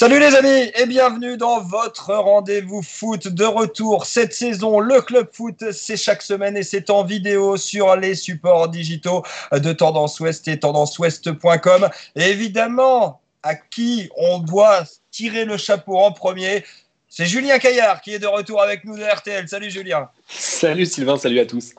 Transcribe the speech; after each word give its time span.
Salut 0.00 0.20
les 0.20 0.36
amis 0.36 0.70
et 0.76 0.86
bienvenue 0.86 1.36
dans 1.36 1.60
votre 1.60 2.14
rendez-vous 2.14 2.82
foot 2.82 3.26
de 3.26 3.42
retour 3.42 4.06
cette 4.06 4.32
saison. 4.32 4.78
Le 4.78 5.00
club 5.00 5.26
foot, 5.32 5.72
c'est 5.72 5.96
chaque 5.96 6.22
semaine 6.22 6.56
et 6.56 6.62
c'est 6.62 6.88
en 6.88 7.02
vidéo 7.02 7.56
sur 7.56 7.96
les 7.96 8.14
supports 8.14 8.68
digitaux 8.68 9.24
de 9.50 9.72
Tendance 9.72 10.20
Ouest 10.20 10.46
et 10.46 10.60
tendanceouest.com. 10.60 11.88
Et 12.14 12.22
évidemment, 12.22 13.20
à 13.42 13.56
qui 13.56 14.08
on 14.16 14.38
doit 14.38 14.84
tirer 15.10 15.44
le 15.44 15.56
chapeau 15.56 15.98
en 15.98 16.12
premier, 16.12 16.64
c'est 17.08 17.26
Julien 17.26 17.58
Caillard 17.58 18.00
qui 18.00 18.14
est 18.14 18.20
de 18.20 18.28
retour 18.28 18.62
avec 18.62 18.84
nous 18.84 18.96
de 18.96 19.02
RTL. 19.02 19.48
Salut 19.48 19.68
Julien. 19.68 20.08
Salut 20.28 20.86
Sylvain, 20.86 21.18
salut 21.18 21.40
à 21.40 21.46
tous. 21.46 21.74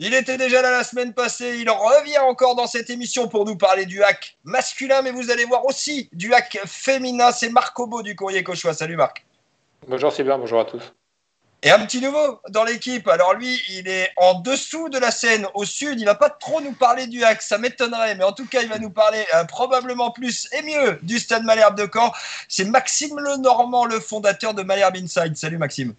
Il 0.00 0.14
était 0.14 0.36
déjà 0.36 0.62
là 0.62 0.70
la 0.70 0.84
semaine 0.84 1.12
passée, 1.12 1.58
il 1.58 1.68
revient 1.68 2.18
encore 2.18 2.54
dans 2.54 2.68
cette 2.68 2.88
émission 2.88 3.26
pour 3.26 3.44
nous 3.44 3.56
parler 3.56 3.84
du 3.84 4.00
hack 4.00 4.38
masculin, 4.44 5.02
mais 5.02 5.10
vous 5.10 5.32
allez 5.32 5.44
voir 5.44 5.64
aussi 5.64 6.08
du 6.12 6.32
hack 6.32 6.60
féminin. 6.66 7.32
C'est 7.32 7.48
Marc 7.48 7.76
Obo 7.80 8.02
du 8.02 8.14
Courrier 8.14 8.44
Cauchois. 8.44 8.74
Salut 8.74 8.94
Marc. 8.94 9.26
Bonjour 9.88 10.12
Sylvain, 10.12 10.38
bonjour 10.38 10.60
à 10.60 10.66
tous. 10.66 10.92
Et 11.64 11.70
un 11.72 11.84
petit 11.84 12.00
nouveau 12.00 12.40
dans 12.50 12.62
l'équipe. 12.62 13.08
Alors 13.08 13.34
lui, 13.34 13.60
il 13.70 13.88
est 13.88 14.12
en 14.16 14.34
dessous 14.40 14.88
de 14.88 14.98
la 14.98 15.10
scène, 15.10 15.48
au 15.54 15.64
sud. 15.64 15.98
Il 15.98 16.04
va 16.04 16.14
pas 16.14 16.30
trop 16.30 16.60
nous 16.60 16.74
parler 16.74 17.08
du 17.08 17.24
hack, 17.24 17.42
ça 17.42 17.58
m'étonnerait, 17.58 18.14
mais 18.14 18.22
en 18.22 18.30
tout 18.30 18.46
cas, 18.46 18.62
il 18.62 18.68
va 18.68 18.78
nous 18.78 18.90
parler 18.90 19.26
euh, 19.34 19.42
probablement 19.46 20.12
plus 20.12 20.46
et 20.52 20.62
mieux 20.62 21.00
du 21.02 21.18
Stade 21.18 21.42
Malherbe 21.42 21.76
de 21.76 21.90
Caen. 21.92 22.12
C'est 22.48 22.66
Maxime 22.66 23.18
Lenormand, 23.18 23.84
le 23.84 23.98
fondateur 23.98 24.54
de 24.54 24.62
Malherbe 24.62 24.94
Inside. 24.94 25.36
Salut 25.36 25.58
Maxime. 25.58 25.94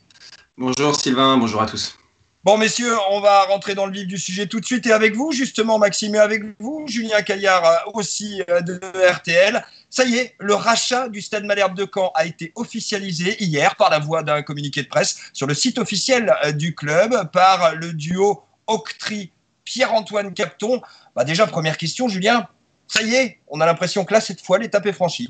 Bonjour 0.58 0.96
Sylvain, 0.96 1.36
bonjour 1.36 1.62
à 1.62 1.66
tous. 1.66 1.99
Bon, 2.46 2.58
messieurs, 2.58 2.96
on 3.12 3.20
va 3.20 3.44
rentrer 3.44 3.76
dans 3.76 3.86
le 3.86 3.92
vif 3.92 4.08
du 4.08 4.18
sujet 4.18 4.48
tout 4.48 4.62
de 4.62 4.66
suite. 4.66 4.88
Et 4.88 4.94
avec 4.94 5.14
vous, 5.14 5.34
justement, 5.34 5.78
Maxime, 5.78 6.16
et 6.16 6.20
avec 6.20 6.42
vous, 6.62 6.86
Julien 6.88 7.22
Caillard, 7.22 7.66
euh, 7.66 7.92
aussi 7.96 8.42
euh, 8.50 8.62
de 8.62 8.80
RTL. 9.12 9.62
Ça 9.90 10.06
y 10.06 10.16
est, 10.16 10.36
le 10.40 10.54
rachat 10.54 11.10
du 11.10 11.22
Stade 11.22 11.44
Malherbe 11.44 11.76
de 11.76 11.86
Caen 11.94 12.14
a 12.16 12.26
été 12.26 12.54
officialisé 12.56 13.36
hier 13.44 13.76
par 13.76 13.90
la 13.90 14.00
voie 14.00 14.24
d'un 14.24 14.42
communiqué 14.42 14.82
de 14.82 14.88
presse 14.88 15.18
sur 15.34 15.48
le 15.48 15.54
site 15.54 15.80
officiel 15.80 16.34
euh, 16.46 16.54
du 16.54 16.74
club 16.76 17.30
par 17.32 17.76
le 17.76 17.92
duo 17.92 18.42
Octri 18.68 19.34
Pierre-Antoine 19.66 20.34
Capton. 20.34 20.82
Bah 21.18 21.26
déjà, 21.26 21.46
première 21.46 21.78
question, 21.78 22.08
Julien. 22.08 22.48
Ça 22.88 23.02
y 23.02 23.16
est, 23.16 23.40
on 23.50 23.60
a 23.60 23.66
l'impression 23.66 24.06
que 24.06 24.14
là, 24.14 24.22
cette 24.22 24.40
fois, 24.40 24.60
l'étape 24.60 24.86
est 24.86 24.94
franchie. 24.94 25.28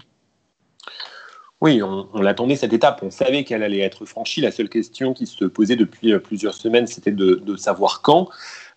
Oui, 1.61 1.81
on, 1.83 2.21
l'attendait 2.21 2.55
cette 2.55 2.71
étape, 2.71 3.02
on 3.03 3.11
savait 3.11 3.43
qu'elle 3.43 3.63
allait 3.63 3.79
être 3.79 4.05
franchie. 4.05 4.39
La 4.39 4.49
seule 4.49 4.69
question 4.69 5.13
qui 5.13 5.27
se 5.27 5.43
posait 5.43 5.75
depuis 5.75 6.13
euh, 6.13 6.19
plusieurs 6.19 6.53
semaines, 6.53 6.88
c'était 6.88 7.11
de, 7.11 7.55
savoir 7.57 8.02
quand. 8.02 8.29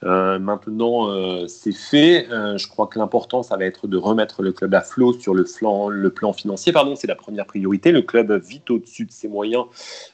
Euh, 0.03 0.41
maintenant, 0.41 1.09
euh, 1.09 1.47
c'est 1.47 1.77
fait. 1.77 2.27
je 2.29 2.67
crois 2.67 2.89
que 2.89 2.99
l'important, 2.99 3.45
ça 3.45 3.57
va 3.57 3.67
être 3.67 3.87
de 3.87 3.97
remettre 3.97 4.43
le 4.43 4.51
club 4.51 4.75
à 4.75 4.81
flot 4.81 5.13
sur 5.13 5.33
le, 5.33 5.47
le 5.91 6.11
plan 6.11 6.33
financier. 6.33 6.73
Pardon, 6.73 6.97
c'est 6.97 7.07
la 7.07 7.15
première 7.15 7.47
priorité. 7.47 7.93
Le 7.93 8.03
club 8.03 8.33
vit 8.45 8.63
au-dessus 8.69 9.05
de 9.05 9.13
ses 9.13 9.29
moyens. 9.29 9.67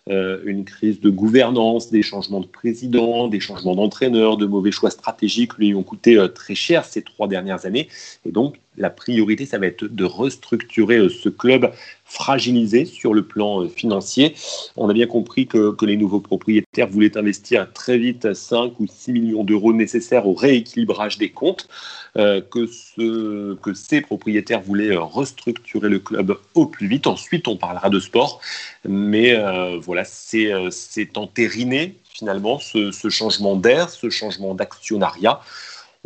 une 0.07 0.67
crise 0.67 1.01
de 1.01 1.09
gouvernance, 1.09 1.91
des 1.91 2.03
changements 2.03 2.41
de 2.41 2.47
président, 2.47 3.29
des 3.29 3.41
changements 3.41 3.77
d'entraîneur, 3.77 4.37
de 4.37 4.45
mauvais 4.45 4.73
choix 4.73 4.91
stratégiques 4.91 5.55
lui 5.57 5.75
ont 5.75 5.83
coûté 5.83 6.23
très 6.35 6.55
cher 6.55 6.85
ces 6.85 7.01
trois 7.01 7.29
dernières 7.29 7.65
années. 7.65 7.89
Et 8.27 8.31
donc, 8.31 8.61
la 8.79 8.91
priorité, 8.91 9.47
ça 9.47 9.59
va 9.59 9.67
être 9.67 9.85
de 9.85 10.05
restructurer 10.05 11.09
ce 11.09 11.29
club 11.29 11.71
fragilisé 12.09 12.87
sur 12.87 13.13
le 13.13 13.23
plan 13.23 13.63
euh, 13.63 13.69
financier. 13.69 14.35
On 14.77 14.89
a 14.89 14.93
bien 14.93 15.07
compris 15.07 15.47
que, 15.47 15.77
les 15.85 15.97
nouveaux 15.97 16.21
propriétaires 16.21 16.89
voulaient 16.89 17.17
investir 17.17 17.71
très 17.73 17.99
vite 17.99 18.35
5 18.35 18.81
ou 18.81 18.87
6 18.87 19.13
millions 19.13 19.45
d'euros 19.45 19.73
nécessaires 19.73 20.27
au 20.27 20.35
rééquilibrage 20.35 21.19
des 21.19 21.31
comptes, 21.31 21.69
euh, 22.17 22.41
que, 22.41 22.67
ce, 22.67 23.55
que 23.55 23.75
ces 23.75 24.01
propriétaires 24.01 24.63
voulaient 24.63 24.97
euh, 24.97 25.01
restructurer 25.01 25.89
le 25.89 25.99
club 25.99 26.37
au 26.55 26.67
plus 26.67 26.89
vite. 26.89 27.07
Ensuite, 27.07 27.47
on 27.47 27.57
parlera 27.57 27.91
de 27.91 28.01
sport, 28.01 28.41
mais 28.87 29.37
voilà, 29.81 30.05
c'est 30.05 31.17
entériné 31.17 31.97
finalement 32.05 32.59
ce 32.59 33.09
changement 33.09 33.57
d'air, 33.57 33.91
ce 33.91 34.11
changement 34.11 34.55
d'actionnariat 34.55 35.41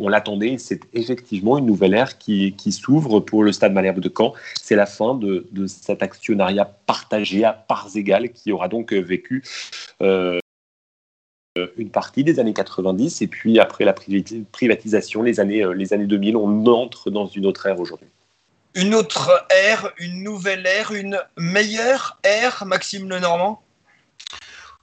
on 0.03 0.09
l'attendait. 0.09 0.57
C'est 0.57 0.81
effectivement 0.93 1.57
une 1.57 1.65
nouvelle 1.65 1.93
ère 1.93 2.17
qui, 2.17 2.53
s'ouvre 2.71 3.19
pour 3.19 3.43
le 3.43 3.51
Stade 3.51 3.73
Malherbe 3.73 3.99
de 3.99 4.11
Caen. 4.15 4.33
C'est 4.61 4.75
la 4.75 4.85
fin 4.85 5.15
de, 5.15 5.47
cet 5.67 6.03
actionnariat 6.03 6.65
partagé 6.65 7.43
à 7.45 7.53
parts 7.53 7.89
égales 7.95 8.29
qui 8.29 8.51
aura 8.51 8.67
donc 8.67 8.93
vécu 8.93 9.43
euh, 10.01 10.39
une 11.77 11.89
partie 11.89 12.23
des 12.23 12.39
années 12.39 12.53
90 12.53 13.21
et 13.21 13.27
puis 13.27 13.59
après 13.59 13.85
la 13.85 13.93
privatisation, 13.93 15.21
les 15.23 15.39
années, 15.39 15.63
euh, 15.63 15.71
les 15.71 15.93
années 15.93 16.07
2000, 16.07 16.35
on 16.35 16.65
entre 16.65 17.09
dans 17.09 17.27
une 17.27 17.45
autre 17.45 17.65
ère 17.65 17.79
aujourd'hui. 17.79 18.07
Une 18.75 18.95
autre 18.95 19.45
ère, 19.51 19.93
une 19.99 20.23
nouvelle 20.23 20.65
ère, 20.65 20.91
une 20.91 21.19
meilleure 21.37 22.19
ère, 22.23 22.65
Maxime 22.65 23.07
Lenormand? 23.07 23.62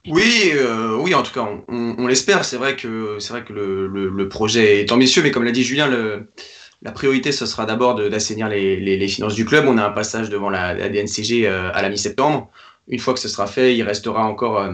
Oui, 0.07 0.51
euh, 0.55 0.97
oui, 0.97 1.13
en 1.13 1.21
tout 1.21 1.31
cas, 1.31 1.47
on, 1.67 2.07
l'espère. 2.07 2.43
C'est 2.43 2.57
vrai 2.57 2.75
que 2.75 3.17
c'est 3.19 3.33
vrai 3.33 3.43
que 3.43 3.53
le, 3.53 4.29
projet 4.29 4.81
est 4.81 4.91
ambitieux, 4.91 5.21
mais 5.21 5.29
comme 5.29 5.43
l'a 5.43 5.51
dit 5.51 5.63
Julien, 5.63 5.89
la 6.81 6.91
priorité 6.91 7.31
ce 7.31 7.45
sera 7.45 7.67
d'abord 7.67 7.93
d'assainir 7.95 8.49
les, 8.49 9.07
finances 9.07 9.35
du 9.35 9.45
club. 9.45 9.65
On 9.67 9.77
a 9.77 9.85
un 9.85 9.91
passage 9.91 10.29
devant 10.29 10.49
la, 10.49 10.73
DNCG 10.89 11.47
euh, 11.47 11.71
à 11.73 11.83
la 11.83 11.89
mi-septembre. 11.89 12.49
Une 12.87 12.97
fois 12.97 13.13
que 13.13 13.19
ce 13.19 13.29
sera 13.29 13.45
fait, 13.45 13.75
il 13.75 13.83
restera 13.83 14.25
encore, 14.25 14.59
euh, 14.59 14.73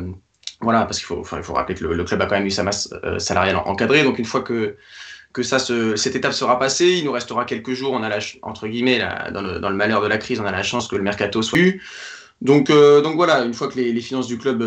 voilà, 0.62 0.86
parce 0.86 1.00
qu'il 1.00 1.08
faut, 1.08 1.24
il 1.36 1.44
faut 1.44 1.54
rappeler 1.54 1.76
que 1.76 1.84
le, 1.84 2.04
club 2.06 2.22
a 2.22 2.26
quand 2.26 2.36
même 2.36 2.48
eu 2.48 2.52
sa 2.52 2.64
masse 2.64 2.90
salariale 3.18 3.58
encadrée. 3.58 4.04
Donc 4.04 4.20
une 4.20 4.26
fois 4.26 4.42
que 4.42 4.78
que 5.34 5.44
ça, 5.44 5.60
cette 5.60 6.16
étape 6.16 6.34
sera 6.34 6.58
passée, 6.58 6.96
il 6.98 7.04
nous 7.04 7.12
restera 7.12 7.46
quelques 7.46 7.74
jours. 7.74 7.92
On 7.92 8.02
a 8.02 8.10
la, 8.10 8.20
entre 8.42 8.68
guillemets, 8.68 9.00
dans, 9.32 9.42
le, 9.42 9.60
dans, 9.60 9.70
le, 9.70 9.76
malheur 9.76 10.02
de 10.02 10.08
la 10.08 10.18
crise, 10.18 10.40
on 10.40 10.46
a 10.46 10.52
la 10.52 10.64
chance 10.64 10.88
que 10.88 10.96
le 10.96 11.04
mercato 11.04 11.44
soit 11.44 11.60
eu. 11.60 11.84
Donc, 12.42 12.72
donc 12.72 13.16
voilà, 13.16 13.44
une 13.44 13.54
fois 13.54 13.68
que 13.68 13.76
les, 13.76 14.02
finances 14.02 14.26
du 14.26 14.40
club 14.40 14.64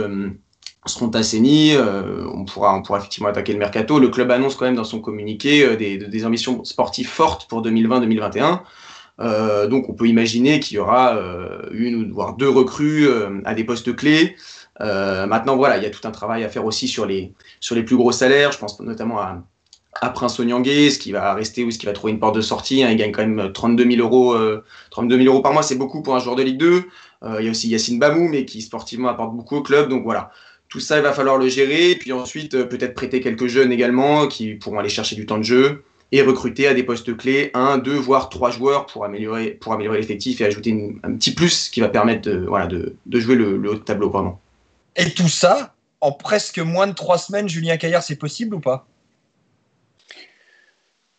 seront 0.87 1.11
assainis. 1.11 1.75
Euh, 1.75 2.27
on, 2.33 2.45
pourra, 2.45 2.75
on 2.75 2.83
pourra 2.83 2.99
effectivement 2.99 3.29
attaquer 3.29 3.53
le 3.53 3.59
mercato. 3.59 3.99
Le 3.99 4.09
club 4.09 4.31
annonce 4.31 4.55
quand 4.55 4.65
même 4.65 4.77
dans 4.77 4.85
son 4.85 5.01
communiqué 5.01 5.65
euh, 5.65 5.77
des, 5.77 5.99
des, 5.99 6.27
ambitions 6.27 6.65
sportives 6.65 7.09
fortes 7.09 7.49
pour 7.49 7.63
2020-2021. 7.63 8.61
Euh, 9.21 9.67
donc 9.67 9.89
on 9.89 9.93
peut 9.93 10.07
imaginer 10.07 10.61
qu'il 10.61 10.79
y 10.79 10.81
aura 10.81 11.19
une 11.73 11.97
ou 11.97 12.15
voire 12.15 12.37
deux 12.37 12.49
recrues 12.49 13.07
à 13.45 13.55
des 13.55 13.65
postes 13.65 13.95
clés. 13.95 14.37
maintenant 14.79 15.57
voilà, 15.57 15.77
il 15.77 15.83
y 15.83 15.87
a 15.87 15.91
tout 15.91 16.07
un 16.09 16.11
travail 16.11 16.43
à 16.43 16.49
faire 16.49 16.65
aussi 16.65 16.89
sur 16.89 17.05
les, 17.05 17.35
sur 17.61 17.75
les 17.75 17.83
plus 17.83 17.97
gros 17.97 18.13
salaires. 18.13 18.51
Je 18.53 18.59
pense 18.59 18.81
notamment 18.81 19.19
à, 19.19 19.43
à 20.01 20.09
Prince 20.09 20.39
Onyangé, 20.41 20.89
ce 20.89 20.99
qui 20.99 21.13
va 21.13 21.35
rester 21.35 21.65
ou 21.65 21.71
ce 21.71 21.77
qui 21.77 21.85
va 21.85 21.93
trouver 21.93 22.15
une 22.15 22.19
porte 22.19 22.37
de 22.37 22.41
sortie. 22.41 22.83
Hein. 22.83 22.91
il 22.91 22.97
gagne 22.97 23.13
quand 23.13 23.27
même 23.27 23.53
32 23.53 23.91
000 23.91 24.01
euros, 24.01 24.35
32 24.91 25.19
000 25.19 25.29
euros 25.29 25.43
par 25.43 25.53
mois, 25.53 25.63
c'est 25.63 25.77
beaucoup 25.77 26.03
pour 26.03 26.17
un 26.17 26.19
joueur 26.19 26.37
de 26.37 26.43
Ligue 26.43 26.59
2. 26.59 26.85
il 27.41 27.45
y 27.45 27.49
a 27.49 27.51
aussi 27.51 27.69
Yacine 27.69 27.99
Bamou, 27.99 28.27
mais 28.27 28.47
qui 28.47 28.63
sportivement 28.63 29.09
apporte 29.09 29.37
beaucoup 29.37 29.57
au 29.57 29.63
club. 29.63 29.91
Donc 29.91 30.03
voilà, 30.03 30.31
tout 30.71 30.81
ça, 30.81 30.97
il 30.97 31.03
va 31.03 31.13
falloir 31.13 31.37
le 31.37 31.49
gérer. 31.49 31.97
Puis 31.97 32.13
ensuite, 32.13 32.55
euh, 32.55 32.65
peut-être 32.65 32.95
prêter 32.95 33.21
quelques 33.21 33.49
jeunes 33.49 33.73
également 33.73 34.27
qui 34.29 34.55
pourront 34.55 34.79
aller 34.79 34.89
chercher 34.89 35.17
du 35.17 35.27
temps 35.27 35.39
de 35.39 35.43
jeu 35.43 35.85
et 36.13 36.23
recruter 36.23 36.67
à 36.67 36.75
des 36.75 36.83
postes 36.83 37.17
clés 37.17 37.51
un, 37.55 37.79
deux, 37.79 37.95
voire 37.95 38.31
trois 38.31 38.51
joueurs 38.51 38.87
pour 38.87 39.05
améliorer, 39.05 39.59
l'effectif 39.93 40.41
et 40.41 40.45
ajouter 40.45 40.97
un 41.03 41.15
petit 41.15 41.33
plus 41.33 41.69
qui 41.69 41.81
va 41.81 41.89
permettre 41.89 42.29
de, 42.29 43.21
jouer 43.21 43.35
le, 43.35 43.69
haut 43.69 43.75
de 43.75 43.81
tableau. 43.81 44.11
Pardon. 44.11 44.37
Et 44.97 45.11
tout 45.11 45.29
ça, 45.29 45.75
en 46.01 46.13
presque 46.13 46.59
moins 46.59 46.87
de 46.87 46.95
trois 46.95 47.19
semaines, 47.19 47.49
Julien 47.49 47.77
Caillard, 47.77 48.03
c'est 48.03 48.17
possible 48.17 48.55
ou 48.57 48.61
pas? 48.61 48.87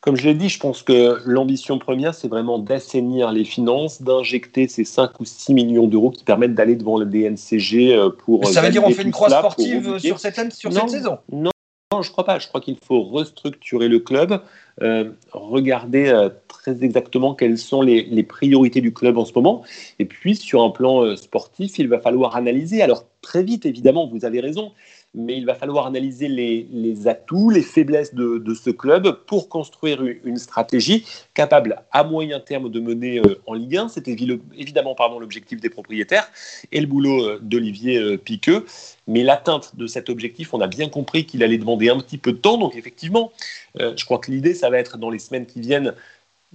Comme 0.02 0.16
je 0.16 0.26
l'ai 0.26 0.34
dit, 0.34 0.50
je 0.50 0.60
pense 0.60 0.82
que 0.82 1.22
l'ambition 1.26 1.78
première, 1.78 2.16
c'est 2.16 2.28
vraiment 2.28 2.58
d'assainir 2.58 3.32
les 3.32 3.46
finances, 3.46 4.02
d'injecter 4.02 4.68
ces 4.68 4.84
5 4.84 5.20
ou 5.20 5.26
6 5.26 5.54
millions 5.54 5.88
d'euros 5.88 6.10
qui 6.10 6.24
permettent 6.24 6.56
d'aller 6.56 6.76
devant 6.76 6.98
le 6.98 7.06
DNCG 7.06 7.94
euh, 7.94 8.10
pour. 8.10 8.48
Ça 8.48 8.62
veut 8.62 8.72
dire 8.72 8.82
qu'on 8.82 8.90
fait 8.90 9.04
une 9.04 9.12
croix 9.12 9.30
sportive 9.30 10.00
sur, 10.00 10.20
cette, 10.20 10.54
sur 10.54 10.74
cette 10.74 10.90
saison? 10.90 11.20
Non, 11.32 11.52
non, 11.94 12.02
je 12.02 12.12
crois 12.12 12.26
pas. 12.26 12.40
Je 12.40 12.48
crois 12.48 12.62
qu'il 12.62 12.78
faut 12.84 13.04
restructurer 13.04 13.90
le 13.90 14.00
club, 14.00 14.42
euh, 14.82 15.12
regarder 15.34 16.08
euh, 16.08 16.30
très 16.48 16.84
exactement 16.84 17.36
quelles 17.36 17.60
sont 17.60 17.84
les, 17.84 18.02
les, 18.06 18.24
priorités 18.24 18.82
du 18.82 18.94
club 18.94 19.20
en 19.20 19.26
ce 19.26 19.34
moment. 19.36 19.62
Et 20.00 20.06
puis, 20.06 20.36
sur 20.36 20.64
un 20.64 20.72
plan 20.72 21.16
sportif, 21.16 21.78
il 21.78 21.88
va 21.88 22.00
falloir 22.00 22.36
analyser. 22.36 22.82
Alors, 22.82 23.06
très 23.22 23.44
vite, 23.44 23.68
évidemment, 23.68 24.08
vous 24.08 24.26
avez 24.26 24.40
raison 24.40 24.72
mais 25.14 25.38
il 25.38 25.46
va 25.46 25.56
falloir 25.56 25.88
analyser 25.88 26.28
les, 26.28 27.08
atouts, 27.08 27.50
les 27.50 27.62
faiblesses 27.62 28.14
de, 28.14 28.54
ce 28.54 28.70
club 28.70 29.18
pour 29.26 29.50
construire 29.50 30.02
une 30.24 30.38
stratégie 30.38 31.06
capable 31.34 31.82
à 31.92 32.04
moyen 32.04 32.40
terme 32.40 32.70
de 32.70 32.80
mener 32.80 33.20
euh, 33.20 33.42
en 33.46 33.54
Ligue 33.54 33.78
1. 33.78 33.90
C'était 33.90 34.12
évidemment 34.12 34.96
l'objectif 35.20 35.60
des 35.60 35.70
propriétaires 35.70 36.30
et 36.72 36.80
le 36.80 36.88
boulot 36.88 37.26
euh, 37.26 37.40
d'Olivier 37.42 37.98
euh, 37.98 38.18
Piqueux. 38.18 38.66
Mais 39.08 39.24
l'atteinte 39.24 39.76
de 39.76 39.88
cet 39.88 40.10
objectif, 40.10 40.54
on 40.54 40.62
a 40.62 40.68
bien 40.68 40.90
compris 40.90 41.26
qu'il 41.26 41.44
allait 41.44 41.58
demander 41.58 41.90
un 41.90 42.00
petit 42.00 42.18
peu 42.18 42.32
de 42.32 42.38
temps. 42.38 42.58
Donc 42.58 42.76
effectivement, 42.76 43.32
je 43.78 44.06
crois 44.06 44.20
que 44.20 44.32
l'idée, 44.32 44.54
ça 44.54 44.70
va 44.70 44.78
être 44.78 44.98
dans 44.98 45.10
les 45.10 45.20
semaines 45.20 45.46
qui 45.46 45.60
viennent 45.60 45.94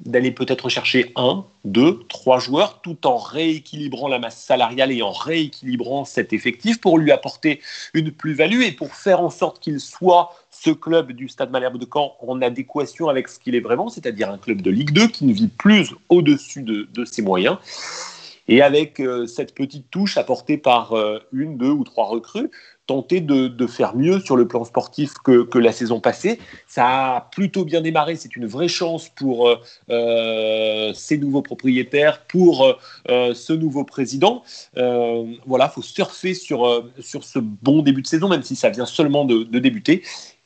d'aller 0.05 0.31
peut-être 0.31 0.69
chercher 0.69 1.13
un, 1.17 1.45
deux, 1.65 2.01
trois 2.09 2.39
joueurs, 2.39 2.81
tout 2.83 3.07
en 3.07 3.17
rééquilibrant 3.17 4.09
la 4.09 4.19
masse 4.19 4.39
salariale 4.39 4.93
et 4.93 5.03
en 5.03 5.11
rééquilibrant 5.13 6.05
cet 6.05 6.33
effectif 6.33 6.81
pour 6.81 6.99
lui 6.99 7.11
apporter 7.13 7.61
une 7.95 8.11
plus-value 8.11 8.63
et 8.63 8.73
pour 8.73 8.95
faire 8.95 9.21
en 9.21 9.31
sorte 9.31 9.59
qu'il 9.59 9.81
soit 9.81 10.35
ce 10.51 10.71
club 10.71 11.13
du 11.13 11.29
Stade 11.29 11.51
Malherbe 11.51 11.79
de 11.79 11.87
Caen 11.91 12.15
en 12.21 12.43
adéquation 12.43 13.09
avec 13.09 13.29
ce 13.29 13.39
qu'il 13.39 13.55
est 13.55 13.61
vraiment, 13.61 13.89
c'est-à-dire 13.89 14.31
un 14.31 14.39
club 14.39 14.61
de 14.61 14.71
Ligue 14.71 14.93
2 14.93 15.09
qui 15.09 15.25
ne 15.25 15.33
vit 15.33 15.49
plus 15.49 15.95
au-dessus 16.11 16.63
de, 16.63 17.05
ses 17.05 17.23
moyens. 17.23 17.57
et 18.49 18.63
avec 18.63 19.03
cette 19.27 19.55
petite 19.55 19.91
touche 19.91 20.19
apportée 20.19 20.59
par 20.59 20.95
une, 21.33 21.57
deux 21.57 21.71
ou 21.71 21.85
trois 21.85 22.07
recrues, 22.07 22.51
tenter 22.87 23.21
de, 23.21 23.67
faire 23.67 23.97
mieux 23.97 24.21
sur 24.21 24.37
le 24.37 24.47
plan 24.47 24.65
sportif 24.65 25.15
que, 25.25 25.59
la 25.59 25.73
saison 25.73 26.01
passée. 26.01 26.39
Ça 26.69 27.17
a 27.17 27.21
plutôt 27.33 27.65
bien 27.65 27.81
démarré, 27.81 28.17
c'est 28.17 28.37
une 28.37 28.47
vraie 28.47 28.69
chance 28.69 29.09
pour 29.09 29.49
euh, 29.49 29.57
euh, 29.91 30.93
ces 30.95 31.19
nouveaux 31.19 31.43
propriétaires, 31.43 32.23
pour 32.23 32.77
euh, 33.09 33.35
ce 33.35 33.53
nouveau 33.53 33.85
président. 33.85 34.45
voilà, 34.75 35.71
il 35.71 35.75
faut 35.75 35.83
surfer 35.83 36.35
sur, 36.35 36.85
ce 37.01 37.39
bon 37.39 37.83
début 37.83 38.03
de 38.03 38.07
saison, 38.07 38.29
même 38.29 38.43
si 38.43 38.57
ça 38.57 38.71
vient 38.71 38.87
seulement 38.87 39.25
de, 39.25 39.45
débuter. 39.59 40.03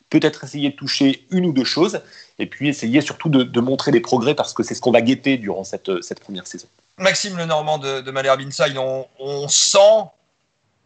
Peut-être 0.08 0.42
essayer 0.42 0.70
de 0.70 0.74
toucher 0.74 1.26
une 1.30 1.46
ou 1.46 1.52
deux 1.52 1.64
choses, 1.64 2.00
et 2.38 2.46
puis 2.46 2.68
essayer 2.68 3.00
surtout 3.00 3.28
de, 3.28 3.60
montrer 3.60 3.92
des 3.92 4.00
progrès, 4.00 4.34
parce 4.34 4.54
que 4.54 4.62
c'est 4.62 4.74
ce 4.74 4.80
qu'on 4.80 4.92
va 4.92 5.02
guetter 5.02 5.36
durant 5.36 5.64
cette, 5.64 6.20
première 6.20 6.46
saison. 6.46 6.68
Maxime 6.98 7.36
Lenormand 7.36 7.78
de, 7.78 8.00
de 8.00 8.10
Malherbe 8.10 8.40
Inside, 8.40 8.76
on 8.78 9.48
sent 9.48 10.08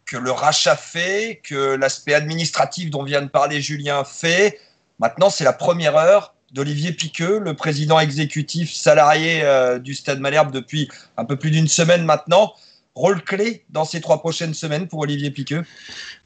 que 0.06 0.16
le 0.16 0.30
rachat 0.30 0.76
fait, 0.76 1.40
que 1.42 1.74
l'aspect 1.74 2.14
administratif 2.14 2.90
dont 2.90 3.02
vient 3.02 3.22
de 3.22 3.28
parler 3.28 3.60
Julien 3.60 4.04
fait. 4.04 4.60
Maintenant, 4.98 5.30
c'est 5.30 5.44
la 5.44 5.52
première 5.52 5.96
heure 5.96 6.34
d'Olivier 6.52 6.92
Piqueux, 6.92 7.38
le 7.38 7.54
président 7.54 7.98
exécutif 7.98 8.72
salarié 8.72 9.42
euh, 9.42 9.78
du 9.78 9.94
Stade 9.94 10.20
Malherbe 10.20 10.52
depuis 10.52 10.88
un 11.16 11.24
peu 11.24 11.36
plus 11.36 11.50
d'une 11.50 11.68
semaine 11.68 12.04
maintenant 12.04 12.54
rôle 12.94 13.22
clé 13.22 13.64
dans 13.70 13.84
ces 13.84 14.00
trois 14.00 14.18
prochaines 14.18 14.54
semaines 14.54 14.86
pour 14.86 15.00
Olivier 15.00 15.30
Piqueux? 15.30 15.64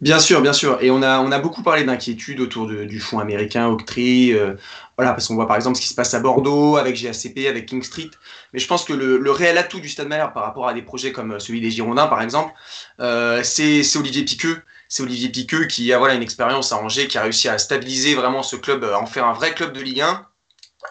Bien 0.00 0.18
sûr, 0.18 0.42
bien 0.42 0.52
sûr. 0.52 0.78
Et 0.82 0.90
on 0.90 1.02
a, 1.02 1.20
on 1.20 1.32
a 1.32 1.38
beaucoup 1.38 1.62
parlé 1.62 1.84
d'inquiétude 1.84 2.40
autour 2.40 2.66
du 2.66 3.00
fonds 3.00 3.18
américain, 3.18 3.66
Octree. 3.68 4.32
Euh, 4.32 4.54
voilà, 4.96 5.12
parce 5.12 5.28
qu'on 5.28 5.34
voit 5.34 5.46
par 5.46 5.56
exemple 5.56 5.76
ce 5.76 5.82
qui 5.82 5.88
se 5.88 5.94
passe 5.94 6.12
à 6.12 6.20
Bordeaux, 6.20 6.76
avec 6.76 7.00
GACP, 7.00 7.46
avec 7.48 7.66
King 7.66 7.82
Street. 7.82 8.10
Mais 8.52 8.58
je 8.58 8.66
pense 8.66 8.84
que 8.84 8.92
le, 8.92 9.30
réel 9.30 9.56
atout 9.56 9.80
du 9.80 9.88
Stade 9.88 10.08
Malherbe 10.08 10.34
par 10.34 10.44
rapport 10.44 10.68
à 10.68 10.74
des 10.74 10.82
projets 10.82 11.12
comme 11.12 11.40
celui 11.40 11.60
des 11.60 11.70
Girondins, 11.70 12.06
par 12.06 12.20
exemple, 12.20 12.52
euh, 13.00 13.42
c'est 13.42 13.96
Olivier 13.96 14.24
Piqueux. 14.24 14.62
C'est 14.88 15.02
Olivier 15.02 15.28
Piqueux 15.30 15.66
qui 15.66 15.92
a 15.92 15.98
voilà, 15.98 16.14
une 16.14 16.22
expérience 16.22 16.72
à 16.72 16.76
Angers, 16.76 17.08
qui 17.08 17.18
a 17.18 17.22
réussi 17.22 17.48
à 17.48 17.58
stabiliser 17.58 18.14
vraiment 18.14 18.42
ce 18.42 18.56
club, 18.56 18.84
à 18.84 18.98
en 18.98 19.06
faire 19.06 19.26
un 19.26 19.34
vrai 19.34 19.54
club 19.54 19.72
de 19.72 19.80
Ligue 19.80 20.02
1. 20.02 20.26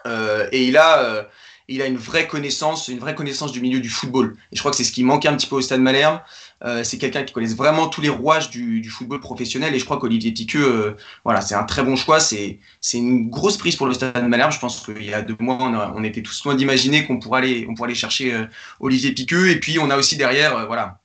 Euh, 0.06 0.48
et 0.52 0.64
il 0.64 0.76
a 0.76 1.28
il 1.68 1.82
a 1.82 1.86
une 1.86 1.98
vraie 1.98 2.26
connaissance, 2.26 2.88
une 2.88 2.98
vraie 2.98 3.14
connaissance 3.14 3.52
du 3.52 3.60
milieu 3.60 3.80
du 3.80 3.90
football. 3.90 4.36
Et 4.50 4.56
je 4.56 4.60
crois 4.60 4.70
que 4.70 4.76
c'est 4.76 4.84
ce 4.84 4.92
qui 4.92 5.04
manquait 5.04 5.28
un 5.28 5.36
petit 5.36 5.46
peu 5.46 5.56
au 5.56 5.60
Stade 5.60 5.80
Malherbe. 5.80 6.20
Euh, 6.64 6.82
c'est 6.82 6.96
quelqu'un 6.96 7.22
qui 7.22 7.34
connaît 7.34 7.54
vraiment 7.54 7.88
tous 7.88 8.00
les 8.00 8.08
rouages 8.08 8.48
du, 8.48 8.82
football 8.88 9.20
professionnel. 9.20 9.74
Et 9.74 9.78
je 9.78 9.84
crois 9.84 9.98
qu'Olivier 9.98 10.32
Piqueux, 10.32 10.64
euh, 10.64 10.96
voilà, 11.24 11.42
c'est 11.42 11.54
un 11.54 11.64
très 11.64 11.82
bon 11.82 11.94
choix. 11.94 12.20
C'est, 12.20 12.58
une 12.94 13.28
grosse 13.28 13.58
prise 13.58 13.76
pour 13.76 13.86
le 13.86 13.92
Stade 13.92 14.26
Malherbe. 14.26 14.52
Je 14.52 14.58
pense 14.58 14.80
qu'il 14.80 15.04
y 15.04 15.12
a 15.12 15.20
deux 15.20 15.36
mois, 15.40 15.58
on, 15.94 16.02
était 16.04 16.22
tous 16.22 16.42
loin 16.44 16.54
d'imaginer 16.54 17.06
qu'on 17.06 17.18
pourrait 17.18 17.40
aller, 17.40 17.66
on 17.68 17.74
pourrait 17.74 17.88
aller 17.88 17.94
chercher 17.94 18.32
euh, 18.32 18.46
Olivier 18.80 19.12
Piqueux. 19.12 19.50
Et 19.50 19.60
puis 19.60 19.78
on 19.78 19.90
a 19.90 19.96
aussi 19.96 20.16
derrière, 20.16 20.66
voilà, 20.66 21.00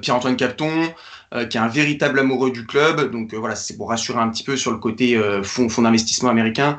Pierre-Antoine 0.00 0.36
Capton, 0.36 0.94
euh, 1.34 1.46
qui 1.46 1.56
est 1.56 1.60
un 1.60 1.68
véritable 1.68 2.18
amoureux 2.18 2.50
du 2.50 2.66
club. 2.66 3.10
Donc 3.10 3.32
euh, 3.32 3.38
voilà, 3.38 3.56
c'est 3.56 3.76
pour 3.76 3.88
rassurer 3.88 4.20
un 4.20 4.28
petit 4.28 4.44
peu 4.44 4.56
sur 4.56 4.70
le 4.70 4.76
côté 4.76 5.16
euh, 5.16 5.42
fonds, 5.42 5.66
d'investissement 5.80 6.28
américain. 6.28 6.78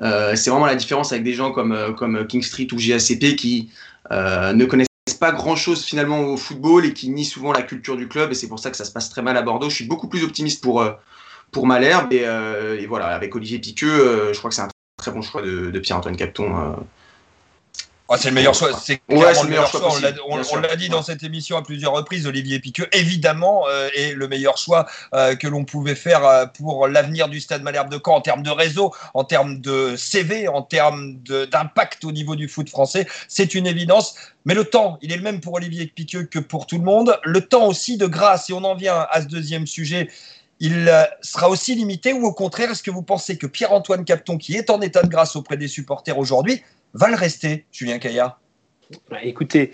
c'est 0.00 0.50
vraiment 0.50 0.66
la 0.66 0.74
différence 0.74 1.12
avec 1.12 1.24
des 1.24 1.32
gens 1.32 1.52
comme, 1.52 1.94
comme 1.96 2.26
King 2.26 2.42
Street 2.42 2.68
ou 2.72 2.78
JACP 2.78 3.36
qui 3.36 3.70
ne 4.10 4.64
connaissent 4.66 4.88
pas 5.18 5.32
grand 5.32 5.56
chose 5.56 5.84
finalement 5.84 6.20
au 6.20 6.36
football 6.36 6.84
et 6.84 6.92
qui 6.92 7.08
nient 7.08 7.24
souvent 7.24 7.52
la 7.52 7.62
culture 7.62 7.96
du 7.96 8.08
club 8.08 8.30
et 8.30 8.34
c'est 8.34 8.48
pour 8.48 8.58
ça 8.58 8.70
que 8.70 8.76
ça 8.76 8.84
se 8.84 8.92
passe 8.92 9.08
très 9.08 9.22
mal 9.22 9.36
à 9.36 9.42
Bordeaux. 9.42 9.70
Je 9.70 9.76
suis 9.76 9.86
beaucoup 9.86 10.08
plus 10.08 10.22
optimiste 10.22 10.62
pour, 10.62 10.84
pour 11.50 11.66
Malherbe 11.66 12.12
et, 12.12 12.26
et 12.80 12.86
voilà, 12.86 13.06
avec 13.06 13.34
Olivier 13.34 13.58
Piqueux, 13.58 14.32
je 14.32 14.38
crois 14.38 14.50
que 14.50 14.56
c'est 14.56 14.62
un 14.62 14.68
très 14.98 15.12
bon 15.12 15.22
choix 15.22 15.40
de, 15.40 15.70
de 15.70 15.78
Pierre-Antoine 15.78 16.16
Capton 16.16 16.76
ah, 18.10 18.18
c'est 18.18 18.28
le 18.28 18.34
meilleur 18.34 18.54
choix. 18.54 18.68
C'est 18.78 19.00
le 19.08 19.48
meilleur 19.48 19.66
choix. 19.66 19.90
On 20.52 20.60
l'a 20.60 20.76
dit 20.76 20.90
dans 20.90 21.02
cette 21.02 21.22
émission 21.22 21.56
à 21.56 21.62
plusieurs 21.62 21.92
reprises. 21.92 22.26
Olivier 22.26 22.60
Piqueux, 22.60 22.86
évidemment, 22.92 23.64
euh, 23.68 23.88
est 23.94 24.12
le 24.12 24.28
meilleur 24.28 24.58
choix 24.58 24.86
euh, 25.14 25.34
que 25.36 25.48
l'on 25.48 25.64
pouvait 25.64 25.94
faire 25.94 26.26
euh, 26.26 26.44
pour 26.44 26.86
l'avenir 26.86 27.28
du 27.28 27.40
Stade 27.40 27.62
Malherbe 27.62 27.90
de 27.90 27.98
Caen 28.04 28.16
en 28.16 28.20
termes 28.20 28.42
de 28.42 28.50
réseau, 28.50 28.92
en 29.14 29.24
termes 29.24 29.58
de 29.60 29.96
CV, 29.96 30.48
en 30.48 30.60
termes 30.60 31.14
d'impact 31.50 32.04
au 32.04 32.12
niveau 32.12 32.36
du 32.36 32.46
foot 32.46 32.68
français. 32.68 33.06
C'est 33.26 33.54
une 33.54 33.66
évidence. 33.66 34.16
Mais 34.44 34.52
le 34.52 34.64
temps, 34.64 34.98
il 35.00 35.10
est 35.10 35.16
le 35.16 35.22
même 35.22 35.40
pour 35.40 35.54
Olivier 35.54 35.86
Piqueux 35.86 36.24
que 36.24 36.38
pour 36.38 36.66
tout 36.66 36.76
le 36.76 36.84
monde. 36.84 37.18
Le 37.24 37.40
temps 37.40 37.66
aussi 37.66 37.96
de 37.96 38.06
grâce, 38.06 38.50
et 38.50 38.52
on 38.52 38.64
en 38.64 38.74
vient 38.74 39.06
à 39.10 39.22
ce 39.22 39.28
deuxième 39.28 39.66
sujet, 39.66 40.10
il 40.64 40.90
sera 41.20 41.50
aussi 41.50 41.74
limité 41.74 42.14
ou 42.14 42.24
au 42.24 42.32
contraire, 42.32 42.70
est-ce 42.70 42.82
que 42.82 42.90
vous 42.90 43.02
pensez 43.02 43.36
que 43.36 43.46
Pierre-Antoine 43.46 44.04
Capton, 44.04 44.38
qui 44.38 44.56
est 44.56 44.70
en 44.70 44.80
état 44.80 45.02
de 45.02 45.08
grâce 45.08 45.36
auprès 45.36 45.58
des 45.58 45.68
supporters 45.68 46.18
aujourd'hui, 46.18 46.62
va 46.94 47.08
le 47.08 47.16
rester, 47.16 47.66
Julien 47.70 47.98
Caillard? 47.98 48.40
Bah, 49.10 49.18
Écoutez, 49.22 49.72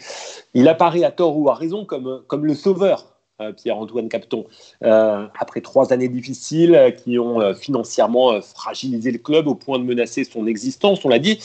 il 0.53 0.67
apparaît 0.67 1.05
à 1.05 1.13
tort 1.13 1.37
ou 1.37 1.49
à 1.49 1.55
raison 1.55 1.85
comme, 1.85 2.25
comme 2.27 2.45
le 2.45 2.57
sauveur 2.57 3.05
euh, 3.05 3.10
Pierre-Antoine 3.57 4.09
Capton. 4.09 4.47
Euh, 4.85 5.27
après 5.39 5.61
trois 5.61 5.93
années 5.93 6.09
difficiles 6.09 6.75
euh, 6.75 6.91
qui 6.91 7.19
ont 7.19 7.55
financièrement 7.55 8.41
fragilisé 8.41 9.11
le 9.11 9.19
club 9.19 9.47
au 9.47 9.55
point 9.55 9.79
de 9.79 9.85
menacer 9.85 10.25
son 10.25 10.47
existence, 10.47 11.05
on 11.05 11.09
l'a 11.09 11.19
dit. 11.19 11.39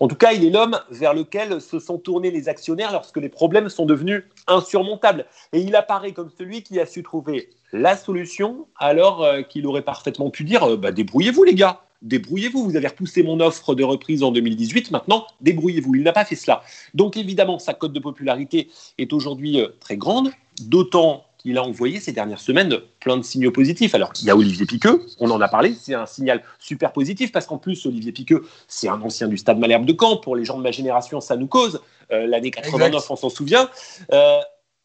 En 0.00 0.08
tout 0.08 0.16
cas, 0.16 0.32
il 0.32 0.44
est 0.44 0.50
l'homme 0.50 0.78
vers 0.90 1.14
lequel 1.14 1.60
se 1.60 1.78
sont 1.78 1.98
tournés 1.98 2.30
les 2.30 2.48
actionnaires 2.48 2.92
lorsque 2.92 3.18
les 3.18 3.28
problèmes 3.28 3.68
sont 3.68 3.86
devenus 3.86 4.24
insurmontables. 4.46 5.26
Et 5.52 5.60
il 5.60 5.74
apparaît 5.76 6.12
comme 6.12 6.30
celui 6.36 6.62
qui 6.62 6.80
a 6.80 6.86
su 6.86 7.02
trouver 7.02 7.50
la 7.72 7.96
solution 7.96 8.66
alors 8.78 9.26
qu'il 9.48 9.66
aurait 9.66 9.82
parfaitement 9.82 10.30
pu 10.30 10.44
dire 10.44 10.76
bah, 10.76 10.92
débrouillez-vous 10.92 11.44
les 11.44 11.54
gars 11.54 11.80
débrouillez-vous. 12.02 12.64
Vous 12.64 12.76
avez 12.76 12.88
repoussé 12.88 13.22
mon 13.22 13.40
offre 13.40 13.74
de 13.74 13.84
reprise 13.84 14.22
en 14.22 14.32
2018, 14.32 14.90
maintenant, 14.90 15.26
débrouillez-vous. 15.40 15.94
Il 15.94 16.02
n'a 16.02 16.12
pas 16.12 16.24
fait 16.24 16.36
cela. 16.36 16.62
Donc 16.94 17.16
évidemment, 17.16 17.58
sa 17.58 17.74
cote 17.74 17.92
de 17.92 18.00
popularité 18.00 18.70
est 18.98 19.12
aujourd'hui 19.12 19.60
très 19.80 19.96
grande, 19.96 20.30
d'autant 20.60 21.24
il 21.44 21.58
a 21.58 21.62
envoyé 21.62 22.00
ces 22.00 22.12
dernières 22.12 22.40
semaines 22.40 22.78
plein 23.00 23.16
de 23.16 23.22
signaux 23.22 23.50
positifs. 23.50 23.94
Alors, 23.94 24.12
il 24.20 24.26
y 24.26 24.30
a 24.30 24.36
Olivier 24.36 24.66
Piqueux, 24.66 25.04
on 25.18 25.30
en 25.30 25.40
a 25.40 25.48
parlé, 25.48 25.74
c'est 25.80 25.94
un 25.94 26.06
signal 26.06 26.42
super 26.58 26.92
positif 26.92 27.32
parce 27.32 27.46
qu'en 27.46 27.58
plus, 27.58 27.84
Olivier 27.86 28.12
Piqueux, 28.12 28.46
c'est 28.68 28.88
un 28.88 29.00
ancien 29.02 29.28
du 29.28 29.36
Stade 29.36 29.58
Malherbe 29.58 29.84
de 29.84 29.96
Caen. 29.98 30.18
Pour 30.18 30.36
les 30.36 30.44
gens 30.44 30.56
de 30.56 30.62
ma 30.62 30.70
génération, 30.70 31.20
ça 31.20 31.36
nous 31.36 31.46
cause. 31.48 31.80
Euh, 32.12 32.26
l'année 32.26 32.50
89, 32.50 33.10
on 33.10 33.16
s'en 33.16 33.30
souvient. 33.30 33.68
Euh, 34.12 34.38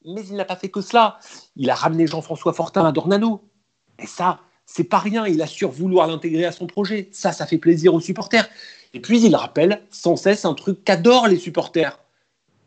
mais 0.06 0.22
il 0.28 0.36
n'a 0.36 0.46
pas 0.46 0.56
fait 0.56 0.70
que 0.70 0.82
cela. 0.82 1.20
Il 1.56 1.70
a 1.70 1.76
ramené 1.76 2.08
Jean-François 2.08 2.54
Fortin 2.54 2.86
à 2.86 2.92
Dornano. 2.92 3.44
Et 4.00 4.08
ça, 4.08 4.40
c'est 4.66 4.84
pas 4.84 5.00
rien. 5.00 5.26
Il 5.28 5.42
a 5.42 5.48
su 5.48 5.66
vouloir 5.66 6.08
l'intégrer 6.08 6.46
à 6.46 6.52
son 6.52 6.68
projet. 6.68 7.10
Ça, 7.12 7.32
ça 7.32 7.46
fait 7.46 7.58
plaisir 7.58 7.94
aux 7.94 8.00
supporters. 8.00 8.48
Et 8.94 9.00
puis, 9.00 9.22
il 9.22 9.36
rappelle 9.36 9.82
sans 9.90 10.16
cesse 10.16 10.46
un 10.46 10.54
truc 10.54 10.84
qu'adorent 10.84 11.28
les 11.28 11.38
supporters 11.38 12.00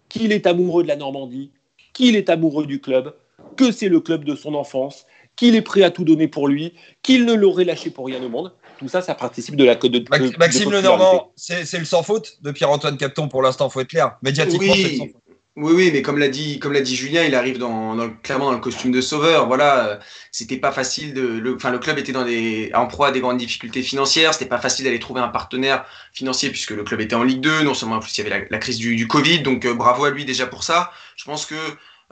qu'il 0.09 0.33
est 0.33 0.47
amoureux 0.47 0.83
de 0.83 0.89
la 0.89 0.97
Normandie, 0.97 1.53
qu'il 1.93 2.17
est 2.17 2.29
amoureux 2.29 2.67
du 2.67 2.81
club, 2.81 3.15
que 3.57 3.73
c'est 3.73 3.89
le 3.89 4.01
club 4.01 4.25
de 4.25 4.35
son 4.35 4.55
enfance, 4.55 5.07
qu'il 5.37 5.55
est 5.55 5.63
prêt 5.63 5.83
à 5.83 5.91
tout 5.91 6.05
donner 6.05 6.29
pour 6.29 6.49
lui, 6.49 6.75
qu'il 7.03 7.25
ne 7.25 7.35
l'aurait 7.35 7.65
lâché 7.65 7.91
pour 7.91 8.07
rien 8.07 8.23
au 8.23 8.29
monde. 8.29 8.53
Tout 8.79 8.89
ça, 8.89 9.03
ça 9.03 9.15
participe 9.15 9.57
de 9.57 9.65
la 9.65 9.77
code 9.77 9.93
de. 9.93 10.37
Maxime 10.39 10.71
Lenormand, 10.71 11.33
c'est 11.37 11.79
le 11.79 11.85
sans 11.85 12.03
faute 12.03 12.39
de 12.43 12.51
Pierre-Antoine 12.51 12.97
Capton 12.97 13.29
pour 13.29 13.43
l'instant, 13.43 13.69
faut 13.69 13.81
être 13.81 13.89
clair. 13.89 14.17
Médiatiquement, 14.23 14.75
c'est 14.75 14.97
sans 14.97 15.07
faute. 15.07 15.21
Oui, 15.57 15.73
oui, 15.75 15.91
mais 15.93 16.01
comme 16.01 16.17
l'a 16.17 16.29
dit, 16.29 16.61
comme 16.61 16.73
l'a 16.73 16.81
dit 16.81 16.95
Julien, 16.95 17.25
il 17.25 17.35
arrive 17.35 17.59
dans, 17.59 18.09
clairement 18.23 18.47
dans 18.47 18.53
le 18.53 18.61
costume 18.61 18.93
de 18.93 19.01
sauveur. 19.01 19.49
Voilà, 19.49 19.89
euh, 19.89 19.99
c'était 20.31 20.57
pas 20.57 20.71
facile 20.71 21.13
de, 21.13 21.23
le, 21.23 21.57
enfin, 21.57 21.71
le 21.71 21.81
club 21.81 21.99
était 21.99 22.13
dans 22.13 22.25
des, 22.25 22.71
en 22.73 22.87
proie 22.87 23.09
à 23.09 23.11
des 23.11 23.21
grandes 23.21 23.37
difficultés 23.37 23.83
financières. 23.83 24.33
C'était 24.33 24.49
pas 24.49 24.61
facile 24.61 24.85
d'aller 24.85 25.01
trouver 25.01 25.21
un 25.21 25.29
partenaire 25.29 25.85
financier 26.13 26.51
puisque 26.51 26.71
le 26.71 26.85
club 26.85 27.01
était 27.01 27.17
en 27.17 27.25
Ligue 27.25 27.41
2. 27.41 27.65
Non 27.65 27.75
seulement 27.75 27.97
en 27.97 28.01
plus 28.01 28.17
il 28.17 28.25
y 28.25 28.27
avait 28.27 28.47
la, 28.49 28.59
crise 28.59 28.79
du, 28.79 28.95
du 28.95 29.09
Covid, 29.09 29.43
donc 29.43 29.67
euh, 29.67 29.75
bravo 29.75 30.05
à 30.05 30.11
lui 30.11 30.25
déjà 30.25 30.47
pour 30.47 30.63
ça. 30.63 30.93
Je 31.17 31.25
pense 31.25 31.45
que 31.47 31.57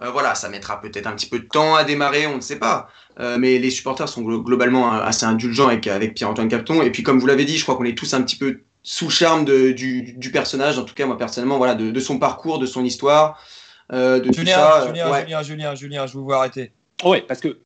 euh, 0.03 0.11
voilà, 0.11 0.35
ça 0.35 0.49
mettra 0.49 0.81
peut-être 0.81 1.07
un 1.07 1.13
petit 1.13 1.29
peu 1.29 1.39
de 1.39 1.47
temps 1.47 1.75
à 1.75 1.85
démarrer, 1.85 2.27
on 2.27 2.37
ne 2.37 2.41
sait 2.41 2.59
pas. 2.59 2.89
Euh, 3.19 3.37
mais 3.39 3.59
les 3.59 3.71
supporters 3.71 4.09
sont 4.09 4.23
globalement 4.23 4.95
euh, 4.95 5.03
assez 5.03 5.27
indulgents 5.27 5.69
avec, 5.69 5.87
avec 5.89 6.15
Pierre-Antoine 6.15 6.49
Capton. 6.49 6.83
Et 6.83 6.91
puis, 6.91 7.03
comme 7.03 7.19
vous 7.19 7.27
l'avez 7.27 7.45
dit, 7.45 7.59
je 7.59 7.65
crois 7.65 7.77
qu'on 7.77 7.85
est 7.85 7.99
tous 7.99 8.15
un 8.15 8.23
petit 8.23 8.37
peu 8.37 8.61
sous 8.85 9.07
le 9.07 9.11
charme 9.11 9.45
de, 9.45 9.73
du, 9.73 10.15
du, 10.15 10.31
personnage, 10.31 10.79
en 10.79 10.85
tout 10.85 10.95
cas, 10.95 11.05
moi 11.05 11.19
personnellement, 11.19 11.59
voilà, 11.59 11.75
de, 11.75 11.91
de 11.91 12.01
son 12.01 12.19
parcours, 12.19 12.59
de 12.59 12.67
son 12.67 12.85
histoire. 12.85 13.43
de 13.91 14.23
Julien, 14.23 14.33
tout 14.33 14.47
ça. 14.47 14.87
Julien, 14.87 15.21
Julien, 15.21 15.43
Julien, 15.43 15.75
Julien, 15.75 16.07
je 16.07 16.13
vous 16.13 16.25
vois 16.25 16.39
arrêter. 16.39 16.73
Oui, 17.05 17.23
parce 17.27 17.41
que 17.41 17.59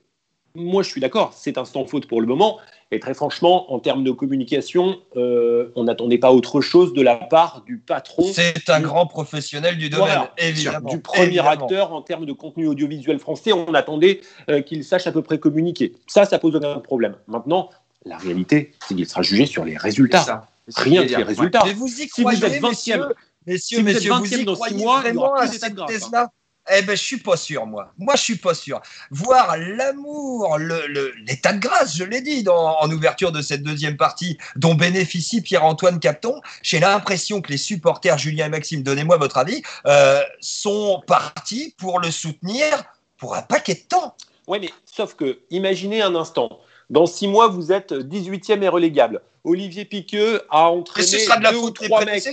moi, 0.54 0.82
je 0.82 0.88
suis 0.88 1.00
d'accord, 1.00 1.32
c'est 1.34 1.58
un 1.58 1.64
stand 1.64 1.88
faute 1.88 2.06
pour 2.06 2.20
le 2.20 2.26
moment. 2.26 2.58
Et 2.90 3.00
très 3.00 3.14
franchement, 3.14 3.72
en 3.72 3.78
termes 3.78 4.04
de 4.04 4.10
communication, 4.10 4.98
euh, 5.16 5.72
on 5.76 5.84
n'attendait 5.84 6.18
pas 6.18 6.30
autre 6.30 6.60
chose 6.60 6.92
de 6.92 7.00
la 7.00 7.16
part 7.16 7.62
du 7.64 7.78
patron. 7.78 8.24
C'est 8.30 8.68
un 8.68 8.80
grand 8.80 9.06
professionnel 9.06 9.78
du 9.78 9.88
domaine, 9.88 10.28
évidemment. 10.36 10.90
Du 10.90 11.00
premier 11.00 11.38
acteur 11.38 11.94
en 11.94 12.02
termes 12.02 12.26
de 12.26 12.32
contenu 12.32 12.68
audiovisuel 12.68 13.18
français, 13.18 13.52
on 13.52 13.72
attendait 13.72 14.20
euh, 14.50 14.60
qu'il 14.60 14.84
sache 14.84 15.06
à 15.06 15.12
peu 15.12 15.22
près 15.22 15.38
communiquer. 15.38 15.94
Ça, 16.06 16.26
ça 16.26 16.38
pose 16.38 16.54
aucun 16.54 16.80
problème. 16.80 17.14
Maintenant, 17.28 17.70
la 18.04 18.18
réalité, 18.18 18.72
c'est 18.86 18.94
qu'il 18.94 19.08
sera 19.08 19.22
jugé 19.22 19.46
sur 19.46 19.64
les 19.64 19.78
résultats. 19.78 20.46
Rien 20.76 21.06
que 21.06 21.16
les 21.16 21.22
résultats. 21.22 21.62
Mais 21.64 21.72
vous 21.72 21.88
y 21.88 22.08
croyez, 22.08 22.36
si 22.36 22.44
vous 22.44 22.44
êtes 22.44 22.62
20e, 22.62 23.12
messieurs, 23.46 23.82
messieurs, 23.82 24.12
vous, 24.12 24.34
y 24.34 24.44
croyez 24.44 24.76
mois, 24.76 25.00
vraiment 25.00 25.34
à 25.34 25.46
cette 25.46 25.76
thèse-là 25.86 26.30
Eh 26.70 26.82
ben, 26.82 26.96
je 26.96 27.02
suis 27.02 27.18
pas 27.18 27.36
sûr, 27.36 27.66
moi. 27.66 27.92
Moi, 27.98 28.14
je 28.16 28.22
suis 28.22 28.36
pas 28.36 28.54
sûr. 28.54 28.80
Voir 29.10 29.56
l'amour, 29.56 30.58
l'état 30.58 31.52
de 31.52 31.58
grâce, 31.58 31.96
je 31.96 32.04
l'ai 32.04 32.20
dit 32.20 32.44
en 32.48 32.88
ouverture 32.90 33.32
de 33.32 33.42
cette 33.42 33.64
deuxième 33.64 33.96
partie, 33.96 34.38
dont 34.54 34.74
bénéficie 34.74 35.42
Pierre-Antoine 35.42 35.98
Capton, 35.98 36.40
j'ai 36.62 36.78
l'impression 36.78 37.40
que 37.40 37.50
les 37.50 37.56
supporters, 37.56 38.16
Julien 38.16 38.46
et 38.46 38.50
Maxime, 38.50 38.82
donnez-moi 38.84 39.16
votre 39.16 39.38
avis, 39.38 39.62
euh, 39.86 40.22
sont 40.40 41.02
partis 41.06 41.74
pour 41.78 41.98
le 41.98 42.12
soutenir 42.12 42.84
pour 43.16 43.34
un 43.34 43.42
paquet 43.42 43.74
de 43.74 43.88
temps. 43.88 44.16
Oui, 44.46 44.58
mais 44.60 44.70
sauf 44.84 45.14
que, 45.14 45.40
imaginez 45.50 46.00
un 46.00 46.14
instant, 46.14 46.60
dans 46.92 47.06
six 47.06 47.26
mois, 47.26 47.48
vous 47.48 47.72
êtes 47.72 47.92
18e 47.92 48.62
et 48.62 48.68
relégable. 48.68 49.22
Olivier 49.44 49.86
Piqueux 49.86 50.42
a 50.50 50.70
entraîné 50.70 51.06
ce 51.06 51.18
sera 51.20 51.38
de 51.38 51.42
la 51.42 51.52
deux 51.52 51.58
ou 51.58 51.70
trois 51.70 52.04
mecs. 52.04 52.22
Ce 52.22 52.32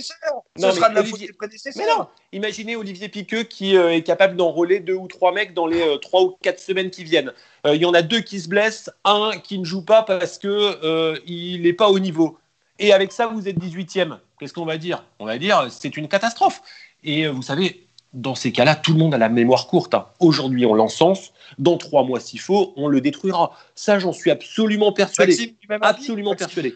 sera 0.70 0.90
de 0.90 0.94
la 0.94 1.02
faute 1.02 1.18
des 1.18 1.32
prédécesseurs. 1.32 1.82
Mais 1.82 1.90
non, 1.90 2.06
imaginez 2.32 2.76
Olivier 2.76 3.08
Piqueux 3.08 3.42
qui 3.42 3.74
euh, 3.74 3.94
est 3.94 4.02
capable 4.02 4.36
d'enrôler 4.36 4.80
deux 4.80 4.94
ou 4.94 5.08
trois 5.08 5.32
mecs 5.32 5.54
dans 5.54 5.66
les 5.66 5.80
euh, 5.80 5.96
trois 5.96 6.20
ou 6.20 6.36
quatre 6.42 6.60
semaines 6.60 6.90
qui 6.90 7.04
viennent. 7.04 7.32
Euh, 7.66 7.74
il 7.74 7.80
y 7.80 7.86
en 7.86 7.94
a 7.94 8.02
deux 8.02 8.20
qui 8.20 8.38
se 8.38 8.50
blessent, 8.50 8.90
un 9.06 9.30
qui 9.42 9.58
ne 9.58 9.64
joue 9.64 9.82
pas 9.82 10.02
parce 10.02 10.36
que 10.36 11.18
il 11.26 11.62
n'est 11.62 11.72
pas 11.72 11.88
au 11.88 11.98
niveau. 11.98 12.36
Et 12.78 12.92
avec 12.92 13.12
ça, 13.12 13.28
vous 13.28 13.48
êtes 13.48 13.56
18e. 13.56 14.18
Qu'est-ce 14.38 14.52
qu'on 14.52 14.66
va 14.66 14.76
dire? 14.76 15.06
On 15.20 15.24
va 15.24 15.38
dire 15.38 15.68
c'est 15.70 15.96
une 15.96 16.06
catastrophe. 16.06 16.60
Et 17.02 17.26
vous 17.28 17.42
savez, 17.42 17.86
dans 18.12 18.34
ces 18.34 18.52
cas-là, 18.52 18.74
tout 18.74 18.92
le 18.92 18.98
monde 18.98 19.14
a 19.14 19.18
la 19.18 19.28
mémoire 19.28 19.66
courte. 19.66 19.94
Hein. 19.94 20.06
Aujourd'hui, 20.18 20.66
on 20.66 20.74
l'encense. 20.74 21.32
Dans 21.58 21.76
trois 21.76 22.04
mois, 22.04 22.20
s'il 22.20 22.40
faut, 22.40 22.72
on 22.76 22.88
le 22.88 23.00
détruira. 23.00 23.56
Ça, 23.74 23.98
j'en 23.98 24.12
suis 24.12 24.30
absolument 24.30 24.92
persuadé. 24.92 25.56
absolument 25.80 26.34
persuadé. 26.34 26.74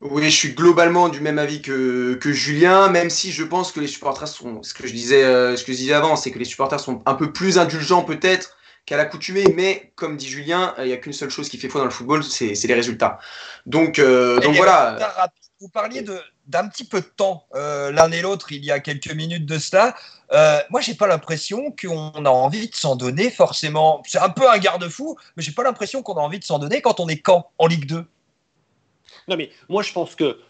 Oui, 0.00 0.24
je 0.24 0.36
suis 0.36 0.54
globalement 0.54 1.08
du 1.08 1.20
même 1.20 1.38
avis 1.38 1.62
que, 1.62 2.14
que, 2.14 2.32
Julien, 2.32 2.88
même 2.88 3.08
si 3.08 3.32
je 3.32 3.42
pense 3.42 3.72
que 3.72 3.80
les 3.80 3.86
supporters 3.86 4.28
sont, 4.28 4.62
ce 4.62 4.74
que 4.74 4.86
je 4.86 4.92
disais, 4.92 5.24
euh, 5.24 5.56
ce 5.56 5.64
que 5.64 5.72
je 5.72 5.78
disais 5.78 5.94
avant, 5.94 6.16
c'est 6.16 6.30
que 6.30 6.38
les 6.38 6.44
supporters 6.44 6.80
sont 6.80 7.02
un 7.06 7.14
peu 7.14 7.32
plus 7.32 7.58
indulgents 7.58 8.02
peut-être 8.02 8.56
qu'à 8.84 8.98
l'accoutumée, 8.98 9.46
mais 9.56 9.92
comme 9.94 10.16
dit 10.16 10.28
Julien, 10.28 10.74
il 10.78 10.84
n'y 10.84 10.92
a 10.92 10.98
qu'une 10.98 11.14
seule 11.14 11.30
chose 11.30 11.48
qui 11.48 11.56
fait 11.56 11.68
foi 11.68 11.80
dans 11.80 11.86
le 11.86 11.90
football, 11.90 12.22
c'est 12.22 12.52
les 12.52 12.74
résultats. 12.74 13.18
Donc, 13.64 13.98
euh, 13.98 14.38
donc 14.40 14.56
voilà. 14.56 14.98
Vous 15.60 15.68
parliez 15.68 16.04
d'un 16.46 16.68
petit 16.68 16.84
peu 16.84 17.00
de 17.00 17.06
temps, 17.06 17.46
euh, 17.54 17.92
l'un 17.92 18.10
et 18.10 18.20
l'autre, 18.20 18.50
il 18.50 18.64
y 18.64 18.72
a 18.72 18.80
quelques 18.80 19.12
minutes 19.12 19.46
de 19.46 19.58
cela. 19.58 19.94
Euh, 20.32 20.58
moi, 20.70 20.80
j'ai 20.80 20.94
pas 20.94 21.06
l'impression 21.06 21.70
qu'on 21.70 22.10
a 22.10 22.28
envie 22.28 22.68
de 22.68 22.74
s'en 22.74 22.96
donner 22.96 23.30
forcément. 23.30 24.02
C'est 24.04 24.18
un 24.18 24.30
peu 24.30 24.50
un 24.50 24.58
garde-fou, 24.58 25.16
mais 25.36 25.42
j'ai 25.42 25.52
pas 25.52 25.62
l'impression 25.62 26.02
qu'on 26.02 26.14
a 26.14 26.20
envie 26.20 26.40
de 26.40 26.44
s'en 26.44 26.58
donner 26.58 26.82
quand 26.82 26.98
on 26.98 27.08
est 27.08 27.18
quand 27.18 27.50
en 27.58 27.68
Ligue 27.68 27.86
2. 27.86 28.04
Non, 29.28 29.36
mais 29.36 29.50
moi, 29.68 29.82
je 29.82 29.92
pense 29.92 30.16
que 30.16 30.40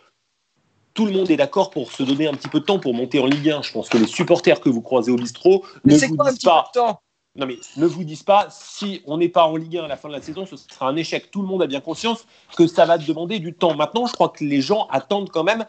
tout 0.94 1.06
le 1.06 1.12
monde 1.12 1.30
est 1.30 1.36
d'accord 1.36 1.70
pour 1.70 1.92
se 1.92 2.02
donner 2.02 2.26
un 2.26 2.34
petit 2.34 2.48
peu 2.48 2.60
de 2.60 2.64
temps 2.64 2.78
pour 2.78 2.94
monter 2.94 3.18
en 3.18 3.26
Ligue 3.26 3.50
1. 3.50 3.62
Je 3.62 3.72
pense 3.72 3.88
que 3.88 3.98
les 3.98 4.06
supporters 4.06 4.60
que 4.60 4.70
vous 4.70 4.80
croisez 4.80 5.12
au 5.12 5.16
bistrot 5.16 5.64
ne 5.84 5.94
vous 5.94 6.16
disent 6.16 6.38
pas. 6.42 7.02
Non, 7.36 7.46
mais 7.46 7.58
ne 7.76 7.86
vous 7.86 8.04
disent 8.04 8.22
pas, 8.22 8.46
si 8.50 9.02
on 9.06 9.18
n'est 9.18 9.28
pas 9.28 9.46
en 9.46 9.56
Ligue 9.56 9.78
1 9.78 9.84
à 9.84 9.88
la 9.88 9.96
fin 9.96 10.08
de 10.08 10.14
la 10.14 10.22
saison, 10.22 10.46
ce 10.46 10.56
sera 10.56 10.88
un 10.88 10.94
échec. 10.94 11.32
Tout 11.32 11.42
le 11.42 11.48
monde 11.48 11.62
a 11.62 11.66
bien 11.66 11.80
conscience 11.80 12.26
que 12.56 12.68
ça 12.68 12.86
va 12.86 12.96
demander 12.96 13.40
du 13.40 13.52
temps. 13.52 13.74
Maintenant, 13.74 14.06
je 14.06 14.12
crois 14.12 14.28
que 14.28 14.44
les 14.44 14.60
gens 14.60 14.86
attendent 14.88 15.30
quand 15.30 15.42
même 15.42 15.66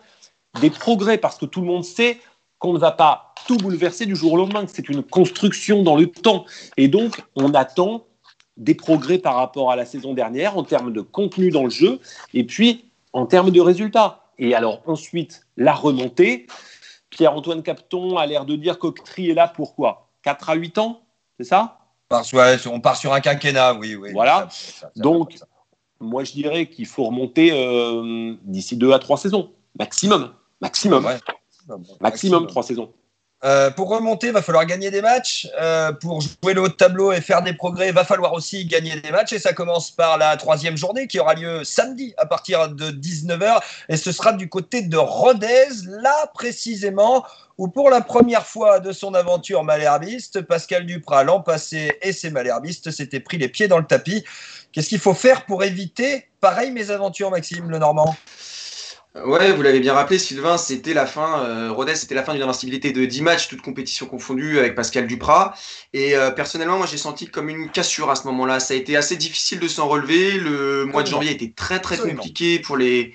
des 0.62 0.70
progrès 0.70 1.18
parce 1.18 1.38
que 1.38 1.46
tout 1.46 1.62
le 1.62 1.68
monde 1.68 1.84
sait 1.84 2.20
qu'on 2.60 2.74
ne 2.74 2.78
va 2.78 2.92
pas 2.92 3.34
tout 3.48 3.58
bouleverser 3.58 4.06
du 4.06 4.16
jour 4.16 4.34
au 4.34 4.38
lendemain, 4.38 4.66
que 4.66 4.72
c'est 4.72 4.90
une 4.90 5.02
construction 5.02 5.82
dans 5.82 5.96
le 5.96 6.08
temps. 6.08 6.46
Et 6.78 6.88
donc, 6.88 7.24
on 7.36 7.54
attend 7.56 8.06
des 8.58 8.76
progrès 8.76 9.18
par 9.18 9.36
rapport 9.36 9.72
à 9.72 9.76
la 9.76 9.86
saison 9.86 10.14
dernière 10.14 10.58
en 10.58 10.64
termes 10.64 10.94
de 10.94 11.02
contenu 11.02 11.50
dans 11.50 11.64
le 11.64 11.70
jeu 11.72 12.00
et 12.34 12.44
puis 12.44 12.86
en 13.12 13.26
termes 13.26 13.52
de 13.52 13.60
résultats. 13.60 14.30
Et 14.38 14.54
alors 14.54 14.82
ensuite, 14.86 15.48
la 15.58 15.74
remontée. 15.74 16.46
Pierre-Antoine 17.10 17.64
Capton 17.64 18.18
a 18.18 18.26
l'air 18.26 18.46
de 18.46 18.56
dire 18.56 18.78
qu'Octri 18.78 19.30
est 19.30 19.34
là 19.34 19.48
pour 19.48 19.76
quoi 19.76 20.10
4 20.24 20.50
à 20.50 20.56
8 20.56 20.78
ans? 20.78 21.05
C'est 21.38 21.46
ça? 21.46 21.80
On 22.68 22.80
part 22.80 22.98
sur 22.98 23.14
un 23.14 23.20
quinquennat, 23.20 23.74
oui. 23.76 23.96
oui 23.96 24.12
voilà. 24.14 24.48
Donc, 24.96 25.36
moi, 26.00 26.24
je 26.24 26.34
dirais 26.34 26.68
qu'il 26.68 26.86
faut 26.86 27.06
remonter 27.06 27.52
euh, 27.52 28.36
d'ici 28.44 28.78
deux 28.78 28.92
à 28.94 29.00
trois 29.00 29.18
saisons, 29.18 29.52
maximum. 29.78 30.34
Maximum. 30.62 31.06
maximum 32.00 32.48
trois 32.48 32.64
saisons. 32.64 32.94
Euh, 33.44 33.70
pour 33.70 33.90
remonter, 33.90 34.28
il 34.28 34.34
va 34.34 34.42
falloir 34.42 34.66
gagner 34.66 34.90
des 34.90 35.02
matchs. 35.02 35.48
Euh, 35.60 35.92
pour 35.92 36.22
jouer 36.22 36.54
le 36.54 36.62
haut 36.62 36.68
de 36.68 36.74
tableau 36.74 37.12
et 37.12 37.22
faire 37.22 37.44
des 37.44 37.54
progrès, 37.54 37.90
il 37.90 37.94
va 37.94 38.06
falloir 38.06 38.34
aussi 38.34 38.66
gagner 38.66 39.00
des 39.00 39.12
matchs. 39.12 39.34
Et 39.34 39.40
ça 39.40 39.54
commence 39.54 39.92
par 39.92 40.18
la 40.18 40.36
troisième 40.38 40.78
journée 40.78 41.08
qui 41.08 41.20
aura 41.20 41.36
lieu 41.36 41.64
samedi 41.64 42.14
à 42.18 42.26
partir 42.26 42.70
de 42.70 42.92
19h. 42.92 43.60
Et 43.90 43.98
ce 43.98 44.12
sera 44.12 44.34
du 44.34 44.50
côté 44.50 44.82
de 44.82 44.98
Rodez, 44.98 45.68
là 45.86 46.32
précisément 46.34 47.26
où 47.58 47.68
pour 47.68 47.90
la 47.90 48.02
première 48.02 48.46
fois 48.46 48.80
de 48.80 48.92
son 48.92 49.14
aventure 49.14 49.64
malherbiste, 49.64 50.42
Pascal 50.42 50.86
Duprat 50.86 51.24
l'an 51.24 51.42
passé 51.42 51.98
et 52.02 52.12
ses 52.12 52.30
malherbistes 52.30 52.92
s'étaient 52.92 53.22
pris 53.22 53.38
les 53.38 53.48
pieds 53.48 53.68
dans 53.68 53.78
le 53.78 53.86
tapis. 53.86 54.26
Qu'est-ce 54.72 54.90
qu'il 54.90 55.00
faut 55.00 55.14
faire 55.14 55.46
pour 55.46 55.64
éviter 55.64 56.28
pareil 56.42 56.72
mes 56.72 56.92
aventures, 56.92 57.32
Maxime 57.32 57.70
Lenormand? 57.70 58.16
Ouais, 59.24 59.54
vous 59.54 59.62
l'avez 59.62 59.80
bien 59.80 59.94
rappelé, 59.94 60.20
Sylvain, 60.20 60.58
c'était 60.58 60.94
la 60.94 61.06
fin, 61.06 61.46
euh, 61.46 61.72
Rodez, 61.72 61.96
c'était 61.96 62.16
la 62.16 62.24
fin 62.24 62.34
d'une 62.34 62.44
invincibilité 62.44 62.92
de 62.92 63.06
10 63.06 63.22
matchs, 63.22 63.48
toutes 63.48 63.62
compétitions 63.62 64.08
confondues 64.08 64.60
avec 64.60 64.76
Pascal 64.76 65.08
Duprat. 65.08 65.54
Et 65.94 66.18
euh, 66.18 66.32
personnellement, 66.32 66.78
moi, 66.78 66.86
j'ai 66.86 66.98
senti 66.98 67.28
comme 67.28 67.48
une 67.48 67.70
cassure 67.70 68.10
à 68.10 68.18
ce 68.18 68.26
moment-là. 68.28 68.60
Ça 68.60 68.74
a 68.74 68.78
été 68.78 68.98
assez 68.98 69.16
difficile 69.16 69.62
de 69.62 69.70
s'en 69.70 69.88
relever. 69.88 70.34
Le 70.34 70.84
mois 70.84 71.02
de 71.02 71.08
janvier 71.08 71.32
était 71.32 71.54
très, 71.56 71.80
très 71.80 71.98
compliqué 71.98 72.60
pour 72.60 72.76
les, 72.76 73.14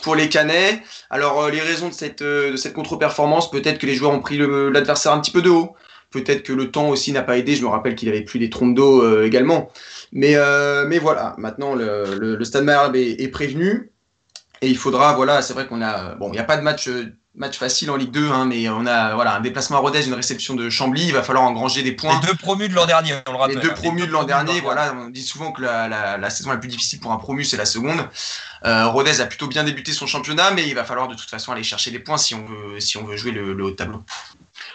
pour 0.00 0.14
les 0.14 0.30
Canets. 0.30 0.80
Alors, 1.10 1.42
euh, 1.42 1.50
les 1.50 1.60
raisons 1.60 1.90
de 1.90 1.94
cette, 1.94 2.22
de 2.22 2.56
cette 2.56 2.72
contre-performance, 2.72 3.50
peut-être 3.50 3.78
que 3.78 3.86
les 3.86 3.94
joueurs 3.94 4.12
ont 4.12 4.20
pris 4.20 4.38
l'adversaire 4.38 5.12
un 5.12 5.20
petit 5.20 5.32
peu 5.32 5.42
de 5.42 5.50
haut. 5.50 5.76
Peut-être 6.10 6.44
que 6.44 6.54
le 6.54 6.70
temps 6.70 6.88
aussi 6.88 7.12
n'a 7.12 7.22
pas 7.22 7.36
aidé. 7.36 7.56
Je 7.56 7.62
me 7.62 7.68
rappelle 7.68 7.94
qu'il 7.94 8.08
avait 8.08 8.22
plus 8.22 8.38
des 8.38 8.48
trompes 8.48 8.74
d'eau 8.74 9.22
également. 9.22 9.70
Mais, 10.12 10.34
mais 10.86 10.98
voilà, 10.98 11.34
maintenant, 11.36 11.74
le, 11.74 12.04
le, 12.18 12.44
Stade 12.44 12.64
Malherbe 12.64 12.96
est, 12.96 13.20
est 13.20 13.28
prévenu. 13.28 13.91
Et 14.62 14.68
il 14.68 14.78
faudra, 14.78 15.12
voilà, 15.14 15.42
c'est 15.42 15.54
vrai 15.54 15.66
qu'on 15.66 15.82
a, 15.82 16.14
bon, 16.14 16.28
il 16.28 16.32
n'y 16.32 16.38
a 16.38 16.44
pas 16.44 16.56
de 16.56 16.62
match, 16.62 16.88
match 17.34 17.58
facile 17.58 17.90
en 17.90 17.96
Ligue 17.96 18.12
2, 18.12 18.30
hein, 18.30 18.44
mais 18.44 18.68
on 18.68 18.86
a, 18.86 19.14
voilà, 19.16 19.34
un 19.34 19.40
déplacement 19.40 19.78
à 19.78 19.80
Rodez, 19.80 20.06
une 20.06 20.14
réception 20.14 20.54
de 20.54 20.70
Chambly, 20.70 21.06
il 21.06 21.12
va 21.12 21.24
falloir 21.24 21.44
engranger 21.44 21.82
des 21.82 21.90
points. 21.90 22.20
Les 22.20 22.28
deux 22.28 22.34
promus 22.36 22.68
de 22.68 22.74
l'an 22.74 22.86
dernier, 22.86 23.14
on 23.26 23.32
le 23.32 23.38
rappelle. 23.38 23.56
Les 23.56 23.62
deux 23.62 23.74
promus 23.74 24.06
de 24.06 24.12
l'an 24.12 24.22
dernier, 24.22 24.60
voilà, 24.60 24.94
on 24.96 25.08
dit 25.08 25.22
souvent 25.22 25.50
que 25.50 25.62
la, 25.62 26.16
la, 26.16 26.30
saison 26.30 26.50
la 26.50 26.58
plus 26.58 26.68
difficile 26.68 27.00
pour 27.00 27.10
un 27.10 27.16
promu, 27.16 27.44
c'est 27.44 27.56
la 27.56 27.64
seconde. 27.64 28.08
Euh, 28.64 28.86
Rodez 28.86 29.20
a 29.20 29.26
plutôt 29.26 29.48
bien 29.48 29.64
débuté 29.64 29.92
son 29.92 30.06
championnat, 30.06 30.52
mais 30.52 30.68
il 30.68 30.74
va 30.76 30.84
falloir 30.84 31.08
de 31.08 31.14
toute 31.14 31.28
façon 31.28 31.50
aller 31.50 31.64
chercher 31.64 31.90
des 31.90 31.98
points 31.98 32.18
si 32.18 32.36
on 32.36 32.44
veut, 32.44 32.78
si 32.78 32.96
on 32.98 33.04
veut 33.04 33.16
jouer 33.16 33.32
le, 33.32 33.54
le 33.54 33.64
haut 33.64 33.70
de 33.70 33.76
tableau 33.76 34.04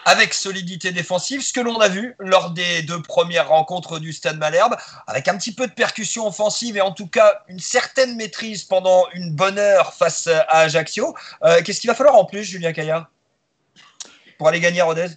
avec 0.08 0.32
solidité 0.32 0.90
défensive, 0.90 1.42
ce 1.42 1.52
que 1.52 1.60
l'on 1.60 1.76
a 1.80 1.88
vu 1.88 2.16
lors 2.18 2.50
des 2.50 2.80
deux 2.80 3.02
premières 3.02 3.50
rencontres 3.50 3.98
du 3.98 4.14
Stade 4.14 4.38
Malherbe, 4.38 4.74
avec 5.06 5.28
un 5.28 5.36
petit 5.36 5.52
peu 5.52 5.66
de 5.66 5.72
percussion 5.72 6.26
offensive 6.26 6.78
et 6.78 6.80
en 6.80 6.92
tout 6.92 7.06
cas 7.06 7.42
une 7.46 7.60
certaine 7.60 8.16
maîtrise 8.16 8.64
pendant 8.64 9.04
une 9.12 9.34
bonne 9.34 9.58
heure 9.58 9.92
face 9.92 10.26
à 10.26 10.60
Ajaccio. 10.60 11.14
Euh, 11.44 11.60
qu'est-ce 11.62 11.80
qu'il 11.80 11.90
va 11.90 11.94
falloir 11.94 12.16
en 12.16 12.24
plus, 12.24 12.42
Julien 12.42 12.72
Caillard, 12.72 13.10
pour 14.38 14.48
aller 14.48 14.60
gagner 14.60 14.80
à 14.80 14.86
Rodez? 14.86 15.08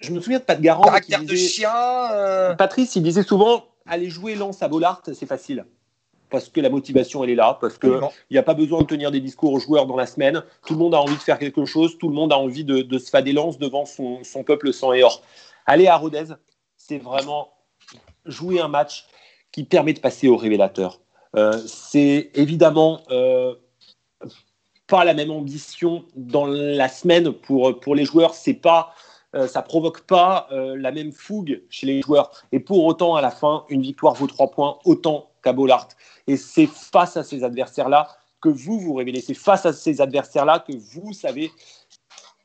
Je 0.00 0.12
me 0.12 0.20
souviens 0.20 0.38
de 0.38 0.44
Pat 0.44 0.58
Garand. 0.58 0.84
Caractère 0.84 1.22
de 1.22 1.36
chien. 1.36 1.74
Euh, 2.12 2.54
Patrice, 2.54 2.96
il 2.96 3.02
disait 3.02 3.22
souvent 3.22 3.66
aller 3.86 4.08
jouer 4.08 4.34
Lance 4.34 4.62
à 4.62 4.68
Bollard, 4.68 5.02
c'est 5.04 5.26
facile 5.26 5.66
parce 6.30 6.48
que 6.48 6.60
la 6.60 6.70
motivation, 6.70 7.24
elle 7.24 7.30
est 7.30 7.34
là, 7.34 7.58
parce 7.60 7.76
qu'il 7.78 8.00
n'y 8.30 8.38
a 8.38 8.42
pas 8.42 8.54
besoin 8.54 8.82
de 8.82 8.86
tenir 8.86 9.10
des 9.10 9.20
discours 9.20 9.52
aux 9.52 9.58
joueurs 9.58 9.86
dans 9.86 9.96
la 9.96 10.06
semaine. 10.06 10.42
Tout 10.66 10.74
le 10.74 10.78
monde 10.78 10.94
a 10.94 11.00
envie 11.00 11.16
de 11.16 11.20
faire 11.20 11.38
quelque 11.38 11.64
chose, 11.64 11.98
tout 11.98 12.08
le 12.08 12.14
monde 12.14 12.32
a 12.32 12.38
envie 12.38 12.64
de, 12.64 12.98
se 12.98 13.10
fader 13.10 13.32
lance 13.32 13.58
devant 13.58 13.84
son, 13.84 14.22
peuple 14.46 14.72
sang 14.72 14.92
et 14.92 15.02
or. 15.02 15.22
Aller 15.66 15.88
à 15.88 15.96
Rodez, 15.96 16.34
c'est 16.76 16.98
vraiment 16.98 17.52
jouer 18.24 18.60
un 18.60 18.68
match 18.68 19.06
qui 19.52 19.64
permet 19.64 19.92
de 19.92 20.00
passer 20.00 20.28
au 20.28 20.36
révélateur. 20.36 21.00
Euh, 21.36 21.60
c'est 21.66 22.30
évidemment 22.34 23.02
euh, 23.10 23.54
pas 24.86 25.04
la 25.04 25.14
même 25.14 25.30
ambition 25.30 26.04
dans 26.16 26.46
la 26.46 26.88
semaine 26.88 27.32
pour, 27.32 27.78
pour 27.80 27.94
les 27.94 28.04
joueurs. 28.04 28.34
C'est 28.34 28.54
pas 28.54 28.92
euh, 29.36 29.46
ça 29.46 29.62
provoque 29.62 30.00
pas 30.02 30.48
la 30.50 30.90
même 30.90 31.12
fougue 31.12 31.62
chez 31.70 31.86
les 31.86 32.02
joueurs. 32.02 32.32
Et 32.50 32.58
pour 32.58 32.84
autant, 32.84 33.14
à 33.14 33.20
la 33.20 33.30
fin, 33.30 33.64
une 33.68 33.82
victoire 33.82 34.14
vaut 34.14 34.26
trois 34.26 34.50
points 34.50 34.78
autant 34.84 35.29
qu'à 35.42 35.52
Bollard. 35.52 35.88
Et 36.26 36.36
c'est 36.36 36.66
face 36.66 37.16
à 37.16 37.24
ces 37.24 37.44
adversaires-là 37.44 38.08
que 38.40 38.48
vous 38.48 38.80
vous 38.80 38.94
révélez. 38.94 39.20
C'est 39.20 39.34
face 39.34 39.66
à 39.66 39.72
ces 39.72 40.00
adversaires-là 40.00 40.64
que 40.66 40.72
vous 40.72 41.12
savez 41.12 41.50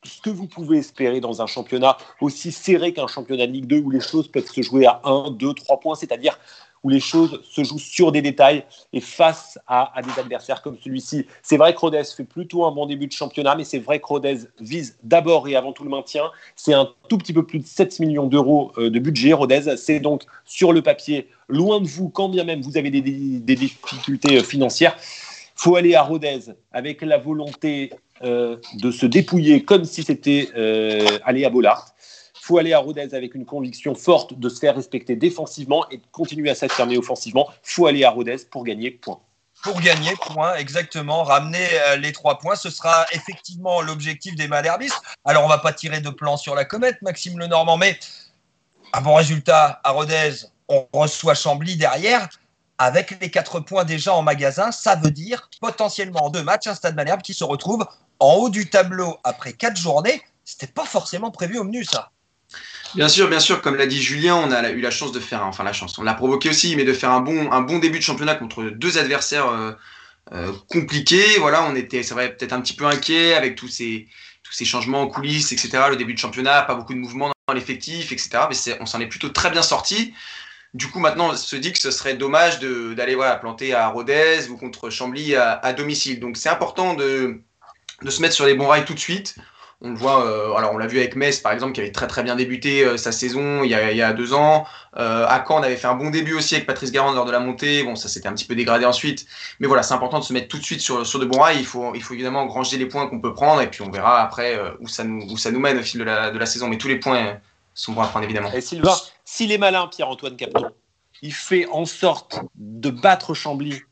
ce 0.04 0.20
que 0.20 0.30
vous 0.30 0.46
pouvez 0.46 0.78
espérer 0.78 1.20
dans 1.20 1.42
un 1.42 1.46
championnat 1.46 1.96
aussi 2.20 2.52
serré 2.52 2.92
qu'un 2.92 3.08
championnat 3.08 3.46
de 3.46 3.52
Ligue 3.52 3.66
2 3.66 3.78
où 3.80 3.90
les 3.90 4.00
choses 4.00 4.28
peuvent 4.28 4.48
se 4.48 4.62
jouer 4.62 4.86
à 4.86 5.00
1, 5.04 5.32
2, 5.32 5.54
3 5.54 5.80
points, 5.80 5.94
c'est-à-dire 5.96 6.38
où 6.86 6.88
les 6.88 7.00
choses 7.00 7.40
se 7.42 7.64
jouent 7.64 7.80
sur 7.80 8.12
des 8.12 8.22
détails 8.22 8.64
et 8.92 9.00
face 9.00 9.58
à, 9.66 9.90
des 10.04 10.20
adversaires 10.20 10.62
comme 10.62 10.78
celui-ci. 10.80 11.26
C'est 11.42 11.56
vrai 11.56 11.74
que 11.74 11.80
Rodez 11.80 12.04
fait 12.16 12.22
plutôt 12.22 12.64
un 12.64 12.70
bon 12.70 12.86
début 12.86 13.08
de 13.08 13.12
championnat, 13.12 13.56
mais 13.56 13.64
c'est 13.64 13.80
vrai 13.80 13.98
que 13.98 14.06
Rodez 14.06 14.36
vise 14.60 14.96
d'abord 15.02 15.48
et 15.48 15.56
avant 15.56 15.72
tout 15.72 15.82
le 15.82 15.90
maintien. 15.90 16.30
C'est 16.54 16.74
un 16.74 16.88
tout 17.08 17.18
petit 17.18 17.32
peu 17.32 17.44
plus 17.44 17.58
de 17.58 17.66
7 17.66 17.98
millions 17.98 18.28
d'euros 18.28 18.70
euh, 18.78 18.88
de 18.88 19.00
budget, 19.00 19.32
Rodez. 19.32 19.76
C'est 19.76 19.98
donc 19.98 20.22
sur 20.44 20.72
le 20.72 20.80
papier, 20.80 21.28
loin 21.48 21.80
de 21.80 21.88
vous, 21.88 22.08
quand 22.08 22.28
bien 22.28 22.44
même 22.44 22.60
vous 22.60 22.78
avez 22.78 22.90
des, 22.90 23.00
difficultés 23.00 24.36
euh, 24.36 24.44
financières. 24.44 24.96
faut 25.56 25.74
aller 25.74 25.96
à 25.96 26.04
Rodez 26.04 26.38
avec 26.70 27.02
la 27.02 27.18
volonté 27.18 27.90
euh, 28.22 28.58
de 28.74 28.92
se 28.92 29.06
dépouiller 29.06 29.64
comme 29.64 29.84
si 29.84 30.04
c'était 30.04 30.50
aller 31.24 31.44
à 31.44 31.50
Bollard 31.50 31.96
faut 32.46 32.58
aller 32.58 32.72
à 32.72 32.78
Rodez 32.78 33.12
avec 33.12 33.34
une 33.34 33.44
conviction 33.44 33.96
forte 33.96 34.38
de 34.38 34.48
se 34.48 34.60
faire 34.60 34.76
respecter 34.76 35.16
défensivement 35.16 35.84
et 35.90 35.96
de 35.96 36.06
continuer 36.12 36.48
à 36.48 36.54
s'affirmer 36.54 36.96
offensivement. 36.96 37.48
faut 37.62 37.86
aller 37.86 38.04
à 38.04 38.10
Rodez 38.10 38.36
pour 38.50 38.62
gagner, 38.64 38.92
point 38.92 39.18
pour 39.62 39.80
gagner, 39.80 40.14
point, 40.20 40.54
exactement, 40.56 41.24
ramener 41.24 41.66
euh, 41.72 41.96
les 41.96 42.12
trois 42.12 42.38
points. 42.38 42.54
Ce 42.54 42.70
sera 42.70 43.06
effectivement 43.10 43.80
l'objectif 43.80 44.36
des 44.36 44.46
Malherbistes. 44.46 45.00
Alors, 45.24 45.44
on 45.44 45.48
va 45.48 45.58
pas 45.58 45.72
tirer 45.72 46.00
de 46.00 46.10
plan 46.10 46.36
sur 46.36 46.54
la 46.54 46.64
comète, 46.64 47.00
Maxime 47.02 47.38
Lenormand, 47.38 47.76
mais 47.76 47.98
un 48.92 49.00
bon 49.00 49.14
résultat 49.14 49.80
à 49.82 49.90
Rodez, 49.90 50.44
on 50.68 50.86
reçoit 50.92 51.34
Chambly 51.34 51.76
derrière. 51.76 52.28
Avec 52.78 53.18
les 53.20 53.30
quatre 53.30 53.58
points 53.60 53.84
déjà 53.84 54.12
en 54.12 54.22
magasin, 54.22 54.70
ça 54.70 54.94
veut 54.94 55.10
dire 55.10 55.48
potentiellement 55.60 56.28
deux 56.28 56.42
matchs, 56.42 56.66
un 56.66 56.74
stade 56.74 56.94
Malherbe 56.94 57.22
qui 57.22 57.32
se 57.34 57.42
retrouve 57.42 57.86
en 58.20 58.34
haut 58.34 58.50
du 58.50 58.68
tableau 58.68 59.18
après 59.24 59.54
quatre 59.54 59.78
journées. 59.78 60.22
C'était 60.44 60.66
pas 60.66 60.84
forcément 60.84 61.30
prévu 61.30 61.58
au 61.58 61.64
menu, 61.64 61.84
ça. 61.84 62.10
Bien 62.94 63.08
sûr, 63.08 63.28
bien 63.28 63.40
sûr, 63.40 63.60
comme 63.60 63.76
l'a 63.76 63.86
dit 63.86 64.02
Julien, 64.02 64.36
on 64.36 64.50
a 64.50 64.70
eu 64.70 64.80
la 64.80 64.90
chance 64.90 65.12
de 65.12 65.20
faire, 65.20 65.44
enfin 65.44 65.64
la 65.64 65.72
chance, 65.72 65.98
on 65.98 66.02
l'a 66.02 66.14
provoqué 66.14 66.48
aussi, 66.48 66.76
mais 66.76 66.84
de 66.84 66.92
faire 66.92 67.10
un 67.10 67.20
bon, 67.20 67.52
un 67.52 67.60
bon 67.60 67.78
début 67.78 67.98
de 67.98 68.04
championnat 68.04 68.34
contre 68.36 68.64
deux 68.64 68.96
adversaires 68.96 69.48
euh, 69.48 69.72
euh, 70.32 70.52
compliqués. 70.70 71.38
Voilà, 71.38 71.64
on 71.64 71.74
était, 71.74 72.02
c'est 72.02 72.14
peut-être 72.14 72.52
un 72.52 72.60
petit 72.60 72.74
peu 72.74 72.86
inquiet 72.86 73.34
avec 73.34 73.56
tous 73.56 73.68
ces, 73.68 74.08
tous 74.42 74.52
ces 74.52 74.64
changements 74.64 75.02
en 75.02 75.08
coulisses, 75.08 75.52
etc. 75.52 75.70
Le 75.90 75.96
début 75.96 76.14
de 76.14 76.18
championnat, 76.18 76.62
pas 76.62 76.74
beaucoup 76.74 76.94
de 76.94 76.98
mouvements 76.98 77.30
dans 77.48 77.54
l'effectif, 77.54 78.12
etc. 78.12 78.30
Mais 78.48 78.78
on 78.80 78.86
s'en 78.86 79.00
est 79.00 79.08
plutôt 79.08 79.28
très 79.28 79.50
bien 79.50 79.62
sorti. 79.62 80.14
Du 80.72 80.88
coup, 80.88 80.98
maintenant, 80.98 81.30
on 81.30 81.36
se 81.36 81.56
dit 81.56 81.72
que 81.72 81.78
ce 81.78 81.90
serait 81.90 82.14
dommage 82.14 82.60
d'aller 82.60 83.14
voilà, 83.14 83.36
planter 83.36 83.74
à 83.74 83.88
Rodez 83.88 84.48
ou 84.50 84.56
contre 84.56 84.90
Chambly 84.90 85.34
à, 85.34 85.72
domicile. 85.72 86.20
Donc, 86.20 86.36
c'est 86.36 86.48
important 86.48 86.94
de 86.94 87.42
se 88.08 88.22
mettre 88.22 88.34
sur 88.34 88.46
les 88.46 88.54
bons 88.54 88.68
rails 88.68 88.84
tout 88.84 88.94
de 88.94 88.98
suite. 88.98 89.36
On 89.82 89.90
le 89.90 89.96
voit, 89.96 90.24
euh, 90.24 90.54
alors 90.54 90.72
on 90.72 90.78
l'a 90.78 90.86
vu 90.86 90.98
avec 90.98 91.16
Metz 91.16 91.38
par 91.40 91.52
exemple, 91.52 91.72
qui 91.72 91.80
avait 91.80 91.92
très 91.92 92.06
très 92.06 92.22
bien 92.22 92.34
débuté 92.34 92.82
euh, 92.82 92.96
sa 92.96 93.12
saison 93.12 93.62
il 93.62 93.70
y, 93.70 93.74
a, 93.74 94.12
deux 94.14 94.32
ans. 94.32 94.66
Euh, 94.96 95.26
à 95.28 95.44
Caen, 95.46 95.60
on 95.60 95.62
avait 95.62 95.76
fait 95.76 95.86
un 95.86 95.94
bon 95.94 96.08
début 96.08 96.32
aussi 96.32 96.54
avec 96.54 96.66
Patrice 96.66 96.90
Garand 96.92 97.12
lors 97.12 97.26
de 97.26 97.30
la 97.30 97.40
montée. 97.40 97.84
Bon, 97.84 97.94
ça 97.94 98.08
s'était 98.08 98.26
un 98.26 98.32
petit 98.32 98.46
peu 98.46 98.54
dégradé 98.54 98.86
ensuite. 98.86 99.26
Mais 99.60 99.66
voilà, 99.66 99.82
c'est 99.82 99.92
important 99.92 100.18
de 100.18 100.24
se 100.24 100.32
mettre 100.32 100.48
tout 100.48 100.56
de 100.56 100.64
suite 100.64 100.80
sur, 100.80 101.06
sur 101.06 101.18
de 101.18 101.26
bons 101.26 101.40
rails. 101.40 101.58
Il 101.58 101.66
faut, 101.66 101.94
il 101.94 102.02
faut 102.02 102.14
évidemment 102.14 102.40
engranger 102.40 102.78
les 102.78 102.86
points 102.86 103.06
qu'on 103.06 103.20
peut 103.20 103.34
prendre 103.34 103.60
et 103.60 103.68
puis 103.68 103.82
on 103.82 103.90
verra 103.90 104.22
après 104.22 104.58
où, 104.80 104.88
ça 104.88 105.04
nous, 105.04 105.30
où 105.30 105.36
ça 105.36 105.50
nous 105.50 105.60
mène 105.60 105.78
au 105.78 105.82
fil 105.82 106.00
de 106.00 106.04
la, 106.04 106.30
de 106.30 106.38
la 106.38 106.46
saison. 106.46 106.68
Mais 106.68 106.78
tous 106.78 106.88
les 106.88 106.98
points 106.98 107.38
sont 107.74 107.92
bons 107.92 108.00
à 108.00 108.06
prendre 108.06 108.24
évidemment. 108.24 108.50
Et 108.54 108.62
Sylvain, 108.62 108.96
s'il 109.26 109.52
est 109.52 109.58
malin, 109.58 109.88
Pierre-Antoine 109.88 110.36
Capton, 110.36 110.70
il 111.20 111.34
fait 111.34 111.66
en 111.70 111.84
sorte 111.84 112.40
de 112.54 112.88
battre 112.88 113.34
Chambly 113.34 113.82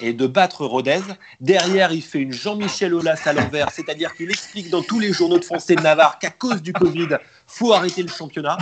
et 0.00 0.12
de 0.12 0.26
battre 0.26 0.66
Rodez. 0.66 1.00
Derrière, 1.40 1.92
il 1.92 2.02
fait 2.02 2.18
une 2.18 2.32
Jean-Michel 2.32 2.94
Aulas 2.94 3.20
à 3.24 3.32
l'envers, 3.32 3.70
c'est-à-dire 3.70 4.14
qu'il 4.14 4.30
explique 4.30 4.70
dans 4.70 4.82
tous 4.82 4.98
les 4.98 5.12
journaux 5.12 5.38
de 5.38 5.44
français 5.44 5.76
de 5.76 5.82
Navarre 5.82 6.18
qu'à 6.18 6.30
cause 6.30 6.62
du 6.62 6.72
Covid, 6.72 7.08
faut 7.46 7.72
arrêter 7.72 8.02
le 8.02 8.08
championnat. 8.08 8.58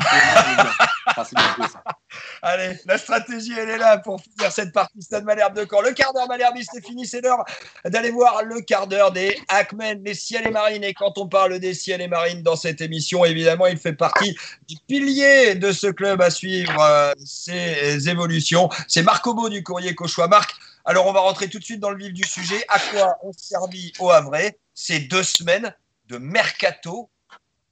Allez, 2.42 2.78
la 2.86 2.98
stratégie, 2.98 3.52
elle 3.58 3.70
est 3.70 3.78
là 3.78 3.98
pour 3.98 4.20
finir 4.20 4.52
cette 4.52 4.72
partie 4.72 5.00
Stade 5.00 5.24
Malherbe 5.24 5.54
de 5.56 5.66
Caen. 5.68 5.80
Le 5.80 5.92
quart 5.92 6.12
d'heure 6.12 6.28
Malherbiste 6.28 6.74
est 6.76 6.84
fini, 6.84 7.06
c'est 7.06 7.20
l'heure 7.20 7.44
d'aller 7.84 8.10
voir 8.10 8.42
le 8.44 8.60
quart 8.60 8.86
d'heure 8.86 9.12
des 9.12 9.38
Hackmen, 9.48 10.02
des 10.02 10.14
ciels 10.14 10.46
et 10.46 10.50
marines. 10.50 10.84
Et 10.84 10.94
quand 10.94 11.18
on 11.18 11.28
parle 11.28 11.58
des 11.58 11.74
ciels 11.74 12.00
et 12.00 12.08
marines 12.08 12.42
dans 12.42 12.56
cette 12.56 12.80
émission, 12.80 13.24
évidemment, 13.24 13.66
il 13.66 13.78
fait 13.78 13.92
partie 13.92 14.36
du 14.68 14.76
pilier 14.86 15.54
de 15.54 15.72
ce 15.72 15.86
club 15.86 16.20
à 16.20 16.30
suivre 16.30 16.76
euh, 16.80 17.12
ses 17.24 18.08
évolutions. 18.08 18.68
C'est 18.88 19.02
Marc 19.02 19.26
Obo 19.26 19.48
du 19.48 19.62
courrier 19.62 19.94
Cauchois. 19.94 20.28
Marc, 20.28 20.54
alors, 20.84 21.06
on 21.06 21.12
va 21.12 21.20
rentrer 21.20 21.48
tout 21.48 21.58
de 21.58 21.64
suite 21.64 21.80
dans 21.80 21.90
le 21.90 21.96
vif 21.96 22.12
du 22.12 22.24
sujet. 22.24 22.64
À 22.68 22.78
quoi 22.78 23.16
on 23.22 23.32
servi 23.32 23.92
au 24.00 24.10
Havre 24.10 24.36
ces 24.74 25.00
deux 25.00 25.22
semaines 25.22 25.74
de 26.08 26.18
mercato? 26.18 27.08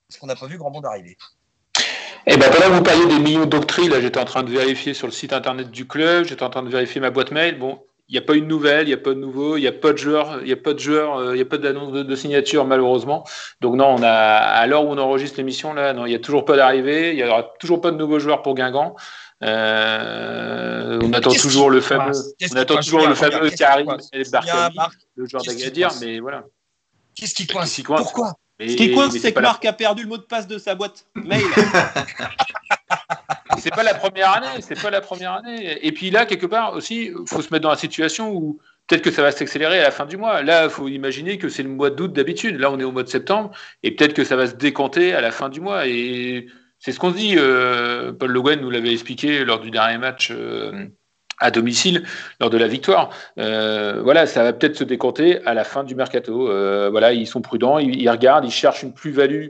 Parce 0.09 0.19
qu'on 0.19 0.27
n'a 0.27 0.37
pas 0.37 0.47
vu 0.47 0.59
grand 0.59 0.71
monde 0.71 0.87
arriver? 0.87 1.17
Eh 2.27 2.37
bien, 2.37 2.51
là, 2.51 2.69
vous 2.69 2.83
parliez 2.83 3.07
des 3.07 3.19
millions 3.19 3.47
d'octrines. 3.47 3.91
Là, 3.91 4.01
j'étais 4.01 4.21
en 4.21 4.25
train 4.25 4.43
de 4.43 4.51
vérifier 4.51 4.95
sur 4.95 5.07
le 5.07 5.13
site 5.13 5.33
internet 5.33 5.71
du 5.71 5.89
club. 5.89 6.27
J'étais 6.27 6.43
en 6.43 6.51
train 6.51 6.63
de 6.63 6.69
vérifier 6.69 7.01
ma 7.01 7.11
boîte 7.11 7.33
mail. 7.33 7.59
Bon, 7.59 7.83
il 8.11 8.15
n'y 8.15 8.19
a 8.19 8.23
pas 8.23 8.35
une 8.35 8.49
nouvelle, 8.49 8.87
il 8.87 8.89
n'y 8.89 8.95
a 8.95 8.99
pas 8.99 9.11
de 9.11 9.21
nouveau, 9.21 9.57
il 9.57 9.61
n'y 9.61 9.69
a 9.69 9.73
pas 9.73 9.93
de 9.93 9.99
joueurs, 9.99 10.41
il 10.41 10.47
n'y 10.47 10.53
a 10.53 10.57
pas 10.57 10.75
de 10.75 10.91
euh, 10.91 11.59
d'annonce 11.59 11.93
de, 11.93 12.17
signature 12.17 12.65
malheureusement. 12.65 13.25
Donc 13.61 13.77
non, 13.77 13.87
on 13.87 14.03
a 14.03 14.11
à 14.11 14.67
l'heure 14.67 14.85
où 14.85 14.89
on 14.89 14.99
enregistre 14.99 15.39
l'émission 15.39 15.73
là, 15.75 15.93
non, 15.93 16.07
il 16.07 16.09
n'y 16.09 16.17
a 16.17 16.19
toujours 16.19 16.45
pas 16.45 16.57
d'arrivée, 16.57 17.11
il 17.11 17.17
n'y 17.17 17.23
aura 17.23 17.55
toujours 17.61 17.81
pas 17.81 17.93
de 17.93 17.97
nouveaux 17.97 18.19
joueurs 18.19 18.43
pour 18.43 18.57
Guingamp. 18.57 18.97
Euh, 19.43 21.01
on 21.03 21.13
attend 21.15 21.33
toujours 21.33 21.71
le 21.71 21.81
fameux, 21.81 22.13
on 22.53 22.57
attend 22.57 22.77
toujours 22.77 23.07
le 23.07 23.15
fameux 23.15 23.49
Karim 23.51 23.97
El 24.13 24.25
le 25.17 25.27
joueur 25.27 25.43
d'Agadir, 25.43 25.91
mais 26.01 26.21
voilà. 26.21 26.45
Qu'est-ce 27.15 27.35
qui 27.35 27.47
coince 27.47 27.81
Pourquoi 27.81 28.35
Ce 28.61 28.77
qui 28.77 28.93
coince, 28.93 29.17
c'est 29.17 29.33
que 29.33 29.41
Marc 29.41 29.65
a 29.65 29.73
perdu 29.73 30.03
le 30.03 30.09
mot 30.09 30.19
de 30.19 30.23
passe 30.23 30.47
de 30.47 30.59
sa 30.59 30.75
boîte 30.75 31.07
mail. 31.15 31.41
c'est 33.59 33.75
pas 33.75 33.83
la 33.83 33.95
première 33.95 34.33
année, 34.33 34.61
c'est 34.61 34.81
pas 34.81 34.91
la 34.91 35.01
première 35.01 35.33
année. 35.33 35.87
Et 35.87 35.93
puis 35.93 36.11
là, 36.11 36.27
quelque 36.27 36.47
part 36.47 36.75
aussi, 36.75 37.07
il 37.07 37.29
faut 37.29 37.41
se 37.41 37.53
mettre 37.53 37.63
dans 37.63 37.71
la 37.71 37.77
situation 37.77 38.35
où 38.35 38.59
peut-être 38.87 39.03
que 39.03 39.11
ça 39.11 39.23
va 39.23 39.33
s'accélérer 39.33 39.81
à 39.81 39.85
la 39.85 39.91
fin 39.91 40.05
du 40.05 40.17
mois. 40.17 40.43
Là, 40.43 40.65
il 40.65 40.71
faut 40.71 40.89
imaginer 40.89 41.39
que 41.39 41.49
c'est 41.49 41.63
le 41.63 41.69
mois 41.69 41.91
d'août 41.91 42.13
d'habitude. 42.13 42.59
Là, 42.59 42.71
on 42.71 42.79
est 42.79 42.85
au 42.85 42.93
mois 42.93 43.05
de 43.05 43.09
septembre, 43.09 43.53
et 43.83 43.95
peut-être 43.95 44.15
que 44.15 44.25
ça 44.25 44.37
va 44.37 44.47
se 44.47 44.55
décanter 44.55 45.15
à 45.15 45.21
la 45.21 45.31
fin 45.31 45.49
du 45.49 45.61
mois. 45.61 45.87
Et 45.87 46.49
c'est 46.81 46.93
ce 46.93 46.99
qu'on 46.99 47.11
dit. 47.11 47.35
Euh, 47.37 48.13
Paul 48.13 48.33
Le 48.33 48.57
nous 48.57 48.71
l'avait 48.71 48.93
expliqué 48.93 49.45
lors 49.45 49.61
du 49.61 49.71
dernier 49.71 49.99
match 49.99 50.31
euh, 50.33 50.87
à 51.39 51.51
domicile, 51.51 52.05
lors 52.41 52.49
de 52.49 52.57
la 52.57 52.67
victoire. 52.67 53.11
Euh, 53.39 54.01
voilà, 54.03 54.27
ça 54.27 54.43
va 54.43 54.53
peut-être 54.55 54.77
se 54.77 54.85
décompter 54.85 55.45
à 55.45 55.55
la 55.55 55.65
fin 55.65 55.85
du 55.85 55.95
mercato. 55.95 56.47
voilà, 56.91 57.13
ils 57.13 57.27
sont 57.27 57.43
prudents, 57.43 57.79
ils, 57.79 58.09
regardent, 58.09 58.47
ils 58.47 58.51
cherchent 58.51 58.83
une 58.83 58.95
plus-value. 58.95 59.49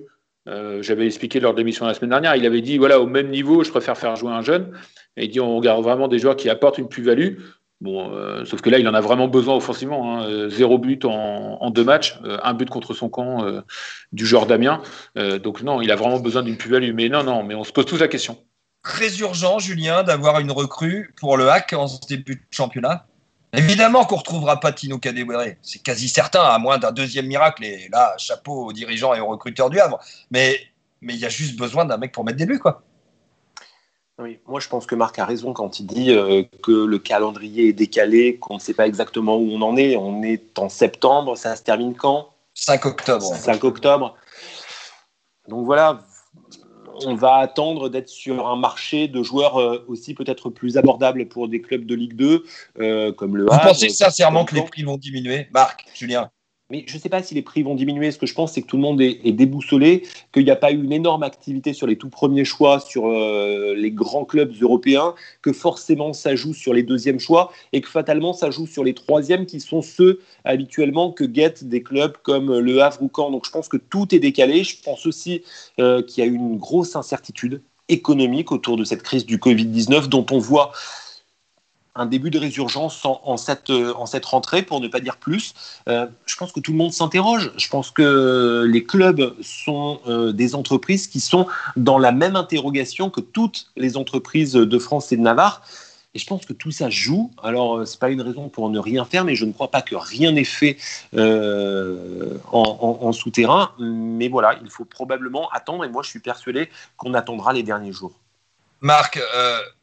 J'avais 0.80 1.06
expliqué 1.06 1.38
lors 1.38 1.54
de 1.54 1.58
l'émission 1.58 1.86
la 1.86 1.94
semaine 1.94 2.10
dernière. 2.10 2.34
Il 2.34 2.44
avait 2.44 2.60
dit 2.60 2.78
voilà, 2.78 3.00
au 3.00 3.06
même 3.06 3.30
niveau, 3.30 3.62
je 3.62 3.70
préfère 3.70 3.96
faire 3.96 4.16
jouer 4.16 4.32
un 4.32 4.42
jeune. 4.42 4.72
Et 5.16 5.24
il 5.24 5.30
dit 5.30 5.40
on 5.40 5.56
regarde 5.56 5.82
vraiment 5.84 6.08
des 6.08 6.18
joueurs 6.18 6.36
qui 6.36 6.50
apportent 6.50 6.78
une 6.78 6.88
plus-value. 6.88 7.38
Bon, 7.80 8.12
euh, 8.12 8.44
sauf 8.44 8.60
que 8.60 8.68
là, 8.68 8.78
il 8.78 8.86
en 8.86 8.94
a 8.94 9.00
vraiment 9.00 9.26
besoin 9.26 9.56
offensivement. 9.56 10.18
Hein. 10.18 10.24
Euh, 10.24 10.50
zéro 10.50 10.78
but 10.78 11.04
en, 11.06 11.70
deux 11.70 11.84
matchs, 11.84 12.18
euh, 12.24 12.38
un 12.42 12.52
but 12.52 12.68
contre 12.68 12.92
son 12.92 13.08
camp 13.08 13.44
du 14.12 14.26
joueur 14.26 14.46
Damien. 14.46 14.82
donc 15.42 15.62
non, 15.62 15.80
il 15.80 15.90
a 15.90 15.96
vraiment 15.96 16.20
besoin 16.20 16.42
d'une 16.42 16.56
plus-value. 16.56 16.92
Mais 16.94 17.08
non, 17.08 17.24
non, 17.24 17.42
mais 17.42 17.54
on 17.54 17.64
se 17.64 17.72
pose 17.72 17.86
tous 17.86 17.98
la 17.98 18.08
question. 18.08 18.38
Très 18.82 19.18
urgent, 19.18 19.58
Julien, 19.58 20.02
d'avoir 20.02 20.40
une 20.40 20.50
recrue 20.50 21.14
pour 21.18 21.36
le 21.36 21.50
hack 21.50 21.72
en 21.74 21.86
ce 21.86 21.98
début 22.06 22.36
de 22.36 22.40
championnat. 22.50 23.06
Évidemment 23.52 24.04
qu'on 24.04 24.14
ne 24.14 24.20
retrouvera 24.20 24.60
pas 24.60 24.72
Tino 24.72 25.00
c'est 25.62 25.82
quasi 25.82 26.08
certain, 26.08 26.42
à 26.42 26.58
moins 26.58 26.78
d'un 26.78 26.92
deuxième 26.92 27.26
miracle. 27.26 27.64
Et 27.64 27.88
là, 27.90 28.14
chapeau 28.16 28.66
aux 28.66 28.72
dirigeants 28.72 29.12
et 29.12 29.20
aux 29.20 29.26
recruteurs 29.26 29.70
du 29.70 29.80
Havre. 29.80 29.98
Mais 30.30 30.60
mais 31.02 31.14
il 31.14 31.20
y 31.20 31.26
a 31.26 31.30
juste 31.30 31.58
besoin 31.58 31.84
d'un 31.84 31.96
mec 31.96 32.12
pour 32.12 32.24
mettre 32.24 32.38
des 32.38 32.46
buts, 32.46 32.58
quoi. 32.58 32.82
Oui, 34.20 34.38
moi 34.46 34.60
je 34.60 34.68
pense 34.68 34.86
que 34.86 34.94
Marc 34.94 35.18
a 35.18 35.24
raison 35.24 35.52
quand 35.54 35.80
il 35.80 35.86
dit 35.86 36.10
euh, 36.10 36.42
que 36.62 36.72
le 36.72 36.98
calendrier 36.98 37.68
est 37.68 37.72
décalé, 37.72 38.36
qu'on 38.36 38.54
ne 38.54 38.60
sait 38.60 38.74
pas 38.74 38.86
exactement 38.86 39.36
où 39.36 39.50
on 39.50 39.62
en 39.62 39.76
est. 39.76 39.96
On 39.96 40.22
est 40.22 40.58
en 40.58 40.68
septembre, 40.68 41.36
ça 41.36 41.56
se 41.56 41.62
termine 41.62 41.94
quand? 41.94 42.28
5 42.54 42.84
octobre. 42.84 43.24
5 43.24 43.64
octobre. 43.64 44.16
Donc 45.48 45.64
voilà, 45.64 46.02
on 47.06 47.14
va 47.14 47.36
attendre 47.36 47.88
d'être 47.88 48.10
sur 48.10 48.46
un 48.46 48.56
marché 48.56 49.08
de 49.08 49.22
joueurs 49.22 49.58
euh, 49.58 49.84
aussi 49.88 50.12
peut-être 50.12 50.50
plus 50.50 50.76
abordable 50.76 51.26
pour 51.26 51.48
des 51.48 51.62
clubs 51.62 51.86
de 51.86 51.94
Ligue 51.94 52.14
2, 52.14 52.44
euh, 52.80 53.12
comme 53.12 53.36
le 53.36 53.44
Vous 53.44 53.58
pensez 53.58 53.88
sincèrement 53.88 54.44
que 54.44 54.54
les 54.54 54.62
prix 54.62 54.82
vont 54.82 54.98
diminuer? 54.98 55.48
Marc, 55.52 55.86
Julien 55.94 56.30
mais 56.70 56.84
je 56.86 56.96
ne 56.96 57.00
sais 57.00 57.08
pas 57.08 57.22
si 57.22 57.34
les 57.34 57.42
prix 57.42 57.62
vont 57.62 57.74
diminuer. 57.74 58.10
Ce 58.10 58.18
que 58.18 58.26
je 58.26 58.34
pense, 58.34 58.52
c'est 58.52 58.62
que 58.62 58.66
tout 58.66 58.76
le 58.76 58.82
monde 58.82 59.00
est, 59.00 59.32
déboussolé, 59.32 60.04
qu'il 60.32 60.44
n'y 60.44 60.50
a 60.50 60.56
pas 60.56 60.72
eu 60.72 60.82
une 60.82 60.92
énorme 60.92 61.22
activité 61.22 61.72
sur 61.72 61.86
les 61.86 61.96
tout 61.96 62.08
premiers 62.08 62.44
choix, 62.44 62.80
sur 62.80 63.08
euh, 63.08 63.74
les 63.76 63.90
grands 63.90 64.24
clubs 64.24 64.52
européens, 64.60 65.14
que 65.42 65.52
forcément 65.52 66.12
ça 66.12 66.34
joue 66.34 66.54
sur 66.54 66.72
les 66.72 66.82
deuxièmes 66.82 67.20
choix 67.20 67.52
et 67.72 67.80
que 67.80 67.88
fatalement 67.88 68.32
ça 68.32 68.50
joue 68.50 68.66
sur 68.66 68.84
les 68.84 68.94
troisièmes 68.94 69.46
qui 69.46 69.60
sont 69.60 69.82
ceux 69.82 70.20
habituellement 70.44 71.10
que 71.10 71.24
guettent 71.24 71.64
des 71.64 71.82
clubs 71.82 72.16
comme 72.22 72.58
le 72.58 72.82
Havre 72.82 73.02
ou 73.02 73.10
Caen. 73.14 73.30
Donc 73.30 73.46
je 73.46 73.50
pense 73.50 73.68
que 73.68 73.76
tout 73.76 74.14
est 74.14 74.20
décalé. 74.20 74.64
Je 74.64 74.76
pense 74.82 75.06
aussi 75.06 75.42
euh, 75.78 76.02
qu'il 76.02 76.24
y 76.24 76.26
a 76.26 76.30
eu 76.30 76.34
une 76.34 76.58
grosse 76.58 76.96
incertitude 76.96 77.62
économique 77.90 78.52
autour 78.52 78.76
de 78.76 78.84
cette 78.84 79.02
crise 79.02 79.26
du 79.26 79.38
Covid-19 79.38 80.06
dont 80.06 80.24
on 80.30 80.38
voit 80.38 80.72
un 81.94 82.06
début 82.06 82.30
de 82.30 82.38
résurgence 82.38 83.04
en, 83.04 83.36
cette, 83.36 83.70
en 83.70 84.06
cette 84.06 84.24
rentrée, 84.24 84.62
pour 84.62 84.80
ne 84.80 84.88
pas 84.88 85.00
dire 85.00 85.16
plus. 85.16 85.54
Euh, 85.88 86.06
je 86.26 86.36
pense 86.36 86.52
que 86.52 86.60
tout 86.60 86.72
le 86.72 86.78
monde 86.78 86.92
s'interroge. 86.92 87.52
Je 87.56 87.68
pense 87.68 87.90
que 87.90 88.64
les 88.66 88.84
clubs 88.84 89.34
sont 89.42 90.00
euh, 90.06 90.32
des 90.32 90.54
entreprises 90.54 91.08
qui 91.08 91.20
sont 91.20 91.46
dans 91.76 91.98
la 91.98 92.12
même 92.12 92.36
interrogation 92.36 93.10
que 93.10 93.20
toutes 93.20 93.66
les 93.76 93.96
entreprises 93.96 94.52
de 94.52 94.78
France 94.78 95.10
et 95.12 95.16
de 95.16 95.22
Navarre. 95.22 95.62
Et 96.14 96.18
je 96.18 96.26
pense 96.26 96.44
que 96.44 96.52
tout 96.52 96.70
ça 96.70 96.90
joue. 96.90 97.30
Alors, 97.42 97.78
euh, 97.78 97.86
ce 97.86 97.94
n'est 97.94 97.98
pas 97.98 98.10
une 98.10 98.22
raison 98.22 98.48
pour 98.48 98.70
ne 98.70 98.78
rien 98.78 99.04
faire, 99.04 99.24
mais 99.24 99.34
je 99.34 99.44
ne 99.44 99.52
crois 99.52 99.70
pas 99.70 99.82
que 99.82 99.94
rien 99.96 100.32
n'est 100.32 100.44
fait 100.44 100.76
en, 101.12 102.38
en 102.52 103.12
souterrain. 103.12 103.72
Mais 103.78 104.28
voilà, 104.28 104.58
il 104.62 104.70
faut 104.70 104.84
probablement 104.84 105.48
attendre. 105.50 105.84
Et 105.84 105.88
moi, 105.88 106.02
je 106.02 106.10
suis 106.10 106.20
persuadé 106.20 106.68
qu'on 106.96 107.14
attendra 107.14 107.52
les 107.52 107.62
derniers 107.62 107.92
jours. 107.92 108.12
Marc, 108.80 109.20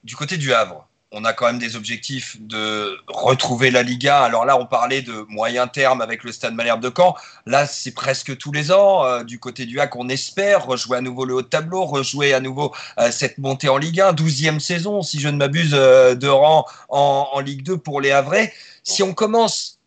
du 0.03 0.15
côté 0.15 0.37
du 0.37 0.53
Havre, 0.53 0.86
on 1.11 1.23
a 1.23 1.31
quand 1.31 1.45
même 1.45 1.59
des 1.59 1.75
objectifs 1.75 2.37
de 2.41 2.97
retrouver 3.07 3.71
la 3.71 3.81
Liga. 3.81 4.21
Alors 4.23 4.45
là, 4.45 4.59
on 4.59 4.65
parlait 4.65 5.01
de 5.01 5.25
moyen 5.29 5.67
terme 5.67 6.01
avec 6.01 6.23
le 6.23 6.31
Stade 6.33 6.53
Malherbe 6.53 6.81
de 6.81 6.91
Caen. 6.95 7.15
Là, 7.45 7.65
c'est 7.65 7.93
presque 7.93 8.37
tous 8.37 8.51
les 8.51 8.71
ans. 8.71 9.05
Euh, 9.05 9.23
du 9.23 9.39
côté 9.39 9.65
du 9.65 9.79
HAC, 9.79 9.95
on 9.95 10.09
espère 10.09 10.65
rejouer 10.65 10.97
à 10.97 11.01
nouveau 11.01 11.23
le 11.23 11.35
haut 11.35 11.41
de 11.41 11.47
tableau, 11.47 11.85
rejouer 11.85 12.33
à 12.33 12.41
nouveau 12.41 12.73
euh, 12.99 13.09
cette 13.11 13.37
montée 13.37 13.69
en 13.69 13.77
Ligue 13.77 14.01
1, 14.01 14.13
12e 14.13 14.59
saison, 14.59 15.01
si 15.01 15.19
je 15.19 15.29
ne 15.29 15.37
m'abuse, 15.37 15.73
euh, 15.73 16.13
de 16.15 16.27
rang 16.27 16.65
en, 16.89 17.29
en, 17.31 17.39
Ligue 17.39 17.63
2 17.63 17.77
pour 17.77 18.01
les 18.01 18.11
Havrais. 18.11 18.53
Si 18.83 19.01
on 19.01 19.13
commence 19.13 19.79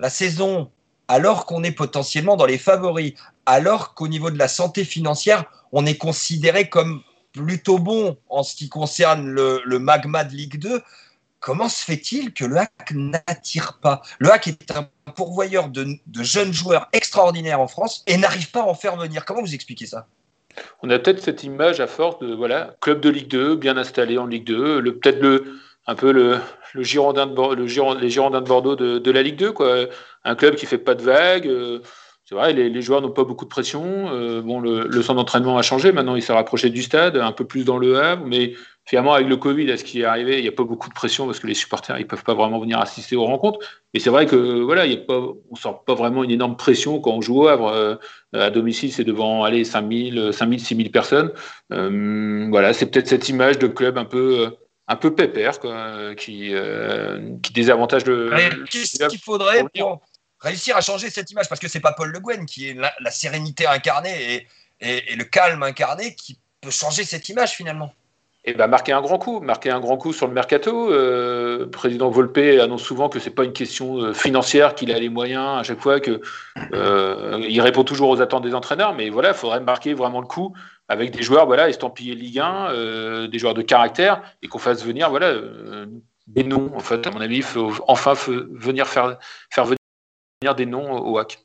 la 0.00 0.10
saison 0.10 0.70
alors 1.06 1.46
qu'on 1.46 1.62
est 1.62 1.72
potentiellement 1.72 2.36
dans 2.36 2.46
les 2.46 2.58
favoris, 2.58 3.12
alors 3.46 3.94
qu'au 3.94 4.08
niveau 4.08 4.30
de 4.30 4.38
la 4.38 4.48
santé 4.48 4.84
financière, 4.84 5.44
on 5.70 5.86
est 5.86 5.98
considéré 5.98 6.68
comme 6.68 7.02
plutôt 7.34 7.78
bon 7.78 8.16
en 8.28 8.42
ce 8.42 8.54
qui 8.56 8.68
concerne 8.68 9.28
le, 9.28 9.78
magma 9.78 10.24
de 10.24 10.34
Ligue 10.34 10.58
2, 10.58 10.80
comment 11.40 11.68
se 11.68 11.84
fait-il 11.84 12.32
que 12.32 12.44
le 12.44 12.56
HAC 12.56 12.92
n'attire 12.92 13.78
pas? 13.82 14.02
Le 14.18 14.30
HAC 14.30 14.48
est 14.48 14.70
un 14.70 14.88
pourvoyeur 15.14 15.68
de, 15.68 15.86
jeunes 16.20 16.52
joueurs 16.52 16.88
extraordinaires 16.92 17.60
en 17.60 17.68
France 17.68 18.02
et 18.06 18.16
n'arrive 18.16 18.50
pas 18.50 18.60
à 18.60 18.64
en 18.64 18.74
faire 18.74 18.96
venir. 18.96 19.24
Comment 19.24 19.42
vous 19.42 19.54
expliquez 19.54 19.86
ça? 19.86 20.06
On 20.82 20.90
a 20.90 20.98
peut-être 20.98 21.20
cette 21.20 21.42
image 21.42 21.80
à 21.80 21.88
force 21.88 22.20
de 22.20 22.32
voilà, 22.32 22.76
club 22.80 23.00
de 23.00 23.10
Ligue 23.10 23.28
2, 23.28 23.56
bien 23.56 23.76
installé 23.76 24.16
en 24.18 24.26
Ligue 24.26 24.46
2, 24.46 24.78
le, 24.78 24.96
peut-être 24.96 25.44
un 25.86 25.94
peu 25.96 26.12
le, 26.12 26.38
Girondin 26.76 27.26
de, 27.26 27.54
les 28.00 28.10
Girondins 28.10 28.40
de 28.40 28.46
Bordeaux 28.46 28.76
de, 28.76 28.98
de, 28.98 29.10
la 29.10 29.22
Ligue 29.22 29.36
2, 29.36 29.52
quoi. 29.52 29.86
un 30.22 30.34
club 30.36 30.54
qui 30.54 30.66
fait 30.66 30.78
pas 30.78 30.94
de 30.94 31.02
vagues. 31.02 31.48
Euh, 31.48 31.80
c'est 32.26 32.34
vrai, 32.34 32.54
les, 32.54 32.70
les, 32.70 32.80
joueurs 32.80 33.02
n'ont 33.02 33.10
pas 33.10 33.24
beaucoup 33.24 33.44
de 33.44 33.50
pression. 33.50 34.08
Euh, 34.10 34.40
bon, 34.40 34.58
le, 34.58 34.86
le 34.88 35.02
centre 35.02 35.16
d'entraînement 35.16 35.58
a 35.58 35.62
changé. 35.62 35.92
Maintenant, 35.92 36.16
il 36.16 36.22
s'est 36.22 36.32
rapproché 36.32 36.70
du 36.70 36.82
stade, 36.82 37.18
un 37.18 37.32
peu 37.32 37.44
plus 37.44 37.64
dans 37.64 37.76
le 37.76 38.00
Havre. 38.00 38.24
Mais 38.24 38.54
finalement, 38.86 39.12
avec 39.12 39.28
le 39.28 39.36
Covid, 39.36 39.70
à 39.70 39.76
ce 39.76 39.84
qui 39.84 40.00
est 40.00 40.04
arrivé, 40.04 40.38
il 40.38 40.42
n'y 40.42 40.48
a 40.48 40.52
pas 40.52 40.64
beaucoup 40.64 40.88
de 40.88 40.94
pression 40.94 41.26
parce 41.26 41.38
que 41.38 41.46
les 41.46 41.54
supporters, 41.54 41.98
ils 41.98 42.06
peuvent 42.06 42.24
pas 42.24 42.32
vraiment 42.32 42.58
venir 42.60 42.78
assister 42.80 43.14
aux 43.14 43.26
rencontres. 43.26 43.58
Et 43.92 44.00
c'est 44.00 44.08
vrai 44.08 44.24
que 44.24 44.62
voilà, 44.62 44.86
il 44.86 44.92
y 44.92 44.96
a 44.96 45.00
pas, 45.00 45.20
on 45.50 45.54
sent 45.54 45.76
pas 45.86 45.94
vraiment 45.94 46.24
une 46.24 46.30
énorme 46.30 46.56
pression 46.56 46.98
quand 46.98 47.12
on 47.12 47.20
joue 47.20 47.42
au 47.42 47.48
Havre. 47.48 47.68
Euh, 47.68 47.96
à 48.32 48.48
domicile, 48.48 48.90
c'est 48.90 49.04
devant 49.04 49.44
aller 49.44 49.64
5000, 49.64 50.30
5000, 50.32 50.60
6000 50.60 50.90
personnes. 50.90 51.30
Euh, 51.74 52.46
voilà, 52.48 52.72
c'est 52.72 52.86
peut-être 52.86 53.08
cette 53.08 53.28
image 53.28 53.58
de 53.58 53.66
club 53.66 53.98
un 53.98 54.06
peu 54.06 54.48
un 54.86 54.96
peu 54.96 55.14
pépère 55.14 55.60
quoi, 55.60 56.14
qui, 56.14 56.50
euh, 56.52 57.36
qui 57.42 57.52
désavantage 57.52 58.06
le. 58.06 58.30
Qu'est-ce 58.70 59.06
qu'il 59.08 59.18
faudrait 59.18 59.64
pour 59.74 60.00
réussir 60.44 60.76
à 60.76 60.80
changer 60.80 61.10
cette 61.10 61.30
image 61.30 61.48
Parce 61.48 61.60
que 61.60 61.68
c'est 61.68 61.80
pas 61.80 61.92
Paul 61.92 62.10
Le 62.10 62.20
Guen 62.20 62.46
qui 62.46 62.68
est 62.68 62.74
la, 62.74 63.10
sérénité 63.10 63.66
incarnée 63.66 64.46
et, 64.80 65.16
le 65.16 65.24
calme 65.24 65.62
incarné 65.62 66.14
qui 66.14 66.38
peut 66.60 66.70
changer 66.70 67.04
cette 67.04 67.28
image 67.28 67.52
finalement. 67.52 67.92
Et 68.46 68.52
ben 68.52 68.66
marquer 68.66 68.92
un 68.92 69.00
grand 69.00 69.16
coup, 69.16 69.40
marquer 69.40 69.70
un 69.70 69.80
grand 69.80 69.96
coup 69.96 70.12
sur 70.12 70.26
le 70.26 70.34
mercato. 70.34 70.92
Euh, 70.92 71.66
président 71.70 72.10
Volpe 72.10 72.36
annonce 72.60 72.82
souvent 72.82 73.08
que 73.08 73.18
c'est 73.18 73.30
pas 73.30 73.44
une 73.44 73.54
question 73.54 74.12
financière, 74.12 74.74
qu'il 74.74 74.92
a 74.92 74.98
les 74.98 75.08
moyens 75.08 75.60
à 75.60 75.62
chaque 75.62 75.80
fois, 75.80 75.98
que 75.98 76.20
euh, 76.74 77.42
il 77.48 77.58
répond 77.62 77.84
toujours 77.84 78.10
aux 78.10 78.20
attentes 78.20 78.44
des 78.44 78.54
entraîneurs. 78.54 78.94
Mais 78.94 79.08
voilà, 79.08 79.30
il 79.30 79.34
faudrait 79.34 79.60
marquer 79.60 79.94
vraiment 79.94 80.20
le 80.20 80.26
coup 80.26 80.54
avec 80.88 81.10
des 81.10 81.22
joueurs 81.22 81.46
voilà 81.46 81.68
estampillés 81.68 82.14
Ligue 82.14 82.40
1, 82.40 82.70
euh, 82.70 83.28
des 83.28 83.38
joueurs 83.38 83.54
de 83.54 83.62
caractère, 83.62 84.22
et 84.42 84.48
qu'on 84.48 84.58
fasse 84.58 84.84
venir 84.84 85.10
voilà 85.10 85.28
euh, 85.28 85.86
des 86.26 86.44
noms. 86.44 86.72
En 86.74 86.80
fait, 86.80 87.06
à 87.06 87.10
mon 87.10 87.20
avis, 87.20 87.36
il 87.36 87.42
faut 87.42 87.72
enfin 87.88 88.14
venir 88.14 88.86
faire 88.86 89.18
venir 89.56 89.76
des 90.52 90.66
noms 90.66 90.92
au 90.92 91.18
HAC. 91.18 91.38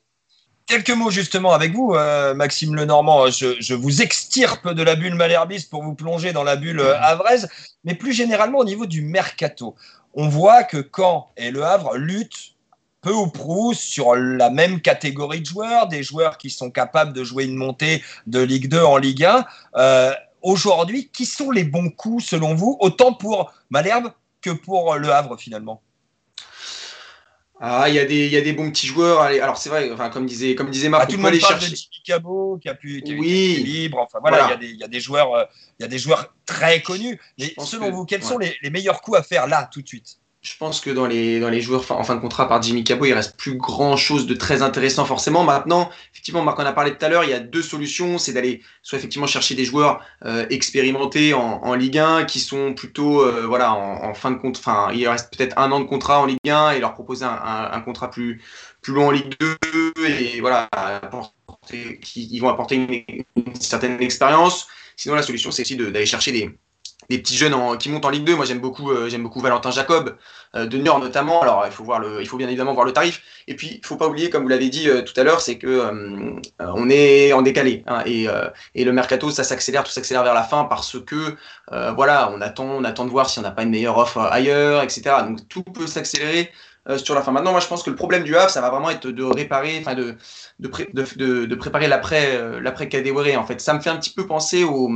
Quelques 0.66 0.90
mots 0.90 1.10
justement 1.10 1.52
avec 1.52 1.72
vous, 1.74 1.94
euh, 1.94 2.34
Maxime 2.34 2.76
Lenormand. 2.76 3.28
Je, 3.30 3.56
je, 3.58 3.74
vous 3.74 4.02
extirpe 4.02 4.68
de 4.68 4.82
la 4.82 4.94
bulle 4.94 5.14
malherbiste 5.14 5.70
pour 5.70 5.82
vous 5.82 5.94
plonger 5.94 6.32
dans 6.32 6.44
la 6.44 6.56
bulle 6.56 6.80
euh, 6.80 7.00
havraise, 7.00 7.48
mais 7.84 7.94
plus 7.94 8.12
généralement 8.12 8.58
au 8.58 8.64
niveau 8.64 8.86
du 8.86 9.00
mercato. 9.00 9.74
On 10.12 10.28
voit 10.28 10.62
que 10.62 10.86
Caen 10.94 11.32
et 11.36 11.50
Le 11.50 11.64
Havre 11.64 11.96
luttent 11.96 12.54
peu 13.00 13.12
ou 13.12 13.26
prou 13.28 13.72
sur 13.72 14.14
la 14.14 14.50
même 14.50 14.80
catégorie 14.80 15.40
de 15.40 15.46
joueurs, 15.46 15.88
des 15.88 16.02
joueurs 16.02 16.36
qui 16.36 16.50
sont 16.50 16.70
capables 16.70 17.14
de 17.14 17.24
jouer 17.24 17.46
une 17.46 17.56
montée 17.56 18.04
de 18.26 18.40
Ligue 18.40 18.68
2 18.68 18.82
en 18.82 18.98
Ligue 18.98 19.24
1. 19.24 19.46
Euh, 19.76 20.12
Aujourd'hui, 20.42 21.08
qui 21.08 21.26
sont 21.26 21.50
les 21.50 21.64
bons 21.64 21.90
coups 21.90 22.24
selon 22.24 22.54
vous, 22.54 22.76
autant 22.80 23.12
pour 23.12 23.52
Malherbe 23.68 24.12
que 24.40 24.50
pour 24.50 24.96
Le 24.96 25.10
Havre 25.10 25.36
finalement? 25.38 25.82
Ah, 27.62 27.90
il 27.90 27.94
y, 27.94 27.98
a 27.98 28.06
des, 28.06 28.24
il 28.24 28.32
y 28.32 28.38
a 28.38 28.40
des 28.40 28.54
bons 28.54 28.70
petits 28.70 28.86
joueurs. 28.86 29.20
Allez, 29.20 29.38
alors 29.38 29.58
c'est 29.58 29.68
vrai, 29.68 29.90
enfin, 29.92 30.08
comme 30.08 30.24
disait, 30.24 30.54
comme 30.54 30.70
disait 30.70 30.88
Marc, 30.88 31.04
ah, 31.04 31.06
tout 31.06 31.16
le 31.18 31.22
monde 31.22 31.38
parle 31.38 31.60
chercher... 31.60 31.70
de 31.70 31.76
Jimmy 31.76 32.02
Cabot 32.02 32.58
qui 32.58 32.70
a 32.70 32.74
pu, 32.74 33.02
qui 33.02 33.12
a 33.12 33.16
oui. 33.16 33.52
été 33.52 33.62
libre. 33.62 33.98
Enfin 33.98 34.18
voilà, 34.22 34.38
voilà. 34.38 34.46
Il, 34.46 34.50
y 34.50 34.54
a 34.54 34.68
des, 34.68 34.74
il 34.74 34.80
y 34.80 34.84
a 34.84 34.88
des 34.88 35.00
joueurs, 35.00 35.34
euh, 35.34 35.44
il 35.78 35.82
y 35.82 35.84
a 35.84 35.88
des 35.88 35.98
joueurs 35.98 36.34
très 36.46 36.80
connus. 36.80 37.20
Mais 37.38 37.52
selon 37.58 37.90
que, 37.90 37.94
vous, 37.94 38.04
quels 38.06 38.22
ouais. 38.22 38.26
sont 38.26 38.38
les, 38.38 38.56
les 38.62 38.70
meilleurs 38.70 39.02
coups 39.02 39.18
à 39.18 39.22
faire 39.22 39.46
là 39.46 39.68
tout 39.70 39.82
de 39.82 39.88
suite? 39.88 40.16
Je 40.42 40.56
pense 40.56 40.80
que 40.80 40.88
dans 40.88 41.06
les, 41.06 41.38
dans 41.38 41.50
les 41.50 41.60
joueurs 41.60 41.84
en 41.90 42.02
fin 42.02 42.14
de 42.14 42.20
contrat 42.20 42.48
par 42.48 42.62
Jimmy 42.62 42.82
Cabot, 42.82 43.04
il 43.04 43.12
reste 43.12 43.36
plus 43.36 43.56
grand 43.56 43.98
chose 43.98 44.26
de 44.26 44.32
très 44.32 44.62
intéressant 44.62 45.04
forcément. 45.04 45.44
Maintenant, 45.44 45.90
effectivement, 46.14 46.42
Marc 46.42 46.58
en 46.58 46.64
a 46.64 46.72
parlé 46.72 46.96
tout 46.96 47.04
à 47.04 47.10
l'heure, 47.10 47.24
il 47.24 47.30
y 47.30 47.34
a 47.34 47.40
deux 47.40 47.60
solutions. 47.60 48.16
C'est 48.16 48.32
d'aller 48.32 48.62
soit 48.82 48.96
effectivement 48.96 49.26
chercher 49.26 49.54
des 49.54 49.66
joueurs 49.66 50.02
euh, 50.24 50.46
expérimentés 50.48 51.34
en, 51.34 51.62
en, 51.62 51.74
Ligue 51.74 51.98
1 51.98 52.24
qui 52.24 52.40
sont 52.40 52.72
plutôt 52.72 53.20
euh, 53.20 53.44
voilà 53.46 53.74
en, 53.74 54.14
fin 54.14 54.30
de 54.30 54.38
compte. 54.38 54.56
Enfin, 54.56 54.90
il 54.94 55.06
reste 55.06 55.36
peut-être 55.36 55.58
un 55.58 55.70
an 55.72 55.80
de 55.80 55.84
contrat 55.84 56.20
en 56.20 56.24
Ligue 56.24 56.38
1 56.48 56.70
et 56.70 56.80
leur 56.80 56.94
proposer 56.94 57.26
un, 57.26 57.28
un, 57.28 57.72
un 57.72 57.80
contrat 57.82 58.10
plus, 58.10 58.40
plus 58.80 58.94
long 58.94 59.08
en 59.08 59.10
Ligue 59.10 59.34
2 59.40 59.56
et 60.06 60.40
voilà, 60.40 60.68
apporter, 60.72 61.98
qui, 62.00 62.26
ils 62.32 62.40
vont 62.40 62.48
apporter 62.48 62.76
une, 62.76 63.24
une 63.36 63.54
certaine 63.56 64.00
expérience. 64.00 64.68
Sinon, 64.96 65.16
la 65.16 65.22
solution, 65.22 65.50
c'est 65.50 65.62
aussi 65.62 65.76
d'aller 65.76 66.06
chercher 66.06 66.32
des, 66.32 66.58
des 67.10 67.18
petits 67.18 67.36
jeunes 67.36 67.54
qui 67.78 67.90
montent 67.90 68.04
en 68.04 68.10
Ligue 68.10 68.24
2. 68.24 68.36
Moi, 68.36 68.44
j'aime 68.44 68.60
beaucoup, 68.60 68.92
euh, 68.92 69.08
j'aime 69.08 69.24
beaucoup 69.24 69.40
Valentin 69.40 69.72
Jacob, 69.72 70.16
euh, 70.54 70.66
de 70.66 70.78
Niort 70.78 71.00
notamment. 71.00 71.42
Alors, 71.42 71.64
il 71.66 71.72
faut 71.72 71.82
voir 71.82 72.00
il 72.20 72.26
faut 72.26 72.36
bien 72.36 72.46
évidemment 72.46 72.72
voir 72.72 72.86
le 72.86 72.92
tarif. 72.92 73.20
Et 73.48 73.56
puis, 73.56 73.80
il 73.82 73.86
faut 73.86 73.96
pas 73.96 74.06
oublier, 74.06 74.30
comme 74.30 74.44
vous 74.44 74.48
l'avez 74.48 74.68
dit 74.68 74.88
euh, 74.88 75.02
tout 75.02 75.18
à 75.20 75.24
l'heure, 75.24 75.40
c'est 75.40 75.58
que 75.58 75.66
euh, 75.66 76.40
on 76.60 76.88
est 76.88 77.32
en 77.32 77.42
décalé 77.42 77.82
hein, 77.88 78.02
et, 78.06 78.84
le 78.84 78.92
mercato, 78.92 79.30
ça 79.30 79.42
s'accélère, 79.42 79.82
tout 79.82 79.90
s'accélère 79.90 80.22
vers 80.22 80.34
la 80.34 80.44
fin 80.44 80.64
parce 80.64 80.98
que 81.00 81.36
voilà, 81.94 82.30
on 82.32 82.40
attend, 82.40 82.64
on 82.64 82.84
attend 82.84 83.04
de 83.04 83.10
voir 83.10 83.28
si 83.28 83.38
on 83.40 83.42
n'a 83.42 83.50
pas 83.50 83.64
une 83.64 83.70
meilleure 83.70 83.98
offre 83.98 84.18
ailleurs, 84.20 84.82
etc. 84.82 85.02
Donc, 85.26 85.48
tout 85.48 85.64
peut 85.64 85.88
s'accélérer. 85.88 86.52
sur 86.96 87.14
la 87.14 87.22
fin. 87.22 87.32
Maintenant, 87.32 87.50
moi, 87.52 87.60
je 87.60 87.66
pense 87.66 87.82
que 87.82 87.90
le 87.90 87.96
problème 87.96 88.22
du 88.22 88.36
Havre, 88.36 88.50
ça 88.50 88.60
va 88.60 88.70
vraiment 88.70 88.90
être 88.90 89.08
de 89.08 89.24
réparer, 89.24 89.80
de 89.80 90.16
de, 90.60 90.68
pré, 90.68 90.88
de, 90.94 91.04
de, 91.16 91.46
de, 91.46 91.54
préparer 91.56 91.88
l'après 91.88 92.88
Kadewere. 92.88 93.36
En 93.38 93.46
fait, 93.46 93.60
ça 93.60 93.74
me 93.74 93.80
fait 93.80 93.90
un 93.90 93.96
petit 93.96 94.12
peu 94.12 94.26
penser 94.26 94.64
au 94.64 94.88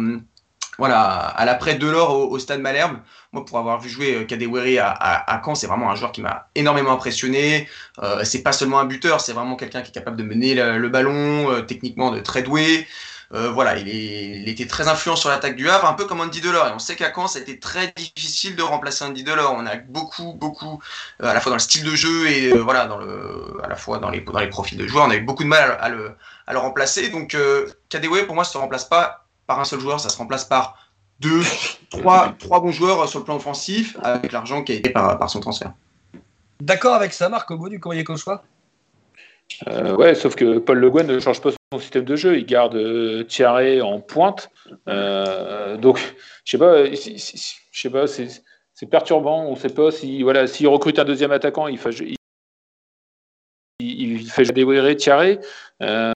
voilà, 0.78 1.00
à 1.00 1.44
l'après 1.44 1.74
Delors 1.74 2.14
au, 2.14 2.30
au, 2.30 2.38
Stade 2.38 2.60
Malherbe. 2.60 2.98
Moi, 3.32 3.44
pour 3.44 3.58
avoir 3.58 3.80
vu 3.80 3.88
jouer 3.88 4.26
Kadewere 4.26 4.80
à, 4.80 4.90
à, 4.90 5.34
à 5.36 5.42
Caen, 5.44 5.54
c'est 5.54 5.66
vraiment 5.66 5.90
un 5.90 5.96
joueur 5.96 6.12
qui 6.12 6.20
m'a 6.20 6.48
énormément 6.54 6.92
impressionné. 6.92 7.68
Euh, 8.02 8.24
c'est 8.24 8.42
pas 8.42 8.52
seulement 8.52 8.78
un 8.78 8.84
buteur, 8.84 9.20
c'est 9.20 9.32
vraiment 9.32 9.56
quelqu'un 9.56 9.82
qui 9.82 9.90
est 9.90 9.94
capable 9.94 10.16
de 10.16 10.22
mener 10.24 10.54
le, 10.54 10.78
le 10.78 10.88
ballon, 10.88 11.50
euh, 11.50 11.62
techniquement 11.62 12.10
de 12.10 12.20
très 12.20 12.42
doué. 12.42 12.86
Euh, 13.32 13.50
voilà, 13.50 13.76
il, 13.78 13.88
est, 13.88 14.40
il, 14.42 14.48
était 14.48 14.66
très 14.66 14.86
influent 14.88 15.16
sur 15.16 15.28
l'attaque 15.28 15.56
du 15.56 15.68
Havre, 15.68 15.86
un 15.86 15.94
peu 15.94 16.04
comme 16.04 16.20
Andy 16.20 16.40
Delors. 16.40 16.68
Et 16.68 16.72
on 16.72 16.78
sait 16.78 16.94
qu'à 16.94 17.12
Caen, 17.12 17.26
ça 17.26 17.38
a 17.38 17.42
été 17.42 17.58
très 17.58 17.92
difficile 17.96 18.54
de 18.54 18.62
remplacer 18.62 19.04
Andy 19.04 19.24
Delors. 19.24 19.54
On 19.56 19.66
a 19.66 19.76
beaucoup, 19.76 20.34
beaucoup, 20.34 20.80
euh, 21.22 21.26
à 21.26 21.34
la 21.34 21.40
fois 21.40 21.50
dans 21.50 21.56
le 21.56 21.60
style 21.60 21.84
de 21.84 21.96
jeu 21.96 22.28
et 22.28 22.52
euh, 22.52 22.58
voilà, 22.58 22.86
dans 22.86 22.98
le, 22.98 23.60
à 23.62 23.68
la 23.68 23.76
fois 23.76 23.98
dans 23.98 24.10
les, 24.10 24.20
dans 24.20 24.38
les 24.38 24.48
profils 24.48 24.78
de 24.78 24.86
joueurs, 24.86 25.06
on 25.06 25.10
a 25.10 25.16
eu 25.16 25.20
beaucoup 25.20 25.42
de 25.42 25.48
mal 25.48 25.76
à, 25.80 25.88
le, 25.88 26.12
à 26.46 26.52
le 26.52 26.58
remplacer. 26.58 27.08
Donc, 27.08 27.34
euh, 27.34 27.66
Kadewere, 27.88 28.26
pour 28.26 28.34
moi, 28.36 28.44
se 28.44 28.56
remplace 28.56 28.84
pas 28.84 29.23
par 29.46 29.60
un 29.60 29.64
seul 29.64 29.80
joueur, 29.80 30.00
ça 30.00 30.08
se 30.08 30.16
remplace 30.16 30.44
par 30.44 30.90
deux, 31.20 31.42
trois, 31.90 32.34
trois 32.38 32.60
bons 32.60 32.72
joueurs 32.72 33.08
sur 33.08 33.20
le 33.20 33.24
plan 33.24 33.36
offensif 33.36 33.96
avec 34.02 34.32
l'argent 34.32 34.62
qui 34.62 34.72
a 34.72 34.74
été 34.76 34.90
par, 34.90 35.18
par 35.18 35.30
son 35.30 35.40
transfert. 35.40 35.72
D'accord 36.60 36.94
avec 36.94 37.12
ça, 37.12 37.28
Marc, 37.28 37.50
au 37.50 37.58
bout 37.58 37.68
du 37.68 37.80
courrier 37.80 38.04
Cauchois 38.04 38.42
euh, 39.68 39.94
Ouais, 39.96 40.14
sauf 40.14 40.34
que 40.34 40.58
Paul 40.58 40.78
Le 40.78 40.90
Guen 40.90 41.06
ne 41.06 41.18
change 41.18 41.40
pas 41.40 41.50
son 41.50 41.78
système 41.78 42.04
de 42.04 42.16
jeu. 42.16 42.38
Il 42.38 42.46
garde 42.46 42.76
euh, 42.76 43.24
Thierry 43.24 43.82
en 43.82 44.00
pointe. 44.00 44.50
Euh, 44.88 45.76
donc, 45.76 45.98
je 46.44 46.52
sais 46.52 46.58
pas, 46.58 46.86
je 46.86 47.16
sais 47.72 47.90
pas, 47.90 48.06
c'est 48.06 48.86
perturbant. 48.86 49.44
On 49.46 49.52
ne 49.52 49.56
sait 49.58 49.68
pas 49.68 49.90
si, 49.90 50.22
voilà, 50.22 50.46
s'il 50.46 50.68
recrute 50.68 50.98
un 50.98 51.04
deuxième 51.04 51.32
attaquant, 51.32 51.66
il 51.66 51.78
fait, 51.78 51.90
il, 52.00 52.16
il 53.80 54.30
fait 54.30 54.96
Thierry. 54.96 55.38
Euh, 55.82 56.13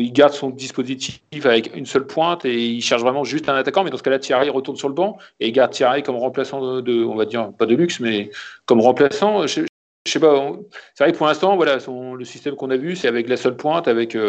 il 0.00 0.12
garde 0.12 0.32
son 0.32 0.50
dispositif 0.50 1.20
avec 1.44 1.76
une 1.76 1.86
seule 1.86 2.06
pointe 2.06 2.44
et 2.44 2.66
il 2.66 2.82
cherche 2.82 3.02
vraiment 3.02 3.24
juste 3.24 3.48
un 3.48 3.54
attaquant. 3.54 3.84
Mais 3.84 3.90
dans 3.90 3.98
ce 3.98 4.02
cas-là, 4.02 4.18
Thierry 4.18 4.48
retourne 4.50 4.76
sur 4.76 4.88
le 4.88 4.94
banc 4.94 5.18
et 5.38 5.48
il 5.48 5.52
garde 5.52 5.72
Thierry 5.72 6.02
comme 6.02 6.16
remplaçant 6.16 6.80
de, 6.80 7.04
on 7.04 7.14
va 7.14 7.26
dire, 7.26 7.52
pas 7.58 7.66
de 7.66 7.74
luxe, 7.74 8.00
mais 8.00 8.30
comme 8.66 8.80
remplaçant. 8.80 9.46
Je, 9.46 9.62
je 10.06 10.12
sais 10.12 10.20
pas. 10.20 10.52
C'est 10.94 11.04
vrai 11.04 11.12
que 11.12 11.18
pour 11.18 11.26
l'instant, 11.26 11.56
voilà, 11.56 11.78
le 12.16 12.24
système 12.24 12.56
qu'on 12.56 12.70
a 12.70 12.76
vu, 12.76 12.96
c'est 12.96 13.08
avec 13.08 13.28
la 13.28 13.36
seule 13.36 13.56
pointe, 13.56 13.86
avec 13.86 14.16
euh, 14.16 14.28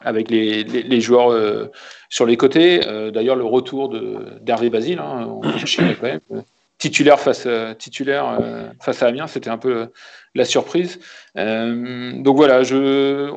avec 0.00 0.30
les, 0.30 0.64
les, 0.64 1.00
joueurs 1.00 1.30
euh, 1.30 1.66
sur 2.08 2.26
les 2.26 2.36
côtés. 2.36 2.86
Euh, 2.86 3.10
D'ailleurs, 3.10 3.36
le 3.36 3.44
retour 3.44 3.88
d'Hervé 4.40 4.68
Basile, 4.68 4.98
hein, 4.98 5.40
titulaire 6.78 7.20
face 7.20 7.46
titulaire 7.78 8.38
face 8.80 9.02
à 9.02 9.06
Amiens, 9.06 9.26
c'était 9.26 9.50
un 9.50 9.58
peu 9.58 9.88
la 10.34 10.44
surprise. 10.44 11.00
donc 11.36 12.36
voilà, 12.36 12.62
je 12.62 13.30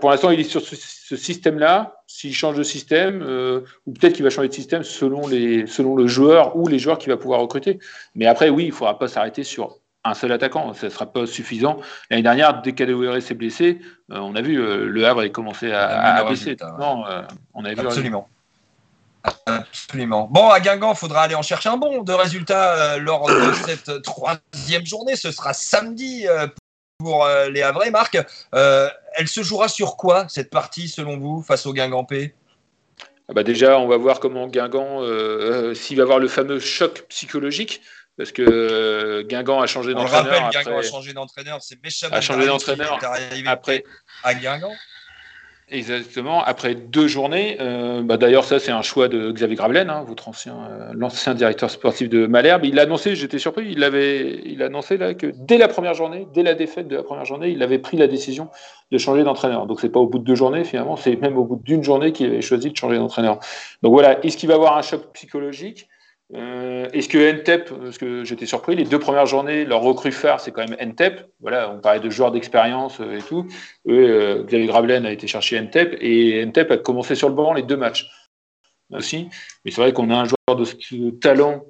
pour 0.00 0.10
l'instant, 0.10 0.30
il 0.30 0.40
est 0.40 0.44
sur 0.44 0.60
ce, 0.60 1.16
système-là. 1.16 1.96
S'il 2.06 2.34
change 2.34 2.56
de 2.56 2.62
système, 2.62 3.22
euh, 3.22 3.62
ou 3.86 3.92
peut-être 3.92 4.14
qu'il 4.14 4.24
va 4.24 4.30
changer 4.30 4.48
de 4.48 4.54
système 4.54 4.82
selon, 4.82 5.26
les, 5.26 5.66
selon 5.66 5.96
le 5.96 6.06
joueur 6.06 6.56
ou 6.56 6.66
les 6.68 6.78
joueurs 6.78 6.98
qu'il 6.98 7.10
va 7.10 7.16
pouvoir 7.16 7.40
recruter. 7.40 7.78
Mais 8.14 8.26
après, 8.26 8.50
oui, 8.50 8.64
il 8.64 8.68
ne 8.68 8.74
faudra 8.74 8.98
pas 8.98 9.08
s'arrêter 9.08 9.42
sur 9.42 9.78
un 10.04 10.14
seul 10.14 10.32
attaquant. 10.32 10.74
Ça 10.74 10.86
ne 10.86 10.90
sera 10.90 11.06
pas 11.06 11.26
suffisant. 11.26 11.78
L'année 12.10 12.22
dernière, 12.22 12.60
dès 12.62 12.72
qu'Adewere 12.72 13.22
s'est 13.22 13.34
blessé, 13.34 13.80
euh, 14.10 14.18
on 14.18 14.34
a 14.34 14.42
vu 14.42 14.56
le 14.56 15.06
Havre 15.06 15.22
a 15.22 15.28
commencé 15.28 15.72
à, 15.72 16.24
baisser. 16.28 16.56
Non, 16.78 17.04
on 17.54 17.64
a 17.64 17.72
vu 17.72 17.80
Absolument. 17.80 18.28
Absolument. 19.46 20.28
Bon, 20.30 20.48
à 20.48 20.60
Guingamp, 20.60 20.92
il 20.92 20.96
faudra 20.96 21.22
aller 21.22 21.34
en 21.34 21.42
chercher 21.42 21.68
un 21.68 21.76
bon 21.76 22.02
de 22.02 22.12
résultats 22.12 22.98
lors 22.98 23.28
de 23.28 23.52
cette 23.66 24.02
troisième 24.02 24.86
journée. 24.86 25.14
Ce 25.16 25.30
sera 25.30 25.52
samedi 25.52 26.26
pour 27.00 27.24
euh, 27.24 27.48
les 27.48 27.62
Havrais, 27.62 27.90
Marc. 27.90 28.18
Euh, 28.54 28.88
elle 29.14 29.26
se 29.26 29.42
jouera 29.42 29.68
sur 29.68 29.96
quoi 29.96 30.26
cette 30.28 30.50
partie 30.50 30.86
selon 30.86 31.16
vous 31.18 31.42
face 31.42 31.64
au 31.64 31.72
Guingampais 31.72 32.34
ah 33.28 33.32
bah 33.32 33.42
Déjà, 33.42 33.78
on 33.78 33.88
va 33.88 33.96
voir 33.96 34.20
comment 34.20 34.48
Guingamp, 34.48 35.00
euh, 35.00 35.72
s'il 35.72 35.96
va 35.96 36.02
avoir 36.02 36.18
le 36.18 36.28
fameux 36.28 36.60
choc 36.60 37.06
psychologique. 37.08 37.80
Parce 38.18 38.32
que 38.32 39.22
Guingamp 39.22 39.62
a 39.62 39.66
changé 39.66 39.94
d'entraîneur. 39.94 40.26
On 40.26 40.44
rappelle, 40.44 40.62
Guingamp 40.62 40.78
a 40.78 40.82
changé 40.82 41.14
d'entraîneur. 41.14 41.62
C'est 41.62 41.80
Bécham 41.80 42.12
a 42.12 42.20
changé 42.20 42.46
d'entraîneur 42.46 42.98
après 43.46 43.82
à 44.22 44.34
Guingamp. 44.34 44.72
Exactement. 45.72 46.42
Après 46.42 46.74
deux 46.74 47.06
journées, 47.06 47.56
euh, 47.60 48.02
bah 48.02 48.16
d'ailleurs 48.16 48.42
ça 48.44 48.58
c'est 48.58 48.72
un 48.72 48.82
choix 48.82 49.06
de 49.06 49.30
Xavier 49.30 49.54
Gravelaine, 49.54 49.88
hein, 49.88 50.02
votre 50.04 50.28
ancien, 50.28 50.56
euh, 50.68 50.90
l'ancien 50.94 51.32
directeur 51.32 51.70
sportif 51.70 52.08
de 52.08 52.26
Malherbe. 52.26 52.64
Il 52.64 52.74
l'a 52.74 52.82
annoncé, 52.82 53.14
j'étais 53.14 53.38
surpris, 53.38 53.68
il 53.70 53.84
avait, 53.84 54.40
il 54.46 54.64
a 54.64 54.66
annoncé 54.66 54.96
là 54.96 55.14
que 55.14 55.28
dès 55.28 55.58
la 55.58 55.68
première 55.68 55.94
journée, 55.94 56.26
dès 56.34 56.42
la 56.42 56.54
défaite 56.54 56.88
de 56.88 56.96
la 56.96 57.04
première 57.04 57.24
journée, 57.24 57.50
il 57.50 57.62
avait 57.62 57.78
pris 57.78 57.96
la 57.96 58.08
décision 58.08 58.48
de 58.90 58.98
changer 58.98 59.22
d'entraîneur. 59.22 59.66
Donc 59.66 59.80
c'est 59.80 59.90
pas 59.90 60.00
au 60.00 60.08
bout 60.08 60.18
de 60.18 60.24
deux 60.24 60.34
journées 60.34 60.64
finalement, 60.64 60.96
c'est 60.96 61.14
même 61.14 61.38
au 61.38 61.44
bout 61.44 61.60
d'une 61.64 61.84
journée 61.84 62.10
qu'il 62.10 62.26
avait 62.26 62.40
choisi 62.40 62.72
de 62.72 62.76
changer 62.76 62.96
d'entraîneur. 62.96 63.38
Donc 63.82 63.92
voilà, 63.92 64.18
est-ce 64.24 64.36
qu'il 64.36 64.48
va 64.48 64.56
avoir 64.56 64.76
un 64.76 64.82
choc 64.82 65.12
psychologique? 65.12 65.88
Euh, 66.34 66.88
Est-ce 66.92 67.08
que 67.08 67.18
NTEP, 67.18 67.70
parce 67.70 67.98
que 67.98 68.24
j'étais 68.24 68.46
surpris, 68.46 68.76
les 68.76 68.84
deux 68.84 68.98
premières 68.98 69.26
journées, 69.26 69.64
leur 69.64 69.80
recrue 69.80 70.12
phare, 70.12 70.40
c'est 70.40 70.52
quand 70.52 70.66
même 70.66 70.76
NTEP. 70.78 71.28
Voilà, 71.40 71.70
on 71.72 71.80
parlait 71.80 72.00
de 72.00 72.10
joueurs 72.10 72.30
d'expérience 72.30 73.00
euh, 73.00 73.18
et 73.18 73.22
tout. 73.22 73.46
Eux, 73.88 74.38
euh, 74.38 74.42
Xavier 74.44 74.66
Gravelaine 74.66 75.06
a 75.06 75.12
été 75.12 75.26
chercher 75.26 75.60
NTEP 75.60 75.96
et 76.00 76.44
NTEP 76.44 76.70
a 76.70 76.76
commencé 76.76 77.14
sur 77.14 77.28
le 77.28 77.34
banc 77.34 77.52
les 77.52 77.62
deux 77.62 77.76
matchs 77.76 78.08
aussi. 78.92 79.28
Mais 79.64 79.70
c'est 79.70 79.80
vrai 79.80 79.92
qu'on 79.92 80.10
a 80.10 80.16
un 80.16 80.24
joueur 80.24 80.56
de 80.56 80.64
ce 80.64 81.10
talent. 81.10 81.64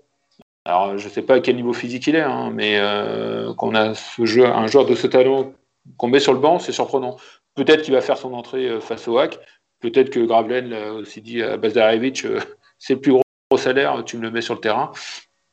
Alors, 0.66 0.98
je 0.98 1.06
ne 1.06 1.10
sais 1.10 1.22
pas 1.22 1.36
à 1.36 1.40
quel 1.40 1.56
niveau 1.56 1.72
physique 1.72 2.06
il 2.06 2.16
est, 2.16 2.20
hein, 2.20 2.50
mais 2.54 2.78
euh, 2.78 3.54
qu'on 3.54 3.74
a 3.74 3.92
un 3.92 4.66
joueur 4.66 4.84
de 4.84 4.94
ce 4.94 5.06
talent 5.06 5.52
qu'on 5.96 6.08
met 6.08 6.20
sur 6.20 6.34
le 6.34 6.38
banc, 6.38 6.58
c'est 6.58 6.72
surprenant. 6.72 7.16
Peut-être 7.54 7.82
qu'il 7.82 7.94
va 7.94 8.02
faire 8.02 8.18
son 8.18 8.34
entrée 8.34 8.78
face 8.80 9.08
au 9.08 9.18
hack. 9.18 9.38
Peut-être 9.80 10.10
que 10.10 10.20
Gravelaine 10.20 10.68
l'a 10.68 10.92
aussi 10.92 11.22
dit 11.22 11.42
à 11.42 11.56
Bazarevich, 11.56 12.26
c'est 12.78 12.94
le 12.94 13.00
plus 13.00 13.12
gros 13.12 13.22
salaire, 13.58 14.02
tu 14.04 14.16
me 14.16 14.22
le 14.22 14.30
mets 14.30 14.42
sur 14.42 14.54
le 14.54 14.60
terrain. 14.60 14.92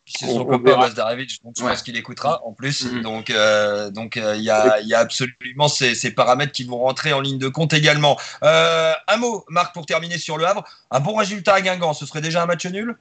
C'est 0.08 0.26
son 0.26 0.46
copain 0.46 0.78
Bazdarevic, 0.78 1.44
donc 1.44 1.56
je 1.58 1.64
pense 1.64 1.84
qu'il 1.84 1.98
écoutera 1.98 2.42
en 2.46 2.54
plus. 2.54 2.86
Mm-hmm. 2.86 3.02
Donc, 3.02 3.30
euh, 3.30 3.90
donc 3.92 4.16
euh, 4.16 4.36
il 4.38 4.44
y, 4.44 4.50
a, 4.50 4.80
y, 4.80 4.94
a, 4.94 5.00
absolument 5.00 5.68
ces, 5.68 5.96
ces, 5.96 6.12
paramètres 6.12 6.54
qui 6.54 6.64
vont 6.64 6.78
rentrer 6.78 7.12
en 7.12 7.20
ligne 7.20 7.38
de 7.38 7.50
compte 7.50 7.74
également. 7.74 8.18
Euh, 8.42 8.94
un 9.10 9.18
mot, 9.18 9.44
Marc, 9.50 9.74
pour 9.74 9.86
terminer 9.86 10.18
sur 10.18 10.38
le 10.38 10.46
Havre. 10.46 10.64
Un 10.92 11.02
bon 11.02 11.16
résultat 11.16 11.56
à 11.56 11.62
Guingamp, 11.62 11.94
ce 11.94 12.06
serait 12.06 12.22
déjà 12.22 12.42
un 12.42 12.46
match 12.46 12.66
nul? 12.68 12.96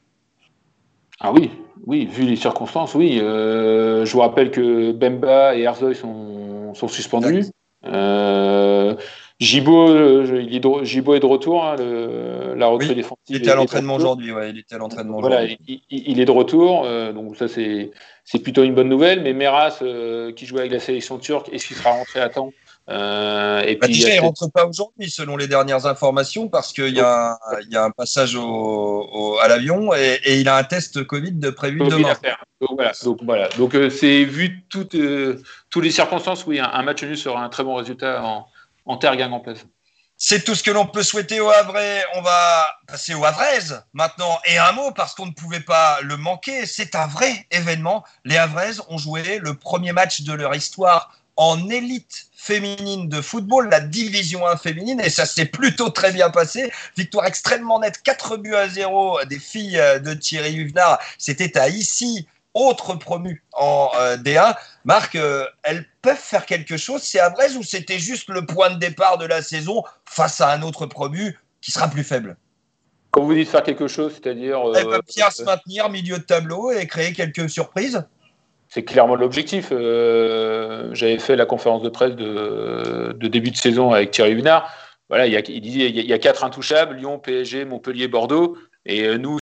Ah 1.21 1.31
oui, 1.33 1.53
oui, 1.87 2.07
vu 2.07 2.25
les 2.25 2.37
circonstances, 2.37 2.95
oui. 2.95 3.19
je 3.19 4.11
vous 4.11 4.21
rappelle 4.21 4.51
que 4.51 4.91
Bemba 4.91 5.55
et 5.55 5.63
Herzoy 5.63 5.95
sont, 5.95 6.75
sont 6.75 6.89
suspendus. 6.89 7.45
Gibo, 9.39 9.91
euh, 9.91 10.43
il 10.47 10.55
est 10.55 10.61
de, 10.61 10.85
Gibo 10.85 11.15
est 11.15 11.21
de 11.21 11.27
retour, 11.27 11.63
hein, 11.63 11.77
le, 11.77 12.55
la 12.55 12.69
recrue 12.69 12.95
défensive. 12.95 13.19
Il 13.29 13.37
était 13.37 13.51
à 13.51 13.55
l'entraînement 13.55 13.97
aujourd'hui, 13.97 14.33
ouais, 14.33 14.49
il 14.49 14.59
était 14.59 14.77
à 14.77 14.79
l'entraînement 14.79 15.21
voilà, 15.21 15.45
il, 15.45 15.81
il, 15.91 16.21
est 16.21 16.25
de 16.25 16.31
retour, 16.31 16.85
euh, 16.87 17.13
donc 17.13 17.37
ça 17.37 17.47
c'est, 17.47 17.91
c'est 18.25 18.39
plutôt 18.39 18.63
une 18.63 18.75
bonne 18.75 18.89
nouvelle. 18.89 19.23
Mais 19.23 19.35
Meras, 19.35 19.79
euh, 19.83 20.33
qui 20.33 20.47
jouait 20.47 20.61
avec 20.61 20.73
la 20.73 20.81
sélection 20.81 21.19
turque, 21.19 21.51
est-ce 21.53 21.67
qu'il 21.67 21.77
sera 21.77 21.91
rentré 21.91 22.21
à 22.21 22.31
temps 22.31 22.51
euh, 22.89 23.63
et 23.63 23.75
bah, 23.75 23.89
puis, 23.89 23.97
déjà, 23.97 24.15
il 24.15 24.17
ne 24.19 24.21
rentre 24.21 24.49
pas 24.53 24.65
aujourd'hui, 24.65 25.11
selon 25.11 25.37
les 25.37 25.49
dernières 25.49 25.87
informations, 25.87 26.47
parce 26.47 26.73
qu'il 26.73 26.95
y, 26.95 27.01
a, 27.01 27.37
il 27.63 27.73
y 27.73 27.77
a 27.77 27.83
un 27.83 27.91
passage 27.91 28.37
au, 28.37 28.45
au, 28.45 29.39
à 29.41 29.49
l'avion 29.49 29.93
et, 29.93 30.21
et, 30.25 30.39
il 30.39 30.49
a 30.49 30.57
un 30.57 30.63
test 30.63 31.03
Covid 31.03 31.33
de 31.33 31.51
prévu 31.51 31.79
COVID 31.79 31.91
demain. 31.91 32.15
Donc 32.61 32.71
voilà, 32.77 32.93
donc, 33.03 33.19
voilà. 33.25 33.49
donc 33.59 33.77
c'est 33.91 34.23
vu 34.23 34.65
toutes, 34.69 34.97
toutes 35.69 35.85
les 35.85 35.91
circonstances, 35.91 36.47
oui, 36.47 36.61
un, 36.61 36.71
un 36.73 36.83
match 36.85 37.03
nul 37.03 37.19
sera 37.19 37.43
un 37.43 37.49
très 37.49 37.65
bon 37.65 37.75
résultat 37.75 38.23
en, 38.23 38.47
en 38.87 38.97
terre. 38.97 39.15
C'est 40.19 40.45
tout 40.45 40.55
ce 40.55 40.63
que 40.63 40.71
l'on 40.71 40.87
peut 40.87 41.03
souhaiter 41.03 41.41
au 41.41 41.51
Havre. 41.51 41.79
On 42.15 42.23
va 42.23 42.67
passer 42.87 43.15
au 43.15 43.25
Havraise 43.25 43.85
maintenant. 43.93 44.39
Et 44.47 44.57
un 44.57 44.73
mot, 44.73 44.91
parce 44.93 45.15
qu'on 45.15 45.27
ne 45.27 45.33
pouvait 45.33 45.61
pas 45.61 46.01
le 46.01 46.17
manquer, 46.17 46.65
c'est 46.65 46.95
un 46.95 47.07
vrai 47.07 47.47
événement. 47.51 48.03
Les 48.25 48.39
Havraises 48.39 48.83
ont 48.89 48.97
joué 48.97 49.39
le 49.39 49.55
premier 49.55 49.93
match 49.93 50.23
de 50.23 50.33
leur 50.33 50.55
histoire 50.55 51.13
en 51.37 51.69
élite 51.69 52.29
féminine 52.35 53.11
de 53.11 53.21
football, 53.21 53.69
la 53.69 53.81
division 53.81 54.47
1 54.47 54.57
féminine, 54.57 55.01
et 55.01 55.11
ça 55.11 55.27
s'est 55.27 55.45
plutôt 55.45 55.91
très 55.91 56.13
bien 56.13 56.31
passé. 56.31 56.73
Victoire 56.97 57.27
extrêmement 57.27 57.81
nette, 57.81 58.01
4 58.03 58.39
buts 58.39 58.55
à 58.55 58.69
0 58.69 59.25
des 59.25 59.39
filles 59.39 59.83
de 60.03 60.15
Thierry 60.15 60.55
Huvenard. 60.55 60.99
C'était 61.19 61.59
à 61.59 61.69
ici 61.69 62.27
autres 62.57 62.95
promus 62.95 63.45
en 63.53 63.91
euh, 64.01 64.17
D1. 64.17 64.57
Marc, 64.85 65.15
euh, 65.15 65.45
elles 65.63 65.87
peuvent 66.03 66.17
faire 66.17 66.47
quelque 66.47 66.77
chose, 66.77 67.03
c'est 67.03 67.21
à 67.21 67.31
Brest 67.31 67.57
ou 67.57 67.63
c'était 67.63 67.99
juste 67.99 68.29
le 68.29 68.45
point 68.45 68.71
de 68.71 68.79
départ 68.79 69.19
de 69.19 69.27
la 69.27 69.43
saison 69.43 69.85
face 70.05 70.41
à 70.41 70.51
un 70.53 70.63
autre 70.63 70.87
promu 70.87 71.39
qui 71.61 71.71
sera 71.71 71.89
plus 71.89 72.03
faible? 72.03 72.37
Quand 73.11 73.23
vous 73.23 73.35
dites 73.35 73.49
faire 73.49 73.63
quelque 73.63 73.89
chose, 73.89 74.15
c'est-à-dire. 74.15 74.61
Elles 74.75 74.85
peuvent 74.85 75.01
bien 75.15 75.31
se 75.31 75.43
maintenir 75.43 75.89
milieu 75.91 76.19
de 76.19 76.25
tableau 76.25 76.71
et 76.71 76.87
créer 76.87 77.13
quelques 77.13 77.49
surprises? 77.49 78.05
C'est 78.69 78.83
clairement 78.83 79.15
l'objectif. 79.15 79.69
Euh, 79.71 80.91
j'avais 80.93 81.19
fait 81.19 81.37
la 81.37 81.47
conférence 81.47 81.83
de 81.83 81.89
presse 81.89 82.15
de, 82.15 83.17
début 83.29 83.51
de 83.51 83.57
saison 83.57 83.93
avec 83.93 84.11
Thierry 84.11 84.33
Hunard. 84.33 84.71
Voilà, 85.09 85.27
il, 85.27 85.33
y 85.33 85.37
a, 85.37 85.41
il 85.47 85.61
disait 85.61 85.89
il 85.89 86.05
y 86.05 86.13
a 86.13 86.19
quatre 86.19 86.43
intouchables 86.43 86.97
Lyon, 86.97 87.19
PSG, 87.19 87.65
Montpellier, 87.65 88.09
Bordeaux. 88.09 88.59
Et 88.85 89.17
nous, 89.19 89.39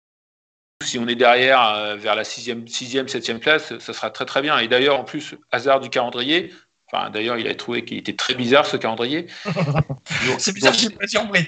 si 0.90 0.98
on 0.98 1.06
est 1.06 1.14
derrière 1.14 1.62
euh, 1.68 1.94
vers 1.94 2.16
la 2.16 2.24
sixième, 2.24 2.66
sixième, 2.66 3.06
septième 3.06 3.38
place, 3.38 3.78
ça 3.78 3.92
sera 3.92 4.10
très 4.10 4.24
très 4.24 4.42
bien. 4.42 4.58
Et 4.58 4.66
d'ailleurs, 4.66 4.98
en 4.98 5.04
plus, 5.04 5.36
hasard 5.52 5.80
du 5.80 5.88
calendrier. 5.88 6.52
Enfin, 6.92 7.10
d'ailleurs, 7.10 7.38
il 7.38 7.46
a 7.46 7.54
trouvé 7.54 7.84
qu'il 7.84 7.98
était 7.98 8.16
très 8.16 8.34
bizarre 8.34 8.66
ce 8.66 8.76
calendrier. 8.76 9.26
C'est 10.38 10.52
bizarre, 10.52 10.72
je 10.72 10.78
suis 10.78 10.90
pas 10.90 11.06
surpris. 11.06 11.46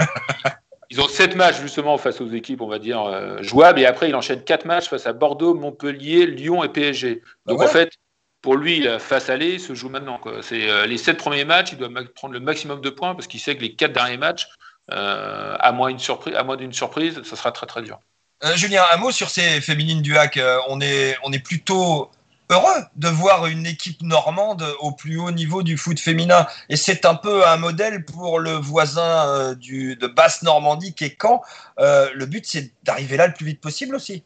ils 0.90 0.98
ont 0.98 1.08
sept 1.08 1.36
matchs 1.36 1.60
justement 1.60 1.98
face 1.98 2.22
aux 2.22 2.30
équipes, 2.30 2.62
on 2.62 2.68
va 2.68 2.78
dire, 2.78 3.02
euh, 3.02 3.42
jouables. 3.42 3.80
Et 3.80 3.86
après, 3.86 4.08
il 4.08 4.14
enchaîne 4.14 4.42
quatre 4.42 4.64
matchs 4.64 4.88
face 4.88 5.06
à 5.06 5.12
Bordeaux, 5.12 5.54
Montpellier, 5.54 6.24
Lyon 6.24 6.64
et 6.64 6.70
PSG. 6.70 7.22
Donc 7.44 7.58
bah 7.58 7.66
en 7.66 7.68
fait, 7.68 7.92
pour 8.40 8.56
lui, 8.56 8.80
la 8.80 8.98
face 8.98 9.28
aller 9.28 9.58
se 9.58 9.74
joue 9.74 9.90
maintenant. 9.90 10.18
C'est 10.40 10.70
euh, 10.70 10.86
les 10.86 10.96
sept 10.96 11.18
premiers 11.18 11.44
matchs, 11.44 11.72
il 11.72 11.78
doit 11.78 11.90
prendre 12.14 12.32
le 12.32 12.40
maximum 12.40 12.80
de 12.80 12.88
points 12.88 13.14
parce 13.14 13.26
qu'il 13.26 13.40
sait 13.40 13.54
que 13.56 13.60
les 13.60 13.74
quatre 13.74 13.92
derniers 13.92 14.16
matchs, 14.16 14.48
à 14.88 15.70
moins 15.72 15.90
d'une 15.90 15.98
surprise, 15.98 16.34
à 16.34 16.42
moins 16.44 16.56
d'une 16.56 16.72
surprise, 16.72 17.20
ça 17.22 17.36
sera 17.36 17.52
très 17.52 17.66
très 17.66 17.82
dur. 17.82 18.00
Euh, 18.42 18.56
Julien, 18.56 18.82
un 18.92 18.96
mot 18.96 19.10
sur 19.10 19.28
ces 19.28 19.60
féminines 19.60 20.00
du 20.00 20.16
hack. 20.16 20.38
Euh, 20.38 20.58
on, 20.68 20.80
est, 20.80 21.16
on 21.24 21.32
est 21.32 21.40
plutôt 21.40 22.10
heureux 22.48 22.80
de 22.96 23.08
voir 23.08 23.46
une 23.46 23.66
équipe 23.66 24.00
normande 24.02 24.64
au 24.80 24.92
plus 24.92 25.18
haut 25.18 25.30
niveau 25.30 25.62
du 25.62 25.76
foot 25.76 26.00
féminin. 26.00 26.46
Et 26.70 26.76
c'est 26.76 27.04
un 27.04 27.14
peu 27.14 27.46
un 27.46 27.58
modèle 27.58 28.04
pour 28.04 28.40
le 28.40 28.52
voisin 28.52 29.28
euh, 29.28 29.54
du, 29.54 29.94
de 29.96 30.06
Basse-Normandie 30.06 30.94
qui 30.94 31.04
est 31.04 31.16
Caen. 31.20 31.42
le 31.78 32.24
but, 32.24 32.46
c'est 32.46 32.72
d'arriver 32.82 33.18
là 33.18 33.26
le 33.26 33.34
plus 33.34 33.44
vite 33.44 33.60
possible 33.60 33.94
aussi. 33.94 34.22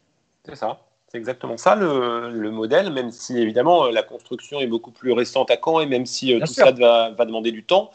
C'est 0.47 0.57
ça. 0.57 0.79
C'est 1.09 1.19
exactement 1.19 1.57
ça 1.57 1.77
le, 1.77 2.51
modèle, 2.51 2.93
même 2.93 3.13
si 3.13 3.39
évidemment 3.39 3.87
la 3.87 4.03
construction 4.03 4.61
est 4.61 4.67
beaucoup 4.67 4.91
plus 4.91 5.13
récente 5.13 5.51
à 5.51 5.57
Caen 5.63 5.81
et 5.81 5.87
même 5.87 6.07
si 6.07 6.39
tout 6.41 6.47
ça 6.47 6.73
va, 6.73 7.11
va, 7.11 7.25
demander 7.25 7.53
du 7.53 7.63
temps. 7.63 7.91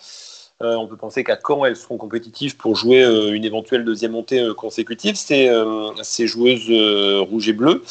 Euh, 0.62 0.76
on 0.76 0.88
peut 0.88 0.98
penser 0.98 1.24
qu'à 1.24 1.38
quand 1.38 1.63
elles 1.63 1.78
seront 1.78 1.98
compétitives 1.98 2.58
pour 2.58 2.76
jouer 2.76 3.02
euh, 3.02 3.34
une 3.34 3.45
éventuelle 3.45 3.86
deuxième 3.86 4.12
montée 4.12 4.41
euh, 4.41 4.54
consécutive, 4.54 5.15
ces, 5.15 5.50
ces 6.04 6.28
joueuses 6.28 6.69
rouges 7.22 7.48
et 7.48 7.54
bleues. 7.54 7.84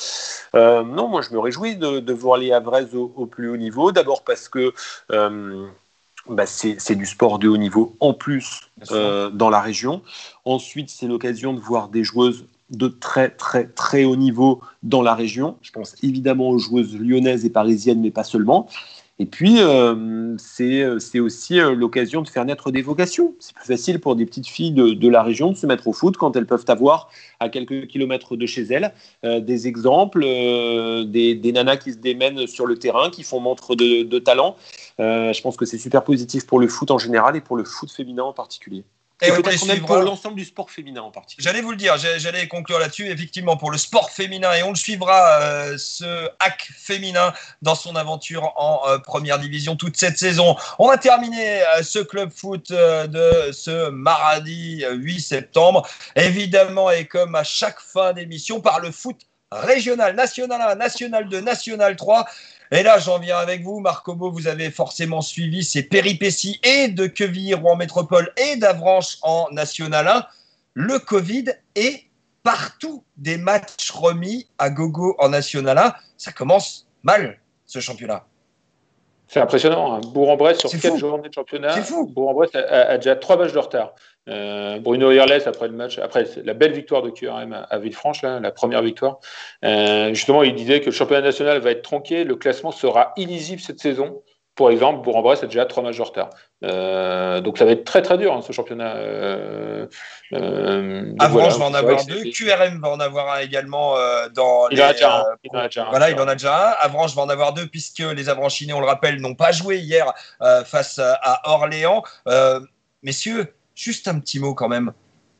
non, 0.54 1.08
moi 1.08 1.22
je 1.22 1.32
me 1.32 1.38
réjouis 1.38 1.76
de, 1.76 2.12
voir 2.12 2.38
les 2.38 2.52
Havres 2.52 2.94
au, 2.94 3.26
plus 3.26 3.48
haut 3.48 3.56
niveau. 3.56 3.92
D'abord 3.92 4.22
parce 4.22 4.48
que 4.48 4.72
bah, 5.08 6.44
c'est 6.46 6.94
du 6.94 7.06
sport 7.06 7.38
de 7.38 7.48
haut 7.48 7.56
niveau 7.56 7.96
en 8.00 8.12
plus 8.12 8.70
dans 8.90 9.50
la 9.50 9.60
région. 9.60 10.02
Ensuite, 10.44 10.90
c'est 10.90 11.06
l'occasion 11.06 11.54
de 11.54 11.60
voir 11.60 11.88
des 11.88 12.04
joueuses 12.04 12.44
de 12.70 12.88
très 12.88 13.30
très 13.30 13.66
très 13.66 14.04
haut 14.04 14.16
niveau 14.16 14.60
dans 14.82 15.00
la 15.00 15.14
région. 15.14 15.56
Je 15.62 15.72
pense 15.72 15.96
évidemment 16.02 16.50
aux 16.50 16.58
joueuses 16.58 16.94
lyonnaises 16.98 17.46
et 17.46 17.50
parisiennes, 17.50 18.00
mais 18.00 18.10
pas 18.10 18.24
seulement. 18.24 18.68
Et 19.20 19.26
puis, 19.26 19.60
euh, 19.60 20.36
c'est 20.38 21.18
aussi 21.18 21.58
euh, 21.58 21.74
l'occasion 21.74 22.22
de 22.22 22.28
faire 22.28 22.44
naître 22.44 22.70
des 22.70 22.82
vocations. 22.82 23.34
C'est 23.40 23.52
plus 23.52 23.66
facile 23.66 23.98
pour 23.98 24.14
des 24.14 24.24
petites 24.24 24.46
filles 24.46 24.70
de, 24.70 25.08
la 25.08 25.24
région 25.24 25.50
de 25.50 25.56
se 25.56 25.66
mettre 25.66 25.88
au 25.88 25.92
foot 25.92 26.16
quand 26.16 26.36
elles 26.36 26.46
peuvent 26.46 26.64
avoir 26.68 27.10
à 27.40 27.48
quelques 27.48 27.88
kilomètres 27.88 28.36
de 28.36 28.46
chez 28.46 28.62
elles 28.62 28.92
euh, 29.24 29.40
des 29.40 29.66
exemples, 29.66 30.20
des, 30.20 31.52
nanas 31.52 31.78
qui 31.78 31.92
se 31.92 31.98
démènent 31.98 32.46
sur 32.46 32.66
le 32.66 32.78
terrain, 32.78 33.10
qui 33.10 33.24
font 33.24 33.40
montre 33.40 33.74
de, 33.74 34.04
de 34.04 34.18
talent. 34.20 34.56
je 34.98 35.40
pense 35.40 35.56
que 35.56 35.64
c'est 35.64 35.78
super 35.78 36.04
positif 36.04 36.46
pour 36.46 36.60
le 36.60 36.68
foot 36.68 36.90
en 36.90 36.98
général 36.98 37.34
et 37.36 37.40
pour 37.40 37.56
le 37.56 37.64
foot 37.64 37.90
féminin 37.90 38.22
en 38.22 38.32
particulier. 38.32 38.84
Et 39.20 39.32
peut-être 39.32 39.66
même 39.66 39.84
pour 39.84 39.96
l'ensemble 39.96 40.36
du 40.36 40.44
sport 40.44 40.70
féminin 40.70 41.02
en 41.02 41.10
particulier. 41.10 41.44
J'allais 41.44 41.60
vous 41.60 41.72
le 41.72 41.76
dire, 41.76 41.96
j'allais 41.96 42.46
conclure 42.46 42.78
là-dessus. 42.78 43.08
Effectivement, 43.08 43.56
pour 43.56 43.70
le 43.70 43.78
sport 43.78 44.10
féminin, 44.10 44.52
et 44.52 44.62
on 44.62 44.70
le 44.70 44.76
suivra, 44.76 45.40
euh, 45.40 45.76
ce 45.76 46.28
hack 46.38 46.70
féminin, 46.76 47.32
dans 47.60 47.74
son 47.74 47.96
aventure 47.96 48.52
en 48.56 48.88
euh, 48.88 48.98
première 48.98 49.40
division 49.40 49.74
toute 49.74 49.96
cette 49.96 50.18
saison. 50.18 50.56
On 50.78 50.88
va 50.88 50.98
terminer 50.98 51.62
euh, 51.62 51.82
ce 51.82 51.98
club 51.98 52.30
foot 52.30 52.70
de 52.70 53.50
ce 53.52 53.90
mardi 53.90 54.84
8 54.88 55.20
septembre. 55.20 55.88
Évidemment, 56.14 56.90
et 56.90 57.06
comme 57.06 57.34
à 57.34 57.44
chaque 57.44 57.80
fin 57.80 58.12
d'émission, 58.12 58.60
par 58.60 58.78
le 58.78 58.92
foot 58.92 59.16
régional, 59.50 60.14
national 60.14 60.60
1, 60.60 60.74
national 60.76 61.28
2, 61.28 61.40
national 61.40 61.96
3. 61.96 62.26
Et 62.70 62.82
là, 62.82 62.98
j'en 62.98 63.18
viens 63.18 63.38
avec 63.38 63.62
vous, 63.62 63.80
Marcomo. 63.80 64.30
Vous 64.30 64.46
avez 64.46 64.70
forcément 64.70 65.22
suivi 65.22 65.64
ces 65.64 65.82
péripéties 65.82 66.60
et 66.62 66.88
de 66.88 67.06
Quevilly-Rouen 67.06 67.76
Métropole 67.76 68.30
et 68.36 68.56
d'Avranches 68.56 69.16
en 69.22 69.48
National 69.52 70.06
1. 70.06 70.26
Le 70.74 70.98
Covid 70.98 71.46
est 71.74 72.04
partout 72.42 73.04
des 73.16 73.38
matchs 73.38 73.90
remis 73.90 74.46
à 74.58 74.68
gogo 74.68 75.16
en 75.18 75.30
National 75.30 75.78
1. 75.78 75.94
Ça 76.18 76.32
commence 76.32 76.86
mal, 77.02 77.40
ce 77.64 77.80
championnat. 77.80 78.27
C'est 79.28 79.40
impressionnant. 79.40 79.94
Hein. 79.94 80.00
Bourg-en-Bresse 80.12 80.58
sur 80.58 80.70
quatre 80.70 80.96
journées 80.96 81.28
de 81.28 81.34
championnat. 81.34 81.74
Bourg-en-Bresse 82.08 82.54
a, 82.54 82.96
déjà 82.96 83.14
trois 83.14 83.36
matchs 83.36 83.52
de 83.52 83.58
retard. 83.58 83.94
Euh, 84.28 84.78
Bruno 84.78 85.10
Hirles, 85.10 85.42
après 85.46 85.68
le 85.68 85.74
match, 85.74 85.98
après 85.98 86.26
la 86.44 86.54
belle 86.54 86.72
victoire 86.72 87.02
de 87.02 87.10
QRM 87.10 87.66
à, 87.68 87.78
Villefranche, 87.78 88.22
la 88.22 88.50
première 88.50 88.82
victoire, 88.82 89.20
euh, 89.64 90.12
justement, 90.14 90.42
il 90.42 90.54
disait 90.54 90.80
que 90.80 90.86
le 90.86 90.92
championnat 90.92 91.22
national 91.22 91.58
va 91.58 91.70
être 91.70 91.82
tronqué, 91.82 92.24
le 92.24 92.36
classement 92.36 92.72
sera 92.72 93.12
illisible 93.16 93.60
cette 93.60 93.80
saison. 93.80 94.22
Pour 94.58 94.72
exemple, 94.72 95.04
Bourg-en-Bresse 95.04 95.42
déjà 95.42 95.64
trois 95.66 95.84
matchs 95.84 95.98
de 95.98 96.02
retard. 96.02 96.30
Euh, 96.64 97.40
donc 97.40 97.58
ça 97.58 97.64
va 97.64 97.70
être 97.70 97.84
très 97.84 98.02
très 98.02 98.18
dur 98.18 98.34
hein, 98.34 98.42
ce 98.44 98.52
championnat. 98.52 98.96
Euh, 98.96 99.86
Avranches 101.20 101.56
va 101.58 101.66
en 101.66 101.74
avoir 101.74 102.04
deux, 102.04 102.24
QRM 102.24 102.80
va 102.80 102.88
en 102.90 102.98
avoir 102.98 103.34
un 103.34 103.38
également 103.38 103.94
dans 104.34 104.68
il 104.70 104.82
En 104.82 104.86
a 104.86 104.92
déjà 104.92 105.18
un. 105.20 105.24
Il 105.44 105.56
en 105.56 105.60
a 105.60 105.68
déjà 105.68 105.86
un. 105.86 105.90
Voilà, 105.90 106.10
il 106.10 106.20
en 106.20 106.26
a 106.26 106.34
déjà 106.34 106.70
un. 106.70 106.74
Avranches 106.84 107.14
va 107.14 107.22
en 107.22 107.28
avoir 107.28 107.54
deux 107.54 107.68
puisque 107.68 108.00
les 108.00 108.28
Avranchinés, 108.28 108.72
on 108.72 108.80
le 108.80 108.86
rappelle, 108.86 109.20
n'ont 109.20 109.36
pas 109.36 109.52
joué 109.52 109.78
hier 109.78 110.12
face 110.64 110.98
à 110.98 111.40
Orléans. 111.52 112.02
messieurs, 113.04 113.54
Juste 113.76 114.08
un 114.08 114.18
petit 114.18 114.40
mot 114.40 114.54
quand 114.54 114.68
même. 114.68 114.92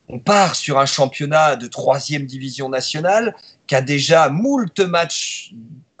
On 0.07 0.17
part 0.17 0.55
sur 0.55 0.79
un 0.79 0.85
championnat 0.85 1.57
de 1.57 1.67
troisième 1.67 2.25
division 2.25 2.69
nationale 2.69 3.35
qui 3.67 3.75
a 3.75 3.81
déjà 3.81 4.29
moult 4.29 4.79
matchs 4.79 5.51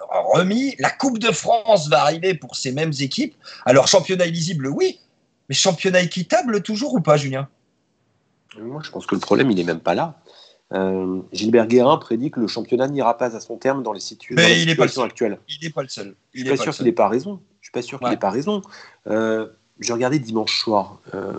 remis. 0.09 0.75
La 0.79 0.89
Coupe 0.89 1.19
de 1.19 1.31
France 1.31 1.89
va 1.89 2.01
arriver 2.01 2.33
pour 2.33 2.55
ces 2.55 2.71
mêmes 2.71 2.93
équipes. 2.99 3.35
Alors, 3.65 3.87
championnat 3.87 4.25
illisible, 4.25 4.67
oui, 4.67 4.99
mais 5.47 5.55
championnat 5.55 6.01
équitable 6.01 6.61
toujours 6.61 6.93
ou 6.93 7.01
pas, 7.01 7.17
Julien? 7.17 7.47
Moi, 8.57 8.81
je 8.83 8.91
pense 8.91 9.05
que 9.05 9.15
le 9.15 9.21
problème, 9.21 9.51
il 9.51 9.57
n'est 9.57 9.63
même 9.63 9.79
pas 9.79 9.95
là. 9.95 10.19
Euh, 10.71 11.21
Gilbert 11.31 11.67
Guérin 11.67 11.97
prédit 11.97 12.29
que 12.29 12.39
le 12.39 12.47
championnat 12.47 12.87
n'ira 12.87 13.17
pas 13.17 13.35
à 13.35 13.39
son 13.39 13.57
terme 13.57 13.81
dans 13.81 13.91
les, 13.91 13.99
situations 13.99 14.35
actuelles. 15.03 15.39
Il 15.47 15.63
n'est 15.63 15.71
pas 15.71 15.81
le 15.81 15.87
seul. 15.87 16.15
Je 16.33 16.41
suis 16.41 16.49
pas, 16.49 16.57
sûr 16.57 16.75
qu'il 16.75 16.85
n'ait 16.85 16.91
pas 16.91 17.07
raison. 17.07 17.41
Je 17.61 17.67
suis 17.67 17.71
pas 17.71 17.81
sûr 17.81 17.99
qu'il 17.99 18.09
n'ait 18.09 18.17
pas 18.17 18.29
raison. 18.29 18.61
Euh, 19.07 19.47
j'ai 19.79 19.93
regardé 19.93 20.19
dimanche 20.19 20.59
soir 20.59 20.99
euh, 21.13 21.33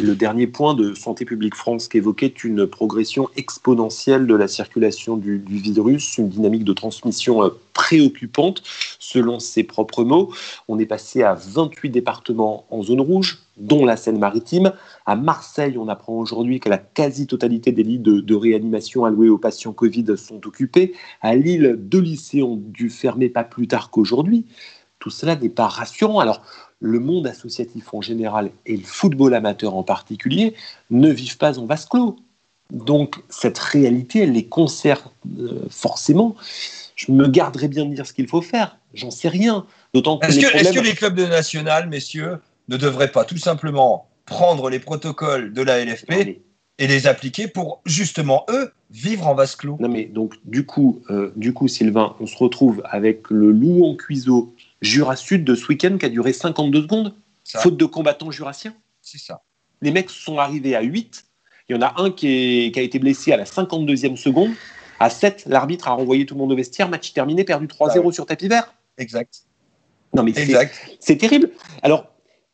le 0.00 0.14
dernier 0.14 0.46
point 0.46 0.74
de 0.74 0.94
Santé 0.94 1.26
publique 1.26 1.54
France 1.54 1.88
qui 1.88 1.98
évoquait 1.98 2.32
une 2.42 2.66
progression 2.66 3.28
exponentielle 3.36 4.26
de 4.26 4.34
la 4.34 4.48
circulation 4.48 5.16
du, 5.16 5.38
virus, 5.46 6.16
une 6.16 6.30
dynamique 6.30 6.64
de 6.64 6.72
transmission 6.72 7.42
euh, 7.42 7.50
préoccupante 7.74 8.62
selon 8.98 9.40
ses 9.40 9.62
propres 9.62 10.04
mots. 10.04 10.32
On 10.68 10.78
est 10.78 10.86
passé 10.86 11.22
à 11.22 11.34
28 11.34 11.90
départements 11.90 12.64
en 12.70 12.82
zone 12.82 13.02
rouge, 13.02 13.38
dont 13.58 13.84
la 13.84 13.98
Seine-Maritime. 13.98 14.72
À 15.04 15.14
Marseille, 15.14 15.76
on 15.76 15.88
apprend 15.88 16.14
aujourd'hui 16.14 16.60
que 16.60 16.70
la 16.70 16.78
quasi-totalité 16.78 17.72
des 17.72 17.82
lits 17.82 17.98
de, 17.98 18.20
de, 18.20 18.34
réanimation 18.34 19.04
alloués 19.04 19.28
aux 19.28 19.38
patients 19.38 19.74
Covid 19.74 20.16
sont 20.16 20.46
occupés. 20.46 20.94
À 21.20 21.34
Lille, 21.34 21.76
deux 21.78 22.00
lycées 22.00 22.42
ont 22.42 22.56
dû 22.56 22.88
fermer 22.88 23.28
pas 23.28 23.44
plus 23.44 23.68
tard 23.68 23.90
qu'aujourd'hui. 23.90 24.46
Tout 24.98 25.10
cela 25.10 25.36
n'est 25.36 25.50
pas 25.50 25.68
rassurant. 25.68 26.20
Alors, 26.20 26.42
le 26.80 26.98
monde 27.00 27.26
associatif 27.26 27.92
en 27.94 28.00
général 28.00 28.50
et 28.66 28.76
le 28.76 28.84
football 28.84 29.34
amateur 29.34 29.74
en 29.74 29.82
particulier 29.82 30.54
ne 30.90 31.10
vivent 31.10 31.38
pas 31.38 31.58
en 31.58 31.66
vase 31.66 31.86
clos. 31.86 32.16
Donc 32.70 33.16
cette 33.28 33.58
réalité, 33.58 34.20
elle 34.20 34.32
les 34.32 34.46
concerne 34.46 35.10
euh, 35.38 35.66
forcément. 35.70 36.36
Je 36.96 37.12
me 37.12 37.28
garderai 37.28 37.68
bien 37.68 37.84
de 37.84 37.94
dire 37.94 38.06
ce 38.06 38.12
qu'il 38.12 38.26
faut 38.28 38.42
faire. 38.42 38.78
J'en 38.94 39.10
sais 39.10 39.28
rien. 39.28 39.66
D'autant 39.94 40.18
que, 40.18 40.26
est-ce, 40.26 40.72
que, 40.72 40.80
les 40.80 40.94
clubs 40.94 41.14
de 41.14 41.26
national, 41.26 41.88
messieurs, 41.88 42.38
ne 42.68 42.76
devraient 42.76 43.12
pas 43.12 43.24
tout 43.24 43.36
simplement 43.36 44.08
prendre 44.24 44.68
les 44.68 44.80
protocoles 44.80 45.52
de 45.52 45.62
la 45.62 45.84
LFP 45.84 46.40
et 46.78 46.86
les 46.86 47.06
appliquer 47.06 47.46
pour 47.46 47.80
justement 47.86 48.44
eux 48.50 48.72
vivre 48.90 49.28
en 49.28 49.34
vase 49.34 49.54
clos? 49.54 49.76
Non 49.78 49.88
mais 49.88 50.04
donc 50.04 50.34
du 50.44 50.66
coup, 50.66 51.02
euh, 51.10 51.32
du 51.36 51.52
coup, 51.52 51.68
Sylvain, 51.68 52.16
on 52.18 52.26
se 52.26 52.36
retrouve 52.36 52.82
avec 52.84 53.30
le 53.30 53.52
loup 53.52 53.84
en 53.84 53.94
cuiseau 53.94 54.54
Jura 54.86 55.16
Sud 55.16 55.44
de 55.44 55.54
ce 55.54 55.66
week-end 55.68 55.96
qui 55.98 56.06
a 56.06 56.08
duré 56.08 56.32
52 56.32 56.82
secondes, 56.82 57.14
faute 57.44 57.76
de 57.76 57.84
combattants 57.84 58.30
jurassiens. 58.30 58.74
C'est 59.02 59.18
ça. 59.18 59.42
Les 59.82 59.90
mecs 59.90 60.10
sont 60.10 60.38
arrivés 60.38 60.74
à 60.74 60.82
8. 60.82 61.24
Il 61.68 61.76
y 61.76 61.78
en 61.78 61.82
a 61.82 62.00
un 62.00 62.10
qui, 62.10 62.72
a 62.74 62.80
été 62.80 62.98
blessé 62.98 63.32
à 63.32 63.36
la 63.36 63.44
52e 63.44 64.16
seconde. 64.16 64.52
À 64.98 65.10
7, 65.10 65.44
l'arbitre 65.46 65.88
a 65.88 65.92
renvoyé 65.92 66.24
tout 66.24 66.34
le 66.34 66.40
monde 66.40 66.52
au 66.52 66.56
vestiaire. 66.56 66.88
Match 66.88 67.12
terminé, 67.12 67.44
perdu 67.44 67.66
3-0 67.66 68.12
sur 68.12 68.24
tapis 68.24 68.48
vert. 68.48 68.72
Exact. 68.96 69.42
Non, 70.14 70.22
mais 70.22 70.32
c'est 71.00 71.16
terrible. 71.16 71.50
Alors, 71.82 72.06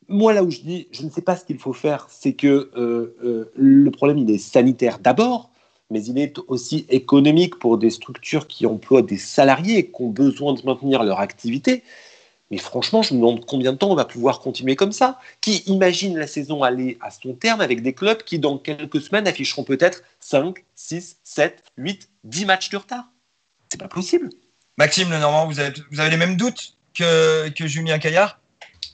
moi, 0.09 0.33
là 0.33 0.42
où 0.42 0.51
je 0.51 0.61
dis, 0.61 0.88
je 0.90 1.05
ne 1.05 1.11
sais 1.11 1.23
pas 1.23 1.37
ce 1.37 1.45
qu'il 1.45 1.59
faut 1.59 1.73
faire, 1.73 2.09
c'est 2.11 2.33
que 2.33 2.71
euh, 2.77 3.16
euh, 3.23 3.53
le 3.55 3.90
problème, 3.90 4.18
il 4.18 4.31
est 4.31 4.38
sanitaire 4.38 4.99
d'abord 4.99 5.53
mais 5.92 6.03
il 6.07 6.18
est 6.18 6.38
aussi 6.49 6.87
économique 6.88 7.59
pour 7.59 7.77
des 7.77 7.90
structures 7.90 8.49
qui 8.49 8.66
emploient 8.66 9.03
des 9.03 9.18
salariés 9.18 9.79
et 9.79 9.87
qui 9.87 10.03
ont 10.03 10.09
besoin 10.09 10.55
de 10.55 10.62
maintenir 10.64 11.05
leur 11.05 11.21
activité. 11.21 11.83
Mais 12.53 12.59
franchement, 12.59 13.01
je 13.01 13.15
me 13.15 13.19
demande 13.19 13.47
combien 13.47 13.73
de 13.73 13.79
temps 13.79 13.91
on 13.91 13.95
va 13.95 14.05
pouvoir 14.05 14.41
continuer 14.41 14.77
comme 14.77 14.93
ça. 14.93 15.19
Qui 15.41 15.62
imagine 15.67 16.19
la 16.19 16.27
saison 16.27 16.62
aller 16.62 16.99
à 17.01 17.11
son 17.11 17.33
terme 17.33 17.62
avec 17.62 17.83
des 17.83 17.95
clubs 17.95 18.23
qui, 18.23 18.38
dans 18.38 18.59
quelques 18.59 19.01
semaines, 19.01 19.27
afficheront 19.27 19.65
peut-être 19.65 20.03
5, 20.21 20.62
6, 20.75 21.17
7, 21.25 21.65
8, 21.79 22.11
10 22.25 22.45
matchs 22.45 22.69
de 22.69 22.77
retard? 22.77 23.07
C'est 23.71 23.81
pas 23.81 23.88
possible. 23.88 24.29
Maxime 24.77 25.11
Lenormand, 25.11 25.47
vous 25.47 25.61
avez, 25.61 25.73
vous 25.91 26.01
avez 26.01 26.11
les 26.11 26.19
mêmes 26.19 26.37
doutes 26.37 26.75
que, 26.93 27.49
que 27.49 27.67
Julien 27.67 27.99
Caillard? 27.99 28.38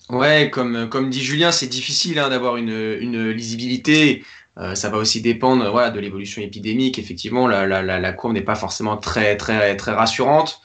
Ouais, 0.08 0.50
comme, 0.50 0.88
comme 0.88 1.10
dit 1.10 1.24
Julien, 1.24 1.50
c'est 1.50 1.66
difficile 1.66 2.20
hein, 2.20 2.28
d'avoir 2.28 2.58
une, 2.58 2.96
une, 3.00 3.30
lisibilité. 3.30 4.24
Euh, 4.58 4.76
ça 4.76 4.88
va 4.88 4.98
aussi 4.98 5.20
dépendre 5.20 5.68
voilà, 5.72 5.90
de 5.90 5.98
l'évolution 5.98 6.40
épidémique. 6.42 6.96
Effectivement, 6.96 7.48
la, 7.48 7.66
la, 7.66 7.82
la 7.82 8.12
courbe 8.12 8.34
n'est 8.34 8.40
pas 8.40 8.54
forcément 8.54 8.96
très, 8.96 9.36
très, 9.36 9.76
très 9.76 9.92
rassurante. 9.92 10.60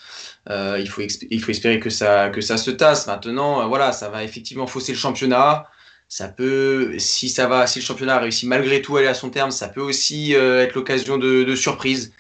Euh, 0.50 0.78
il, 0.80 0.90
faut 0.90 1.02
espérer 1.02 1.80
que 1.80 1.90
ça, 1.90 2.32
se 2.32 2.72
tasse. 2.72 3.08
Maintenant, 3.08 3.62
euh, 3.62 3.66
voilà, 3.66 3.92
ça 3.92 4.10
va 4.10 4.24
effectivement 4.24 4.68
fausser 4.68 4.92
le 4.92 4.98
championnat. 4.98 5.68
Ça 6.10 6.28
peut, 6.28 6.96
si 7.00 7.30
ça 7.30 7.48
va, 7.48 7.66
si 7.66 7.80
le 7.80 7.86
championnat 7.86 8.20
réussit 8.20 8.48
malgré 8.48 8.82
tout 8.82 8.98
à 8.98 9.00
aller 9.00 9.08
à 9.08 9.14
son 9.14 9.30
terme, 9.30 9.52
ça 9.52 9.68
peut 9.68 9.82
aussi 9.82 10.34
être 10.34 10.76
l'occasion 10.76 11.18
de, 11.18 11.44
de 11.44 11.56
surprises. 11.56 12.14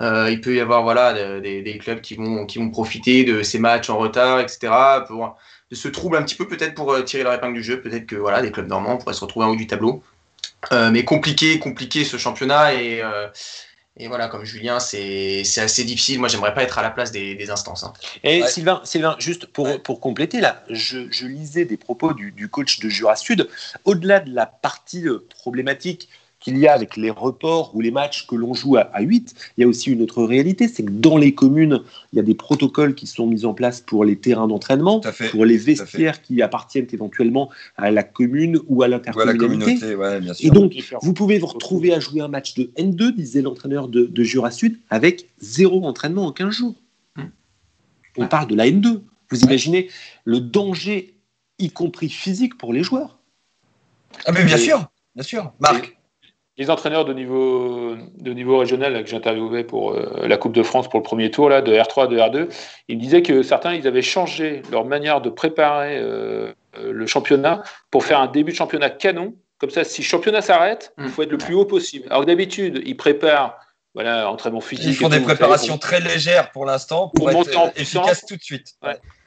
il 0.00 0.40
peut 0.42 0.56
y 0.56 0.60
avoir 0.60 0.82
voilà 0.82 1.40
des, 1.40 1.78
clubs 1.78 2.00
qui 2.00 2.16
vont 2.16 2.70
profiter 2.70 3.24
de 3.24 3.42
ces 3.42 3.58
matchs 3.60 3.88
en 3.88 3.98
retard, 3.98 4.40
etc. 4.40 4.72
Pour 5.06 5.36
de 5.70 5.76
se 5.76 5.88
trouble 5.88 6.16
un 6.16 6.22
petit 6.22 6.34
peu 6.34 6.48
peut-être 6.48 6.74
pour 6.74 7.04
tirer 7.04 7.22
leur 7.22 7.34
épingle 7.34 7.54
du 7.54 7.62
jeu. 7.62 7.80
Peut-être 7.80 8.06
que 8.06 8.16
voilà 8.16 8.42
des 8.42 8.50
clubs 8.50 8.68
normands 8.68 8.96
pourraient 8.96 9.14
se 9.14 9.20
retrouver 9.20 9.46
en 9.46 9.50
haut 9.50 9.56
du 9.56 9.68
tableau. 9.68 10.02
Euh, 10.72 10.90
mais 10.90 11.04
compliqué, 11.04 11.58
compliqué 11.58 12.04
ce 12.04 12.16
championnat 12.16 12.74
et, 12.74 13.02
euh, 13.02 13.28
et 13.98 14.08
voilà, 14.08 14.28
comme 14.28 14.44
Julien, 14.44 14.78
c'est 14.78 15.42
assez 15.56 15.84
difficile. 15.84 16.18
Moi, 16.18 16.28
j'aimerais 16.28 16.52
pas 16.52 16.62
être 16.62 16.78
à 16.78 16.82
la 16.82 16.90
place 16.90 17.12
des, 17.12 17.50
instances. 17.50 17.82
Hein. 17.82 17.94
Et 18.22 18.46
Sylvain, 18.46 18.80
Sylvain, 18.84 19.16
juste 19.18 19.46
pour, 19.46 19.82
pour 19.82 20.00
compléter, 20.00 20.40
là, 20.40 20.64
je, 20.68 21.10
je, 21.10 21.26
lisais 21.26 21.64
des 21.64 21.78
propos 21.78 22.12
du, 22.12 22.30
du 22.32 22.48
coach 22.48 22.80
de 22.80 22.90
Jura 22.90 23.16
Sud. 23.16 23.48
Au-delà 23.84 24.20
de 24.20 24.34
la 24.34 24.44
partie 24.44 25.08
euh, 25.08 25.26
problématique 25.30 26.10
qu'il 26.46 26.58
y 26.58 26.68
a 26.68 26.74
avec 26.74 26.96
les 26.96 27.10
reports 27.10 27.74
ou 27.74 27.80
les 27.80 27.90
matchs 27.90 28.28
que 28.28 28.36
l'on 28.36 28.54
joue 28.54 28.76
à, 28.76 29.00
8, 29.00 29.34
il 29.56 29.62
y 29.62 29.64
a 29.64 29.66
aussi 29.66 29.90
une 29.90 30.00
autre 30.00 30.22
réalité, 30.22 30.68
c'est 30.68 30.84
que 30.84 30.92
dans 30.92 31.16
les 31.16 31.34
communes, 31.34 31.80
il 32.12 32.16
y 32.16 32.20
a 32.20 32.22
des 32.22 32.36
protocoles 32.36 32.94
qui 32.94 33.08
sont 33.08 33.26
mis 33.26 33.44
en 33.44 33.52
place 33.52 33.80
pour 33.80 34.04
les 34.04 34.14
terrains 34.14 34.46
d'entraînement, 34.46 35.00
pour 35.32 35.44
les 35.44 35.56
vestiaires 35.56 36.22
qui 36.22 36.42
appartiennent 36.42 36.86
éventuellement 36.92 37.50
à 37.76 37.90
la 37.90 38.04
commune 38.04 38.60
ou 38.68 38.84
à 38.84 38.88
l'intercommunalité. 38.88 39.96
Et 40.38 40.50
donc, 40.50 40.72
vous 41.02 41.12
pouvez 41.12 41.40
vous 41.40 41.48
retrouver 41.48 41.92
à 41.92 41.98
jouer 41.98 42.20
un 42.20 42.28
match 42.28 42.54
de 42.54 42.70
N2, 42.78 43.16
disait 43.16 43.42
l'entraîneur 43.42 43.88
de, 43.88 44.22
Jura 44.22 44.52
Sud, 44.52 44.78
avec 44.88 45.28
zéro 45.40 45.84
entraînement 45.84 46.26
en 46.26 46.32
15 46.32 46.54
jours. 46.54 46.76
On 48.16 48.28
parle 48.28 48.46
de 48.46 48.54
la 48.54 48.66
N2. 48.66 49.00
Vous 49.30 49.40
imaginez 49.40 49.90
le 50.24 50.38
danger, 50.38 51.16
y 51.58 51.70
compris 51.70 52.08
physique, 52.08 52.56
pour 52.56 52.72
les 52.72 52.84
joueurs 52.84 53.18
Ah 54.26 54.32
mais 54.32 54.44
bien 54.44 54.56
sûr, 54.56 54.88
bien 55.16 55.24
sûr. 55.24 55.52
Marc 55.58 55.95
les 56.58 56.70
entraîneurs 56.70 57.04
de 57.04 57.12
niveau, 57.12 57.96
de 58.18 58.32
niveau 58.32 58.58
régional 58.58 59.02
que 59.02 59.10
j'interviewais 59.10 59.64
pour 59.64 59.92
euh, 59.92 60.26
la 60.26 60.36
Coupe 60.36 60.54
de 60.54 60.62
France 60.62 60.88
pour 60.88 60.98
le 60.98 61.02
premier 61.02 61.30
tour, 61.30 61.50
là, 61.50 61.60
de 61.60 61.72
R3, 61.72 62.08
de 62.08 62.16
R2, 62.16 62.48
ils 62.88 62.98
disaient 62.98 63.22
que 63.22 63.42
certains 63.42 63.74
ils 63.74 63.86
avaient 63.86 64.02
changé 64.02 64.62
leur 64.70 64.84
manière 64.84 65.20
de 65.20 65.28
préparer 65.28 65.98
euh, 65.98 66.52
le 66.82 67.06
championnat 67.06 67.62
pour 67.90 68.04
faire 68.04 68.20
un 68.20 68.26
début 68.26 68.52
de 68.52 68.56
championnat 68.56 68.90
canon. 68.90 69.34
Comme 69.58 69.70
ça, 69.70 69.84
si 69.84 70.02
le 70.02 70.06
championnat 70.06 70.42
s'arrête, 70.42 70.92
il 70.98 71.08
faut 71.08 71.22
être 71.22 71.30
le 71.30 71.38
plus 71.38 71.54
haut 71.54 71.64
possible. 71.64 72.06
Alors 72.10 72.22
que 72.22 72.26
d'habitude, 72.26 72.82
ils 72.84 72.96
préparent 72.96 73.58
voilà, 73.94 74.30
entraînement 74.30 74.60
physique. 74.60 74.88
Ils 74.88 74.94
font 74.94 75.08
des 75.08 75.20
préparations 75.20 75.78
très 75.78 76.00
légères 76.00 76.52
pour 76.52 76.66
l'instant 76.66 77.08
pour, 77.14 77.30
être 77.30 77.36
monter 77.36 77.56
en 77.56 77.70
efficace 77.74 78.26
tout 78.26 78.36
de 78.36 78.42
suite. 78.42 78.74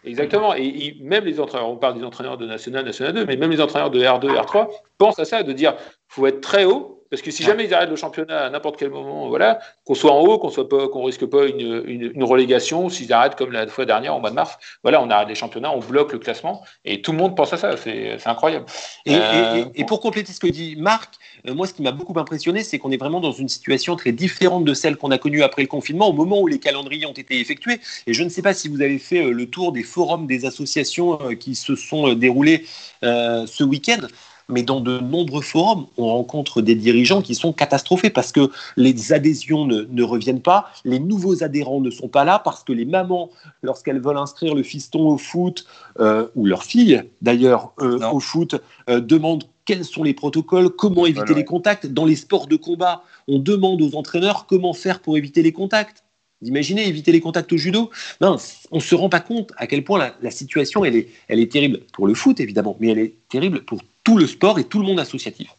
Exactement. 0.05 0.53
Et 0.53 0.95
même 1.01 1.25
les 1.25 1.39
entraîneurs, 1.39 1.69
on 1.69 1.77
parle 1.77 1.97
des 1.97 2.03
entraîneurs 2.03 2.37
de 2.37 2.45
National, 2.45 2.85
National 2.85 3.13
2, 3.13 3.25
mais 3.25 3.35
même 3.35 3.49
les 3.49 3.61
entraîneurs 3.61 3.89
de 3.89 3.99
R2, 3.99 4.27
R3 4.27 4.67
pensent 4.99 5.17
à 5.17 5.25
ça, 5.25 5.41
de 5.41 5.53
dire 5.53 5.75
faut 6.07 6.27
être 6.27 6.41
très 6.41 6.65
haut 6.65 6.98
parce 7.09 7.21
que 7.21 7.31
si 7.31 7.43
jamais 7.43 7.65
ils 7.65 7.73
arrêtent 7.73 7.89
le 7.89 7.95
championnat 7.95 8.45
à 8.45 8.49
n'importe 8.49 8.77
quel 8.77 8.89
moment, 8.89 9.27
voilà, 9.29 9.59
qu'on 9.85 9.95
soit 9.95 10.11
en 10.11 10.19
haut, 10.19 10.37
qu'on 10.37 10.49
soit 10.49 10.69
pas, 10.69 10.87
qu'on 10.87 11.03
risque 11.03 11.25
pas 11.25 11.45
une, 11.45 11.83
une, 11.87 12.23
relégation, 12.23 12.87
s'ils 12.89 13.11
arrêtent 13.11 13.35
comme 13.35 13.51
la 13.51 13.65
fois 13.67 13.85
dernière 13.85 14.15
au 14.15 14.19
mois 14.19 14.29
de 14.29 14.35
mars, 14.35 14.57
voilà, 14.83 15.01
on 15.01 15.09
arrête 15.09 15.27
les 15.27 15.35
championnats, 15.35 15.71
on 15.71 15.79
bloque 15.79 16.13
le 16.13 16.19
classement 16.19 16.63
et 16.85 17.01
tout 17.01 17.11
le 17.11 17.17
monde 17.17 17.35
pense 17.35 17.51
à 17.53 17.57
ça. 17.57 17.77
C'est, 17.77 18.17
incroyable. 18.25 18.65
Et, 19.05 19.15
euh, 19.15 19.65
et, 19.73 19.85
pour 19.85 20.01
compléter 20.01 20.31
ce 20.31 20.39
que 20.39 20.47
dit 20.47 20.75
Marc, 20.75 21.15
euh, 21.47 21.55
moi, 21.55 21.65
ce 21.65 21.73
qui 21.73 21.81
m'a 21.81 21.91
beaucoup 21.91 22.17
impressionné, 22.19 22.63
c'est 22.63 22.77
qu'on 22.77 22.91
est 22.91 22.97
vraiment 22.97 23.21
dans 23.21 23.31
une 23.31 23.49
situation 23.49 23.95
très 23.95 24.11
différente 24.11 24.65
de 24.65 24.73
celle 24.75 24.95
qu'on 24.95 25.09
a 25.09 25.17
connue 25.17 25.41
après 25.41 25.63
le 25.63 25.67
confinement, 25.67 26.09
au 26.09 26.13
moment 26.13 26.39
où 26.39 26.47
les 26.47 26.59
calendriers 26.59 27.07
ont 27.07 27.13
été 27.13 27.39
effectués. 27.39 27.79
Et 28.05 28.13
je 28.13 28.23
ne 28.23 28.29
sais 28.29 28.43
pas 28.43 28.53
si 28.53 28.67
vous 28.67 28.81
avez 28.81 28.99
fait 28.99 29.23
euh, 29.23 29.31
le 29.31 29.47
tour 29.47 29.71
des 29.71 29.83
forums 29.83 30.27
des 30.27 30.45
associations 30.45 31.17
qui 31.39 31.55
se 31.55 31.75
sont 31.75 32.13
déroulés 32.13 32.65
ce 33.01 33.63
week-end 33.63 34.07
mais 34.49 34.63
dans 34.63 34.81
de 34.81 34.99
nombreux 34.99 35.41
forums, 35.41 35.87
on 35.97 36.07
rencontre 36.07 36.61
des 36.61 36.75
dirigeants 36.75 37.21
qui 37.21 37.35
sont 37.35 37.53
catastrophés 37.53 38.09
parce 38.09 38.31
que 38.31 38.49
les 38.75 39.13
adhésions 39.13 39.65
ne, 39.65 40.03
reviennent 40.03 40.41
pas, 40.41 40.71
les 40.83 40.99
nouveaux 40.99 41.43
adhérents 41.43 41.79
ne 41.81 41.91
sont 41.91 42.07
pas 42.07 42.25
là 42.25 42.39
parce 42.39 42.63
que 42.63 42.73
les 42.73 42.85
mamans, 42.85 43.29
lorsqu'elles 43.61 44.01
veulent 44.01 44.17
inscrire 44.17 44.55
le 44.55 44.63
fiston 44.63 45.07
au 45.07 45.17
foot, 45.17 45.65
euh, 45.99 46.27
ou 46.35 46.45
leur 46.45 46.63
fille 46.63 47.03
d'ailleurs 47.21 47.73
euh, 47.81 47.99
au 48.11 48.19
foot, 48.19 48.55
euh, 48.89 48.99
demandent 48.99 49.45
quels 49.65 49.85
sont 49.85 50.03
les 50.03 50.15
protocoles, 50.15 50.69
comment 50.69 51.05
éviter 51.05 51.35
les 51.35 51.45
contacts. 51.45 51.85
Dans 51.85 52.05
les 52.05 52.15
sports 52.15 52.47
de 52.47 52.55
combat, 52.55 53.03
on 53.27 53.37
demande 53.37 53.81
aux 53.83 53.95
entraîneurs 53.95 54.47
comment 54.47 54.73
faire 54.73 54.99
pour 54.99 55.15
éviter 55.15 55.43
les 55.43 55.51
contacts. 55.51 56.03
Vous 56.41 56.47
imaginez 56.47 56.87
éviter 56.87 57.11
les 57.11 57.19
contacts 57.19 57.51
au 57.51 57.57
judo 57.57 57.89
Non, 58.21 58.37
on 58.71 58.77
ne 58.77 58.81
se 58.81 58.95
rend 58.95 59.09
pas 59.09 59.19
compte 59.19 59.51
à 59.57 59.67
quel 59.67 59.83
point 59.83 59.99
la, 59.99 60.15
la, 60.21 60.31
situation 60.31 60.85
elle 60.85 60.95
est, 60.95 61.09
elle 61.27 61.39
est 61.39 61.51
terrible 61.51 61.81
pour 61.91 62.07
le 62.07 62.13
foot 62.13 62.39
évidemment, 62.39 62.77
mais 62.79 62.89
elle 62.89 62.99
est 62.99 63.15
terrible 63.27 63.65
pour 63.65 63.81
tout 64.03 64.17
le 64.17 64.25
sport 64.25 64.57
et 64.59 64.63
tout 64.63 64.79
le 64.79 64.85
monde 64.85 64.99
associatif. 64.99 65.49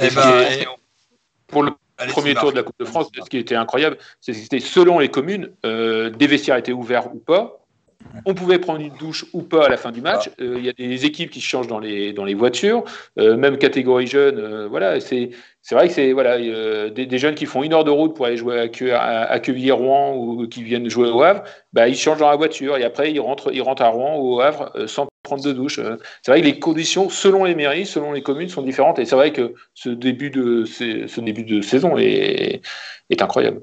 Eh 0.00 0.10
ben, 0.10 0.46
pour 1.46 1.62
le 1.62 1.72
premier 2.08 2.34
tour 2.34 2.50
de 2.50 2.56
la 2.56 2.62
Coupe 2.62 2.78
de 2.78 2.84
France, 2.84 3.08
ce 3.14 3.28
qui 3.28 3.38
était 3.38 3.54
incroyable, 3.54 3.98
c'est 4.20 4.32
que 4.32 4.38
c'était 4.38 4.60
selon 4.60 4.98
les 4.98 5.08
communes, 5.08 5.50
euh, 5.64 6.10
des 6.10 6.26
vestiaires 6.26 6.56
étaient 6.56 6.72
ouverts 6.72 7.14
ou 7.14 7.18
pas. 7.18 7.65
On 8.24 8.34
pouvait 8.34 8.58
prendre 8.58 8.80
une 8.80 8.94
douche 8.94 9.24
ou 9.32 9.42
pas 9.42 9.66
à 9.66 9.68
la 9.68 9.76
fin 9.76 9.92
du 9.92 10.00
match. 10.00 10.28
Ah. 10.28 10.42
Euh, 10.42 10.54
il 10.58 10.64
y 10.64 10.68
a 10.68 10.72
des 10.72 11.04
équipes 11.04 11.30
qui 11.30 11.40
changent 11.40 11.68
dans 11.68 11.78
les, 11.78 12.12
dans 12.12 12.24
les 12.24 12.34
voitures, 12.34 12.84
euh, 13.18 13.36
même 13.36 13.58
catégorie 13.58 14.06
jeune. 14.06 14.66
voilà, 14.66 15.00
c'est 15.00 15.30
c'est 15.62 15.74
vrai 15.74 15.88
que 15.88 15.94
c'est 15.94 16.12
voilà, 16.12 16.38
des, 16.38 17.18
jeunes 17.18 17.34
qui 17.34 17.44
font 17.44 17.64
une 17.64 17.72
heure 17.72 17.82
de 17.82 17.90
route 17.90 18.14
pour 18.14 18.26
aller 18.26 18.36
jouer 18.36 18.70
à, 18.92 19.22
à, 19.22 19.40
Quevilly-Rouen 19.40 20.14
ou 20.14 20.46
qui 20.46 20.62
viennent 20.62 20.88
jouer 20.88 21.08
au 21.08 21.22
Havre, 21.22 21.42
bah, 21.72 21.88
ils 21.88 21.96
changent 21.96 22.20
dans 22.20 22.30
la 22.30 22.36
voiture 22.36 22.76
et 22.76 22.84
après 22.84 23.10
ils 23.10 23.18
rentrent, 23.18 23.52
ils 23.52 23.62
rentrent 23.62 23.82
à 23.82 23.88
Rouen 23.88 24.16
ou 24.16 24.36
au 24.36 24.40
Havre 24.40 24.70
sans 24.86 25.08
prendre 25.26 25.44
de 25.44 25.52
douche. 25.52 25.78
Euh, 25.78 25.96
c'est 26.22 26.30
vrai 26.30 26.40
que 26.40 26.46
les 26.46 26.58
conditions, 26.58 27.10
selon 27.10 27.44
les 27.44 27.54
mairies, 27.54 27.84
selon 27.84 28.12
les 28.12 28.22
communes, 28.22 28.48
sont 28.48 28.62
différentes. 28.62 28.98
Et 28.98 29.04
c'est 29.04 29.16
vrai 29.16 29.32
que 29.32 29.54
ce 29.74 29.90
début 29.90 30.30
de, 30.30 30.64
ce 30.64 31.20
début 31.20 31.44
de 31.44 31.60
saison 31.60 31.98
est, 31.98 32.62
est 33.10 33.22
incroyable 33.22 33.60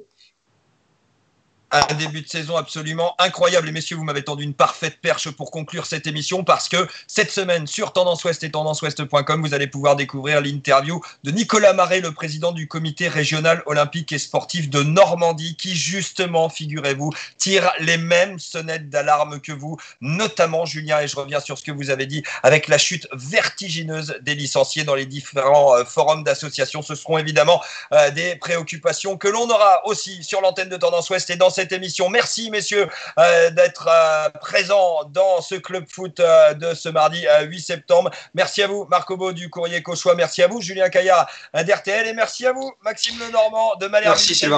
un 1.74 1.94
début 1.96 2.22
de 2.22 2.28
saison 2.28 2.56
absolument 2.56 3.16
incroyable. 3.18 3.68
Et 3.68 3.72
messieurs, 3.72 3.96
vous 3.96 4.04
m'avez 4.04 4.24
tendu 4.24 4.44
une 4.44 4.54
parfaite 4.54 5.00
perche 5.02 5.32
pour 5.32 5.50
conclure 5.50 5.88
cette 5.88 6.06
émission 6.06 6.44
parce 6.44 6.70
que 6.70 6.88
cette 7.08 7.32
semaine 7.32 7.66
sur 7.66 7.94
Tendance 7.94 8.24
Ouest 8.24 8.44
et 8.44 8.52
tendanceouest.com, 8.52 9.42
vous 9.42 9.54
allez 9.56 9.66
pouvoir 9.66 9.96
découvrir 9.96 10.40
l'interview 10.40 11.02
de 11.24 11.32
Nicolas 11.32 11.74
Marais, 11.74 12.00
le 12.00 12.12
président 12.12 12.52
du 12.52 12.68
comité 12.68 13.08
régional 13.08 13.64
olympique 13.66 14.12
et 14.12 14.20
sportif 14.20 14.70
de 14.70 14.84
Normandie, 14.84 15.56
qui 15.56 15.76
justement, 15.76 16.48
figurez-vous, 16.48 17.12
tire 17.40 17.72
les 17.80 17.98
mêmes 17.98 18.38
sonnettes 18.38 18.92
d'alarme 18.92 19.42
que 19.42 19.52
vous, 19.52 19.78
notamment 20.00 20.66
Julien, 20.66 21.02
et 21.02 21.08
je 21.08 21.16
reviens 21.16 21.40
sur 21.40 21.58
ce 21.58 21.64
que 21.64 21.72
vous 21.72 21.90
avez 21.90 22.06
dit, 22.06 22.22
avec 22.44 22.68
la 22.68 22.78
chute 22.78 23.08
vertigineuse 23.14 24.20
des 24.22 24.36
licenciés 24.36 24.84
dans 24.84 24.96
les 24.96 25.08
différents 25.08 25.76
euh, 25.76 25.86
forums 25.86 26.24
d'associations. 26.24 26.84
Ce 26.84 26.94
seront 26.94 27.18
évidemment 27.18 27.64
euh, 27.94 28.12
des 28.12 28.36
préoccupations 28.36 29.18
que 29.18 29.28
l'on 29.28 29.50
aura 29.50 29.88
aussi 29.88 30.24
sur 30.24 30.42
l'antenne 30.42 30.70
de 30.70 30.78
Tendance 30.78 31.10
Ouest 31.10 31.32
et 31.32 31.36
dans 31.36 31.50
cette 31.50 31.63
émission. 31.72 32.10
Merci, 32.10 32.50
messieurs, 32.50 32.88
euh, 33.18 33.50
d'être 33.52 33.88
euh, 33.90 34.30
présents 34.40 35.04
dans 35.10 35.42
ce 35.42 35.56
club 35.56 35.86
foot 35.90 36.20
euh, 36.20 36.54
de 36.54 36.74
ce 36.74 36.90
mardi 36.90 37.26
8 37.44 37.62
septembre. 37.62 38.12
Merci 38.34 38.62
à 38.64 38.68
vous, 38.68 38.86
Marc 38.90 39.10
Obo 39.12 39.32
du 39.32 39.50
Courrier 39.50 39.82
Cauchois. 39.82 40.16
Merci 40.16 40.44
à 40.44 40.48
vous, 40.48 40.62
Julien 40.62 40.90
Caillard 40.90 41.30
d'RTL. 41.54 42.08
Et 42.08 42.14
merci 42.14 42.46
à 42.46 42.54
vous, 42.54 42.72
Maxime 42.84 43.20
Lenormand 43.20 43.76
de 43.80 43.88
Malherbe 43.88 44.18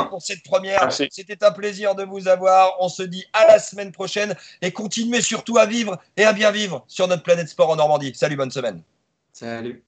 pour 0.09 0.21
cette 0.21 0.43
première. 0.43 0.91
C'était 0.91 1.43
un 1.43 1.51
plaisir 1.51 1.95
de 1.95 2.03
vous 2.03 2.27
avoir. 2.27 2.75
On 2.79 2.89
se 2.89 3.03
dit 3.03 3.25
à 3.33 3.47
la 3.47 3.59
semaine 3.59 3.91
prochaine 3.91 4.35
et 4.61 4.71
continuez 4.71 5.21
surtout 5.21 5.57
à 5.57 5.65
vivre 5.65 5.97
et 6.17 6.25
à 6.25 6.33
bien 6.33 6.51
vivre 6.51 6.83
sur 6.87 7.07
notre 7.07 7.23
planète 7.23 7.49
sport 7.49 7.69
en 7.69 7.75
Normandie. 7.75 8.13
Salut, 8.15 8.35
bonne 8.35 8.51
semaine. 8.51 8.81
Salut. 9.33 9.83